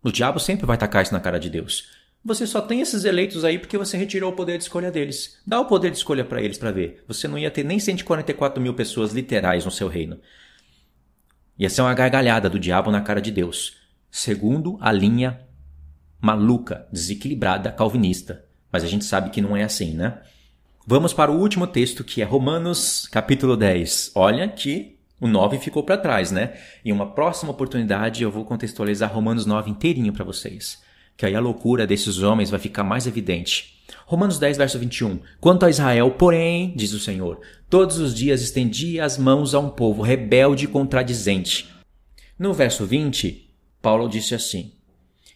O 0.03 0.11
diabo 0.11 0.41
sempre 0.41 0.64
vai 0.64 0.79
tacar 0.79 1.03
isso 1.03 1.12
na 1.12 1.20
cara 1.20 1.39
de 1.39 1.51
Deus. 1.51 1.91
Você 2.25 2.47
só 2.47 2.61
tem 2.61 2.81
esses 2.81 3.05
eleitos 3.05 3.45
aí 3.45 3.59
porque 3.59 3.77
você 3.77 3.97
retirou 3.97 4.31
o 4.31 4.37
poder 4.37 4.57
de 4.57 4.62
escolha 4.62 4.91
deles. 4.91 5.41
Dá 5.47 5.61
o 5.61 5.66
poder 5.66 5.91
de 5.91 5.97
escolha 5.97 6.25
para 6.25 6.41
eles 6.41 6.57
para 6.57 6.70
ver. 6.70 7.05
Você 7.07 7.27
não 7.27 7.37
ia 7.37 7.51
ter 7.51 7.64
nem 7.64 7.79
144 7.79 8.62
mil 8.62 8.75
pessoas 8.75 9.12
literais 9.12 9.64
no 9.64 9.70
seu 9.70 9.89
reino. 9.89 10.20
Ia 11.62 11.70
ser 11.70 11.80
uma 11.82 11.94
gargalhada 11.94 12.50
do 12.50 12.58
diabo 12.58 12.90
na 12.90 13.00
cara 13.00 13.22
de 13.22 13.30
Deus. 13.30 13.76
Segundo 14.10 14.76
a 14.80 14.90
linha 14.90 15.42
maluca, 16.20 16.88
desequilibrada, 16.90 17.70
calvinista. 17.70 18.44
Mas 18.72 18.82
a 18.82 18.88
gente 18.88 19.04
sabe 19.04 19.30
que 19.30 19.40
não 19.40 19.56
é 19.56 19.62
assim, 19.62 19.94
né? 19.94 20.18
Vamos 20.84 21.14
para 21.14 21.30
o 21.30 21.38
último 21.38 21.68
texto, 21.68 22.02
que 22.02 22.20
é 22.20 22.24
Romanos, 22.24 23.06
capítulo 23.06 23.56
10. 23.56 24.10
Olha 24.16 24.48
que 24.48 24.98
o 25.20 25.28
9 25.28 25.56
ficou 25.58 25.84
para 25.84 25.96
trás, 25.96 26.32
né? 26.32 26.54
Em 26.84 26.90
uma 26.90 27.12
próxima 27.12 27.52
oportunidade 27.52 28.24
eu 28.24 28.30
vou 28.32 28.44
contextualizar 28.44 29.14
Romanos 29.14 29.46
9 29.46 29.70
inteirinho 29.70 30.12
para 30.12 30.24
vocês. 30.24 30.82
Que 31.16 31.26
aí 31.26 31.36
a 31.36 31.40
loucura 31.40 31.86
desses 31.86 32.22
homens 32.22 32.50
vai 32.50 32.58
ficar 32.58 32.82
mais 32.82 33.06
evidente. 33.06 33.80
Romanos 34.12 34.38
10, 34.38 34.58
verso 34.58 34.78
21. 34.78 35.20
Quanto 35.40 35.64
a 35.64 35.70
Israel, 35.70 36.10
porém, 36.10 36.74
diz 36.76 36.92
o 36.92 37.00
Senhor, 37.00 37.40
todos 37.70 37.96
os 37.96 38.14
dias 38.14 38.42
estendia 38.42 39.06
as 39.06 39.16
mãos 39.16 39.54
a 39.54 39.58
um 39.58 39.70
povo 39.70 40.02
rebelde 40.02 40.66
e 40.66 40.68
contradizente. 40.68 41.74
No 42.38 42.52
verso 42.52 42.84
20, 42.84 43.50
Paulo 43.80 44.10
disse 44.10 44.34
assim: 44.34 44.72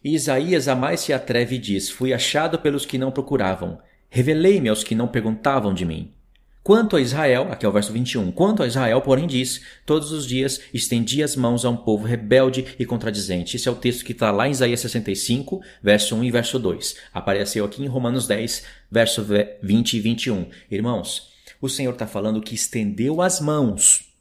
e 0.05 0.15
Isaías 0.15 0.69
a 0.69 0.75
mais 0.77 1.01
se 1.01 1.13
atreve 1.15 1.57
e 1.57 1.59
diz: 1.59 1.89
Fui 1.89 2.13
achado 2.13 2.59
pelos 2.59 2.85
que 2.85 2.99
não 2.99 3.11
procuravam, 3.11 3.79
revelei-me 4.11 4.69
aos 4.69 4.85
que 4.85 4.95
não 4.95 5.09
perguntavam 5.09 5.73
de 5.73 5.87
mim. 5.87 6.13
Quanto 6.67 6.97
a 6.97 7.01
Israel, 7.01 7.47
aqui 7.53 7.65
é 7.65 7.69
o 7.69 7.71
verso 7.71 7.93
21, 7.93 8.33
quanto 8.33 8.61
a 8.61 8.67
Israel, 8.67 9.01
porém, 9.01 9.29
diz: 9.29 9.63
Todos 9.87 10.11
os 10.11 10.27
dias 10.27 10.61
estendi 10.75 11.23
as 11.23 11.37
mãos 11.37 11.65
a 11.65 11.71
um 11.71 11.77
povo 11.77 12.05
rebelde 12.05 12.75
e 12.77 12.85
contradizente. 12.85 13.55
Esse 13.55 13.69
é 13.69 13.71
o 13.71 13.77
texto 13.77 14.05
que 14.05 14.11
está 14.11 14.33
lá 14.33 14.49
em 14.49 14.51
Isaías 14.51 14.81
65, 14.81 15.61
verso 15.81 16.17
1 16.17 16.25
e 16.25 16.31
verso 16.33 16.59
2. 16.59 16.97
Apareceu 17.15 17.65
aqui 17.65 17.85
em 17.85 17.87
Romanos 17.87 18.27
10, 18.27 18.65
verso 18.91 19.25
20 19.63 19.93
e 19.97 20.01
21. 20.01 20.49
Irmãos, 20.69 21.31
o 21.61 21.69
Senhor 21.69 21.93
está 21.93 22.05
falando 22.05 22.43
que 22.43 22.57
estendeu 22.57 23.23
as 23.23 23.41
mãos. 23.41 24.13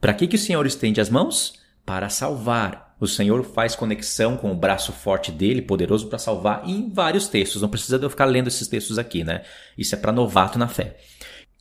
Para 0.00 0.14
que, 0.14 0.26
que 0.26 0.36
o 0.36 0.38
Senhor 0.38 0.64
estende 0.64 0.98
as 0.98 1.10
mãos? 1.10 1.60
Para 1.84 2.08
salvar 2.08 2.92
o 3.02 3.08
Senhor 3.08 3.42
faz 3.42 3.74
conexão 3.74 4.36
com 4.36 4.52
o 4.52 4.54
braço 4.54 4.92
forte 4.92 5.32
dele, 5.32 5.60
poderoso 5.60 6.06
para 6.06 6.20
salvar, 6.20 6.62
em 6.64 6.88
vários 6.88 7.26
textos. 7.26 7.60
Não 7.60 7.68
precisa 7.68 7.98
de 7.98 8.06
eu 8.06 8.10
ficar 8.10 8.26
lendo 8.26 8.46
esses 8.46 8.68
textos 8.68 8.96
aqui, 8.96 9.24
né? 9.24 9.42
Isso 9.76 9.92
é 9.96 9.98
para 9.98 10.12
novato 10.12 10.56
na 10.56 10.68
fé. 10.68 10.96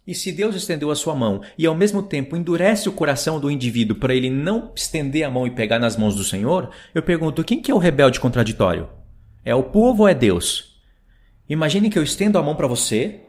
E 0.05 0.15
se 0.15 0.31
Deus 0.31 0.55
estendeu 0.55 0.89
a 0.89 0.95
sua 0.95 1.15
mão 1.15 1.41
e 1.57 1.65
ao 1.65 1.75
mesmo 1.75 2.01
tempo 2.01 2.35
endurece 2.35 2.89
o 2.89 2.91
coração 2.91 3.39
do 3.39 3.51
indivíduo 3.51 3.97
para 3.97 4.15
ele 4.15 4.29
não 4.29 4.71
estender 4.75 5.23
a 5.23 5.29
mão 5.29 5.45
e 5.45 5.51
pegar 5.51 5.79
nas 5.79 5.95
mãos 5.95 6.15
do 6.15 6.23
Senhor, 6.23 6.71
eu 6.93 7.03
pergunto: 7.03 7.43
quem 7.43 7.61
que 7.61 7.71
é 7.71 7.73
o 7.73 7.77
rebelde 7.77 8.19
contraditório? 8.19 8.89
É 9.45 9.53
o 9.53 9.63
povo 9.63 10.03
ou 10.03 10.09
é 10.09 10.13
Deus? 10.13 10.81
Imagine 11.47 11.89
que 11.89 11.99
eu 11.99 12.03
estendo 12.03 12.37
a 12.37 12.43
mão 12.43 12.55
para 12.55 12.67
você, 12.67 13.21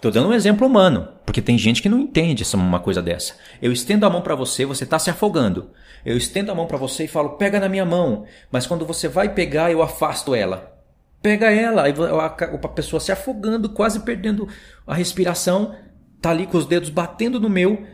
Tô 0.00 0.10
dando 0.10 0.30
um 0.30 0.32
exemplo 0.32 0.66
humano, 0.66 1.08
porque 1.26 1.42
tem 1.42 1.58
gente 1.58 1.82
que 1.82 1.88
não 1.88 1.98
entende 1.98 2.42
uma 2.54 2.80
coisa 2.80 3.02
dessa. 3.02 3.34
Eu 3.60 3.70
estendo 3.70 4.06
a 4.06 4.10
mão 4.10 4.22
para 4.22 4.34
você, 4.34 4.64
você 4.64 4.86
tá 4.86 4.98
se 4.98 5.10
afogando. 5.10 5.72
Eu 6.06 6.16
estendo 6.16 6.50
a 6.50 6.54
mão 6.54 6.66
para 6.66 6.78
você 6.78 7.04
e 7.04 7.08
falo, 7.08 7.36
pega 7.36 7.60
na 7.60 7.68
minha 7.68 7.84
mão. 7.84 8.24
Mas 8.50 8.66
quando 8.66 8.86
você 8.86 9.08
vai 9.08 9.34
pegar, 9.34 9.70
eu 9.70 9.82
afasto 9.82 10.34
ela. 10.34 10.74
Pega 11.20 11.50
ela. 11.50 11.84
A 11.86 12.68
pessoa 12.68 12.98
se 12.98 13.12
afogando, 13.12 13.68
quase 13.68 14.00
perdendo 14.00 14.48
a 14.86 14.94
respiração, 14.94 15.74
tá 16.20 16.30
ali 16.30 16.46
com 16.46 16.58
os 16.58 16.66
dedos 16.66 16.90
batendo 16.90 17.40
no 17.40 17.48
meu. 17.48 17.86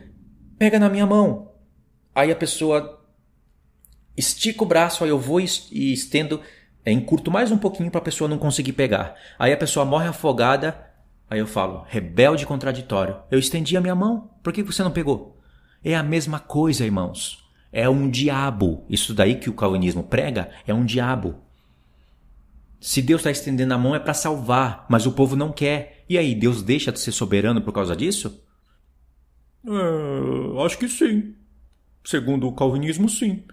Pega 0.57 0.79
na 0.79 0.89
minha 0.89 1.05
mão. 1.05 1.51
Aí 2.13 2.31
a 2.31 2.35
pessoa 2.35 3.03
estica 4.15 4.63
o 4.63 4.67
braço, 4.67 5.03
aí 5.03 5.09
eu 5.09 5.19
vou 5.19 5.39
e 5.39 5.93
estendo, 5.93 6.41
é, 6.83 6.91
encurto 6.91 7.29
mais 7.29 7.51
um 7.51 7.57
pouquinho 7.57 7.91
para 7.91 7.99
a 7.99 8.03
pessoa 8.03 8.27
não 8.27 8.37
conseguir 8.37 8.73
pegar. 8.73 9.15
Aí 9.37 9.53
a 9.53 9.57
pessoa 9.57 9.85
morre 9.85 10.07
afogada 10.07 10.87
Aí 11.29 11.39
eu 11.39 11.47
falo, 11.47 11.85
rebelde 11.87 12.45
contraditório. 12.45 13.17
Eu 13.29 13.37
estendi 13.37 13.75
a 13.75 13.81
minha 13.81 13.95
mão, 13.95 14.29
por 14.41 14.53
que 14.53 14.63
você 14.63 14.81
não 14.81 14.91
pegou? 14.91 15.37
É 15.83 15.93
a 15.93 16.03
mesma 16.03 16.39
coisa, 16.39 16.85
irmãos. 16.85 17.45
É 17.71 17.89
um 17.89 18.09
diabo. 18.09 18.85
Isso 18.89 19.13
daí 19.13 19.35
que 19.35 19.49
o 19.49 19.53
calvinismo 19.53 20.03
prega 20.03 20.49
é 20.65 20.73
um 20.73 20.85
diabo. 20.85 21.35
Se 22.79 23.01
Deus 23.01 23.21
está 23.21 23.31
estendendo 23.31 23.73
a 23.73 23.77
mão 23.77 23.95
é 23.95 23.99
para 23.99 24.13
salvar, 24.13 24.85
mas 24.89 25.05
o 25.05 25.11
povo 25.11 25.35
não 25.35 25.51
quer. 25.51 26.05
E 26.07 26.17
aí, 26.17 26.35
Deus 26.35 26.61
deixa 26.61 26.91
de 26.91 26.99
ser 26.99 27.11
soberano 27.11 27.61
por 27.61 27.73
causa 27.73 27.95
disso? 27.95 28.43
É, 29.65 30.65
acho 30.65 30.77
que 30.77 30.87
sim. 30.87 31.35
Segundo 32.03 32.47
o 32.47 32.55
calvinismo, 32.55 33.09
sim. 33.09 33.43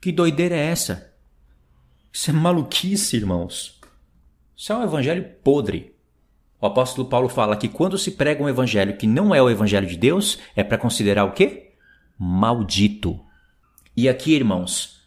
Que 0.00 0.12
doideira 0.12 0.54
é 0.54 0.66
essa? 0.66 1.12
Isso 2.12 2.30
é 2.30 2.32
maluquice, 2.32 3.16
irmãos. 3.16 3.80
Isso 4.56 4.72
é 4.72 4.76
um 4.76 4.84
evangelho 4.84 5.24
podre. 5.42 5.94
O 6.60 6.66
apóstolo 6.66 7.08
Paulo 7.08 7.28
fala 7.28 7.56
que 7.56 7.68
quando 7.68 7.96
se 7.96 8.12
prega 8.12 8.42
um 8.42 8.48
evangelho 8.48 8.96
que 8.96 9.06
não 9.06 9.34
é 9.34 9.40
o 9.40 9.50
evangelho 9.50 9.86
de 9.86 9.96
Deus, 9.96 10.38
é 10.54 10.64
para 10.64 10.78
considerar 10.78 11.24
o 11.24 11.32
quê? 11.32 11.72
Maldito. 12.18 13.20
E 13.96 14.08
aqui, 14.08 14.34
irmãos, 14.34 15.00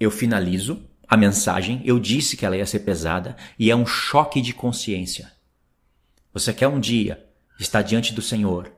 eu 0.00 0.10
finalizo 0.10 0.82
a 1.14 1.16
mensagem. 1.16 1.80
Eu 1.84 1.98
disse 1.98 2.36
que 2.36 2.44
ela 2.44 2.56
ia 2.56 2.66
ser 2.66 2.80
pesada 2.80 3.36
e 3.58 3.70
é 3.70 3.76
um 3.76 3.86
choque 3.86 4.40
de 4.40 4.52
consciência. 4.52 5.32
Você 6.32 6.52
quer 6.52 6.68
um 6.68 6.80
dia 6.80 7.24
estar 7.58 7.82
diante 7.82 8.12
do 8.12 8.20
Senhor, 8.20 8.70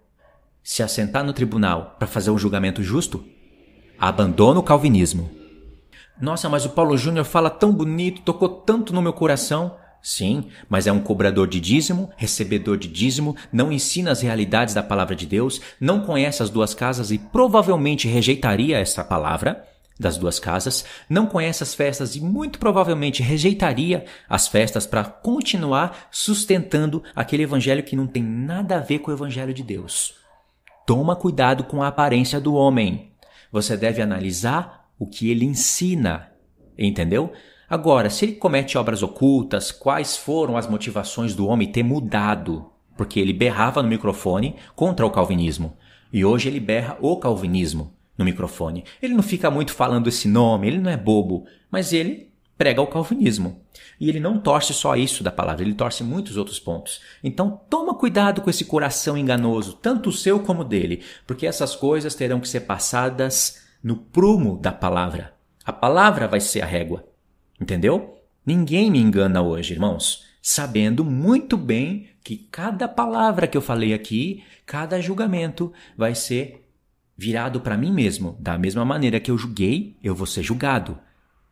se 0.62 0.82
assentar 0.82 1.24
no 1.24 1.32
tribunal 1.32 1.97
para 1.99 2.07
fazer 2.07 2.30
um 2.30 2.39
julgamento 2.39 2.82
justo? 2.82 3.24
Abandona 3.99 4.61
o 4.61 4.62
calvinismo. 4.62 5.30
Nossa, 6.20 6.49
mas 6.49 6.64
o 6.64 6.70
Paulo 6.70 6.97
Júnior 6.97 7.24
fala 7.24 7.51
tão 7.51 7.72
bonito, 7.72 8.22
tocou 8.22 8.49
tanto 8.49 8.95
no 8.95 9.03
meu 9.03 9.12
coração. 9.12 9.76
Sim, 10.03 10.51
mas 10.68 10.87
é 10.87 10.93
um 10.93 11.01
cobrador 11.01 11.49
de 11.49 11.59
dízimo, 11.59 12.11
recebedor 12.16 12.76
de 12.76 12.87
dízimo, 12.87 13.34
não 13.53 13.72
ensina 13.72 14.12
as 14.12 14.20
realidades 14.20 14.72
da 14.72 14.82
palavra 14.82 15.16
de 15.16 15.26
Deus, 15.26 15.61
não 15.80 16.01
conhece 16.01 16.43
as 16.43 16.51
duas 16.51 16.74
casas 16.74 17.11
e 17.11 17.18
provavelmente 17.18 18.07
rejeitaria 18.07 18.78
essa 18.78 19.03
palavra 19.03 19.66
das 19.99 20.19
duas 20.19 20.39
casas, 20.39 20.85
não 21.09 21.27
conhece 21.27 21.63
as 21.63 21.75
festas 21.75 22.17
e 22.17 22.21
muito 22.21 22.59
provavelmente 22.59 23.23
rejeitaria 23.23 24.05
as 24.29 24.47
festas 24.47 24.87
para 24.87 25.05
continuar 25.05 26.09
sustentando 26.11 27.03
aquele 27.15 27.43
evangelho 27.43 27.83
que 27.83 27.97
não 27.97 28.07
tem 28.07 28.23
nada 28.23 28.77
a 28.77 28.81
ver 28.81 28.99
com 28.99 29.11
o 29.11 29.15
evangelho 29.15 29.55
de 29.55 29.63
Deus. 29.63 30.15
Toma 30.87 31.17
cuidado 31.17 31.65
com 31.65 31.83
a 31.83 31.89
aparência 31.89 32.41
do 32.41 32.55
homem. 32.55 33.13
Você 33.51 33.77
deve 33.77 34.03
analisar 34.03 34.87
o 34.99 35.07
que 35.07 35.31
ele 35.31 35.45
ensina. 35.45 36.31
Entendeu? 36.79 37.33
Agora, 37.69 38.11
se 38.11 38.27
ele 38.27 38.35
comete 38.35 38.79
obras 38.79 39.03
ocultas, 39.03 39.73
quais 39.73 40.17
foram 40.17 40.57
as 40.57 40.69
motivações 40.69 41.35
do 41.35 41.47
homem 41.47 41.73
ter 41.73 41.83
mudado? 41.83 42.71
Porque 42.97 43.19
ele 43.19 43.33
berrava 43.33 43.83
no 43.83 43.89
microfone 43.89 44.57
contra 44.77 45.05
o 45.05 45.11
calvinismo. 45.11 45.77
E 46.13 46.25
hoje 46.25 46.49
ele 46.49 46.61
berra 46.61 46.97
o 47.01 47.17
calvinismo 47.17 47.96
no 48.17 48.25
microfone. 48.25 48.85
Ele 49.01 49.14
não 49.14 49.23
fica 49.23 49.51
muito 49.51 49.73
falando 49.73 50.09
esse 50.09 50.29
nome, 50.29 50.67
ele 50.69 50.79
não 50.79 50.91
é 50.91 50.97
bobo, 50.97 51.47
mas 51.71 51.93
ele 51.93 52.33
prega 52.57 52.81
o 52.81 52.87
calvinismo. 52.87 53.61
E 54.01 54.09
ele 54.09 54.21
não 54.21 54.39
torce 54.39 54.73
só 54.73 54.97
isso 54.97 55.23
da 55.23 55.31
palavra, 55.31 55.62
ele 55.62 55.75
torce 55.75 56.03
muitos 56.03 56.37
outros 56.37 56.59
pontos. 56.59 57.01
Então 57.23 57.61
toma 57.69 57.95
cuidado 57.95 58.41
com 58.41 58.51
esse 58.51 58.64
coração 58.64 59.17
enganoso, 59.17 59.75
tanto 59.75 60.11
o 60.11 60.12
seu 60.12 60.41
como 60.41 60.62
o 60.62 60.64
dele, 60.64 61.03
porque 61.27 61.47
essas 61.47 61.75
coisas 61.75 62.14
terão 62.14 62.41
que 62.41 62.49
ser 62.49 62.61
passadas 62.61 63.62
no 63.83 63.97
prumo 63.97 64.59
da 64.59 64.73
palavra. 64.73 65.35
A 65.64 65.73
palavra 65.73 66.29
vai 66.29 66.41
ser 66.41 66.62
a 66.62 66.67
régua. 66.67 67.05
Entendeu? 67.61 68.21
Ninguém 68.45 68.91
me 68.91 68.99
engana 68.99 69.43
hoje, 69.43 69.73
irmãos, 69.73 70.25
sabendo 70.43 71.05
muito 71.05 71.57
bem 71.57 72.09
que 72.23 72.37
cada 72.37 72.87
palavra 72.87 73.47
que 73.47 73.57
eu 73.57 73.62
falei 73.62 73.93
aqui, 73.95 74.45
cada 74.64 75.01
julgamento 75.01 75.73
vai 75.97 76.14
ser 76.14 76.66
virado 77.17 77.61
para 77.61 77.77
mim 77.77 77.93
mesmo. 77.93 78.37
Da 78.39 78.59
mesma 78.59 78.85
maneira 78.85 79.19
que 79.19 79.31
eu 79.31 79.39
julguei, 79.39 79.97
eu 80.03 80.14
vou 80.14 80.27
ser 80.27 80.43
julgado. 80.43 80.99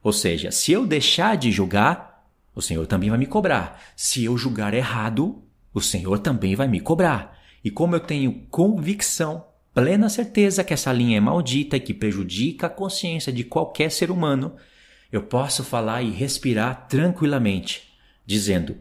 Ou 0.02 0.12
seja, 0.12 0.50
se 0.50 0.70
eu 0.70 0.86
deixar 0.86 1.36
de 1.36 1.50
julgar, 1.50 2.26
o 2.54 2.60
Senhor 2.60 2.86
também 2.86 3.08
vai 3.08 3.18
me 3.18 3.26
cobrar. 3.26 3.82
Se 3.96 4.24
eu 4.24 4.36
julgar 4.36 4.74
errado, 4.74 5.42
o 5.72 5.80
Senhor 5.80 6.18
também 6.18 6.54
vai 6.54 6.68
me 6.68 6.80
cobrar. 6.80 7.38
E 7.64 7.70
como 7.70 7.96
eu 7.96 8.00
tenho 8.00 8.46
convicção, 8.50 9.46
plena 9.72 10.10
certeza 10.10 10.62
que 10.62 10.74
essa 10.74 10.92
linha 10.92 11.16
é 11.16 11.20
maldita 11.20 11.76
e 11.76 11.80
que 11.80 11.94
prejudica 11.94 12.66
a 12.66 12.70
consciência 12.70 13.32
de 13.32 13.42
qualquer 13.42 13.90
ser 13.90 14.10
humano, 14.10 14.54
eu 15.10 15.22
posso 15.22 15.64
falar 15.64 16.02
e 16.02 16.10
respirar 16.10 16.86
tranquilamente, 16.86 17.94
dizendo: 18.26 18.76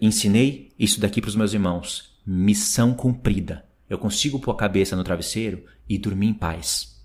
ensinei 0.00 0.72
isso 0.78 1.00
daqui 1.00 1.20
para 1.20 1.28
os 1.28 1.36
meus 1.36 1.52
irmãos, 1.52 2.16
missão 2.26 2.94
cumprida. 2.94 3.65
Eu 3.88 3.98
consigo 3.98 4.40
pôr 4.40 4.52
a 4.52 4.56
cabeça 4.56 4.96
no 4.96 5.04
travesseiro 5.04 5.64
e 5.88 5.98
dormir 5.98 6.28
em 6.28 6.34
paz. 6.34 7.00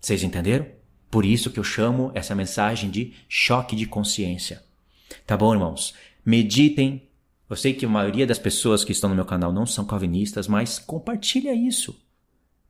Vocês 0.00 0.22
entenderam? 0.22 0.66
Por 1.10 1.24
isso 1.24 1.50
que 1.50 1.58
eu 1.58 1.64
chamo 1.64 2.10
essa 2.14 2.34
mensagem 2.34 2.90
de 2.90 3.14
choque 3.28 3.76
de 3.76 3.86
consciência. 3.86 4.62
Tá 5.26 5.36
bom, 5.36 5.52
irmãos? 5.52 5.94
Meditem. 6.24 7.08
Eu 7.48 7.56
sei 7.56 7.74
que 7.74 7.84
a 7.84 7.88
maioria 7.88 8.26
das 8.26 8.38
pessoas 8.38 8.82
que 8.82 8.92
estão 8.92 9.10
no 9.10 9.16
meu 9.16 9.24
canal 9.24 9.52
não 9.52 9.66
são 9.66 9.84
calvinistas, 9.84 10.48
mas 10.48 10.78
compartilha 10.78 11.54
isso. 11.54 11.94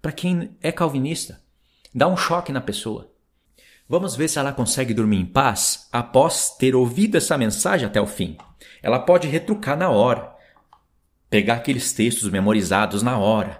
Para 0.00 0.10
quem 0.10 0.50
é 0.60 0.72
calvinista, 0.72 1.40
dá 1.94 2.08
um 2.08 2.16
choque 2.16 2.50
na 2.50 2.60
pessoa. 2.60 3.12
Vamos 3.88 4.16
ver 4.16 4.28
se 4.28 4.38
ela 4.38 4.52
consegue 4.52 4.94
dormir 4.94 5.18
em 5.18 5.26
paz 5.26 5.86
após 5.92 6.50
ter 6.56 6.74
ouvido 6.74 7.16
essa 7.16 7.38
mensagem 7.38 7.86
até 7.86 8.00
o 8.00 8.06
fim. 8.06 8.36
Ela 8.82 8.98
pode 8.98 9.28
retrucar 9.28 9.76
na 9.76 9.90
hora, 9.90 10.31
pegar 11.32 11.54
aqueles 11.54 11.94
textos 11.94 12.28
memorizados 12.28 13.02
na 13.02 13.16
hora, 13.16 13.58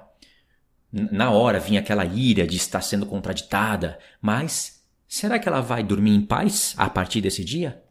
na 0.93 1.31
hora 1.31 1.59
vinha 1.59 1.81
aquela 1.81 2.05
ira 2.05 2.47
de 2.47 2.59
estar 2.59 2.83
sendo 2.83 3.07
contraditada, 3.07 3.99
mas 4.21 4.85
será 5.09 5.39
que 5.39 5.49
ela 5.49 5.63
vai 5.63 5.83
dormir 5.83 6.11
em 6.11 6.21
paz 6.21 6.75
a 6.77 6.91
partir 6.91 7.23
desse 7.23 7.43
dia? 7.43 7.83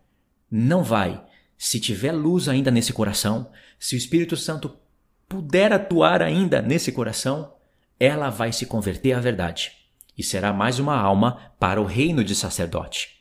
Não 0.51 0.83
vai. 0.83 1.19
Se 1.57 1.79
tiver 1.79 2.11
luz 2.11 2.47
ainda 2.47 2.69
nesse 2.69 2.93
coração, 2.93 3.49
se 3.79 3.95
o 3.95 3.97
Espírito 3.97 4.37
Santo 4.37 4.77
puder 5.27 5.73
atuar 5.73 6.21
ainda 6.21 6.61
nesse 6.61 6.91
coração, 6.91 7.51
ela 7.99 8.29
vai 8.29 8.51
se 8.51 8.67
converter 8.67 9.13
à 9.13 9.19
verdade 9.19 9.71
e 10.15 10.21
será 10.23 10.53
mais 10.53 10.77
uma 10.77 10.95
alma 10.95 11.53
para 11.59 11.81
o 11.81 11.85
reino 11.85 12.23
de 12.23 12.35
sacerdote. 12.35 13.17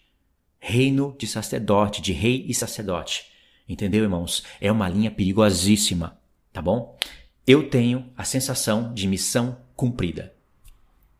Reino 0.58 1.16
de 1.18 1.26
sacerdote, 1.26 2.02
de 2.02 2.12
rei 2.12 2.44
e 2.46 2.52
sacerdote. 2.52 3.24
Entendeu, 3.66 4.02
irmãos? 4.02 4.44
É 4.60 4.70
uma 4.70 4.90
linha 4.90 5.10
perigosíssima, 5.10 6.19
tá 6.52 6.60
bom? 6.62 6.98
Eu 7.46 7.68
tenho 7.68 8.12
a 8.16 8.24
sensação 8.24 8.92
de 8.94 9.06
missão 9.06 9.58
cumprida. 9.74 10.32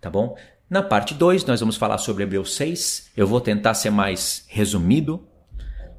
Tá 0.01 0.09
bom? 0.09 0.37
Na 0.69 0.83
parte 0.83 1.15
2, 1.15 1.45
nós 1.45 1.61
vamos 1.61 1.77
falar 1.77 1.99
sobre 1.99 2.23
Hebreus 2.23 2.55
6. 2.55 3.11
Eu 3.17 3.27
vou 3.27 3.41
tentar 3.41 3.75
ser 3.75 3.91
mais 3.91 4.45
resumido. 4.49 5.27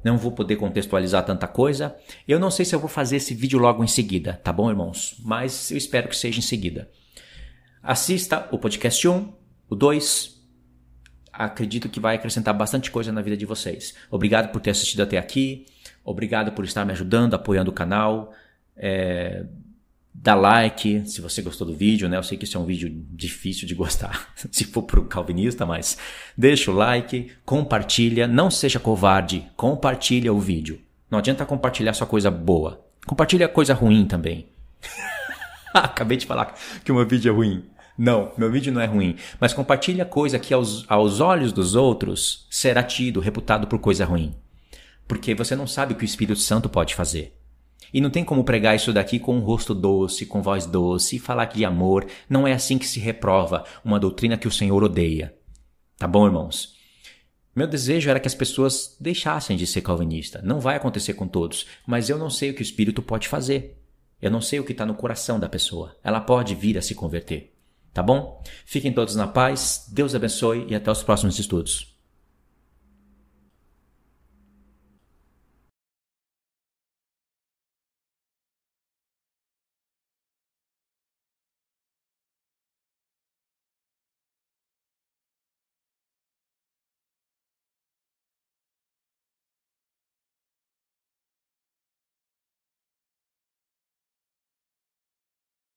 Não 0.02 0.16
vou 0.16 0.32
poder 0.32 0.56
contextualizar 0.56 1.24
tanta 1.24 1.46
coisa. 1.46 1.94
Eu 2.26 2.40
não 2.40 2.50
sei 2.50 2.64
se 2.64 2.74
eu 2.74 2.80
vou 2.80 2.88
fazer 2.88 3.16
esse 3.16 3.34
vídeo 3.34 3.58
logo 3.58 3.84
em 3.84 3.88
seguida, 3.88 4.40
tá 4.42 4.52
bom, 4.52 4.68
irmãos? 4.68 5.16
Mas 5.22 5.70
eu 5.70 5.76
espero 5.76 6.08
que 6.08 6.16
seja 6.16 6.38
em 6.38 6.42
seguida. 6.42 6.90
Assista 7.82 8.48
o 8.50 8.58
podcast 8.58 9.06
1, 9.06 9.32
o 9.68 9.76
2. 9.76 10.40
Acredito 11.32 11.88
que 11.88 12.00
vai 12.00 12.16
acrescentar 12.16 12.54
bastante 12.54 12.90
coisa 12.90 13.12
na 13.12 13.22
vida 13.22 13.36
de 13.36 13.46
vocês. 13.46 13.94
Obrigado 14.10 14.50
por 14.50 14.60
ter 14.60 14.70
assistido 14.70 15.02
até 15.02 15.18
aqui. 15.18 15.66
Obrigado 16.04 16.52
por 16.52 16.64
estar 16.64 16.84
me 16.84 16.92
ajudando, 16.92 17.34
apoiando 17.34 17.70
o 17.70 17.74
canal. 17.74 18.32
É, 18.76 19.44
dá 20.14 20.34
like 20.34 21.02
se 21.06 21.20
você 21.20 21.42
gostou 21.42 21.66
do 21.66 21.74
vídeo, 21.74 22.08
né? 22.08 22.16
Eu 22.16 22.22
sei 22.22 22.36
que 22.38 22.44
isso 22.44 22.56
é 22.56 22.60
um 22.60 22.64
vídeo 22.64 22.90
difícil 23.10 23.66
de 23.66 23.74
gostar, 23.74 24.32
se 24.50 24.64
for 24.64 24.82
pro 24.82 25.04
calvinista, 25.04 25.66
mas 25.66 25.98
deixa 26.36 26.70
o 26.70 26.74
like, 26.74 27.32
compartilha, 27.44 28.26
não 28.26 28.50
seja 28.50 28.78
covarde, 28.78 29.48
compartilha 29.56 30.32
o 30.32 30.40
vídeo. 30.40 30.80
Não 31.10 31.18
adianta 31.18 31.44
compartilhar 31.44 31.92
só 31.92 32.06
coisa 32.06 32.30
boa. 32.30 32.84
Compartilha 33.06 33.48
coisa 33.48 33.74
ruim 33.74 34.06
também. 34.06 34.48
Acabei 35.74 36.16
de 36.16 36.26
falar 36.26 36.54
que 36.84 36.92
o 36.92 36.94
meu 36.94 37.06
vídeo 37.06 37.30
é 37.30 37.34
ruim. 37.34 37.64
Não, 37.98 38.32
meu 38.38 38.50
vídeo 38.50 38.72
não 38.72 38.80
é 38.80 38.86
ruim. 38.86 39.16
Mas 39.38 39.52
compartilha 39.52 40.04
coisa 40.04 40.38
que 40.38 40.54
aos, 40.54 40.84
aos 40.88 41.20
olhos 41.20 41.52
dos 41.52 41.74
outros 41.74 42.46
será 42.50 42.82
tido, 42.82 43.20
reputado 43.20 43.66
por 43.66 43.78
coisa 43.78 44.04
ruim. 44.04 44.34
Porque 45.06 45.34
você 45.34 45.54
não 45.54 45.66
sabe 45.66 45.92
o 45.92 45.96
que 45.96 46.04
o 46.04 46.06
Espírito 46.06 46.40
Santo 46.40 46.68
pode 46.68 46.94
fazer. 46.94 47.36
E 47.92 48.00
não 48.00 48.10
tem 48.10 48.24
como 48.24 48.44
pregar 48.44 48.74
isso 48.74 48.92
daqui 48.92 49.18
com 49.18 49.36
um 49.36 49.40
rosto 49.40 49.74
doce, 49.74 50.26
com 50.26 50.40
voz 50.42 50.66
doce, 50.66 51.16
e 51.16 51.18
falar 51.18 51.46
de 51.46 51.64
amor. 51.64 52.06
Não 52.28 52.46
é 52.46 52.52
assim 52.52 52.78
que 52.78 52.86
se 52.86 52.98
reprova 52.98 53.64
uma 53.84 54.00
doutrina 54.00 54.38
que 54.38 54.48
o 54.48 54.52
Senhor 54.52 54.82
odeia. 54.82 55.34
Tá 55.98 56.08
bom, 56.08 56.26
irmãos? 56.26 56.74
Meu 57.54 57.66
desejo 57.66 58.08
era 58.08 58.18
que 58.18 58.26
as 58.26 58.34
pessoas 58.34 58.96
deixassem 58.98 59.56
de 59.56 59.66
ser 59.66 59.82
calvinista. 59.82 60.40
Não 60.42 60.58
vai 60.58 60.76
acontecer 60.76 61.12
com 61.12 61.28
todos, 61.28 61.66
mas 61.86 62.08
eu 62.08 62.16
não 62.16 62.30
sei 62.30 62.50
o 62.50 62.54
que 62.54 62.62
o 62.62 62.64
Espírito 62.64 63.02
pode 63.02 63.28
fazer. 63.28 63.78
Eu 64.20 64.30
não 64.30 64.40
sei 64.40 64.58
o 64.58 64.64
que 64.64 64.72
está 64.72 64.86
no 64.86 64.94
coração 64.94 65.38
da 65.38 65.48
pessoa. 65.48 65.94
Ela 66.02 66.20
pode 66.20 66.54
vir 66.54 66.78
a 66.78 66.82
se 66.82 66.94
converter. 66.94 67.52
Tá 67.92 68.02
bom? 68.02 68.42
Fiquem 68.64 68.92
todos 68.92 69.14
na 69.14 69.26
paz, 69.26 69.86
Deus 69.92 70.14
abençoe 70.14 70.64
e 70.68 70.74
até 70.74 70.90
os 70.90 71.02
próximos 71.02 71.38
estudos. 71.38 71.91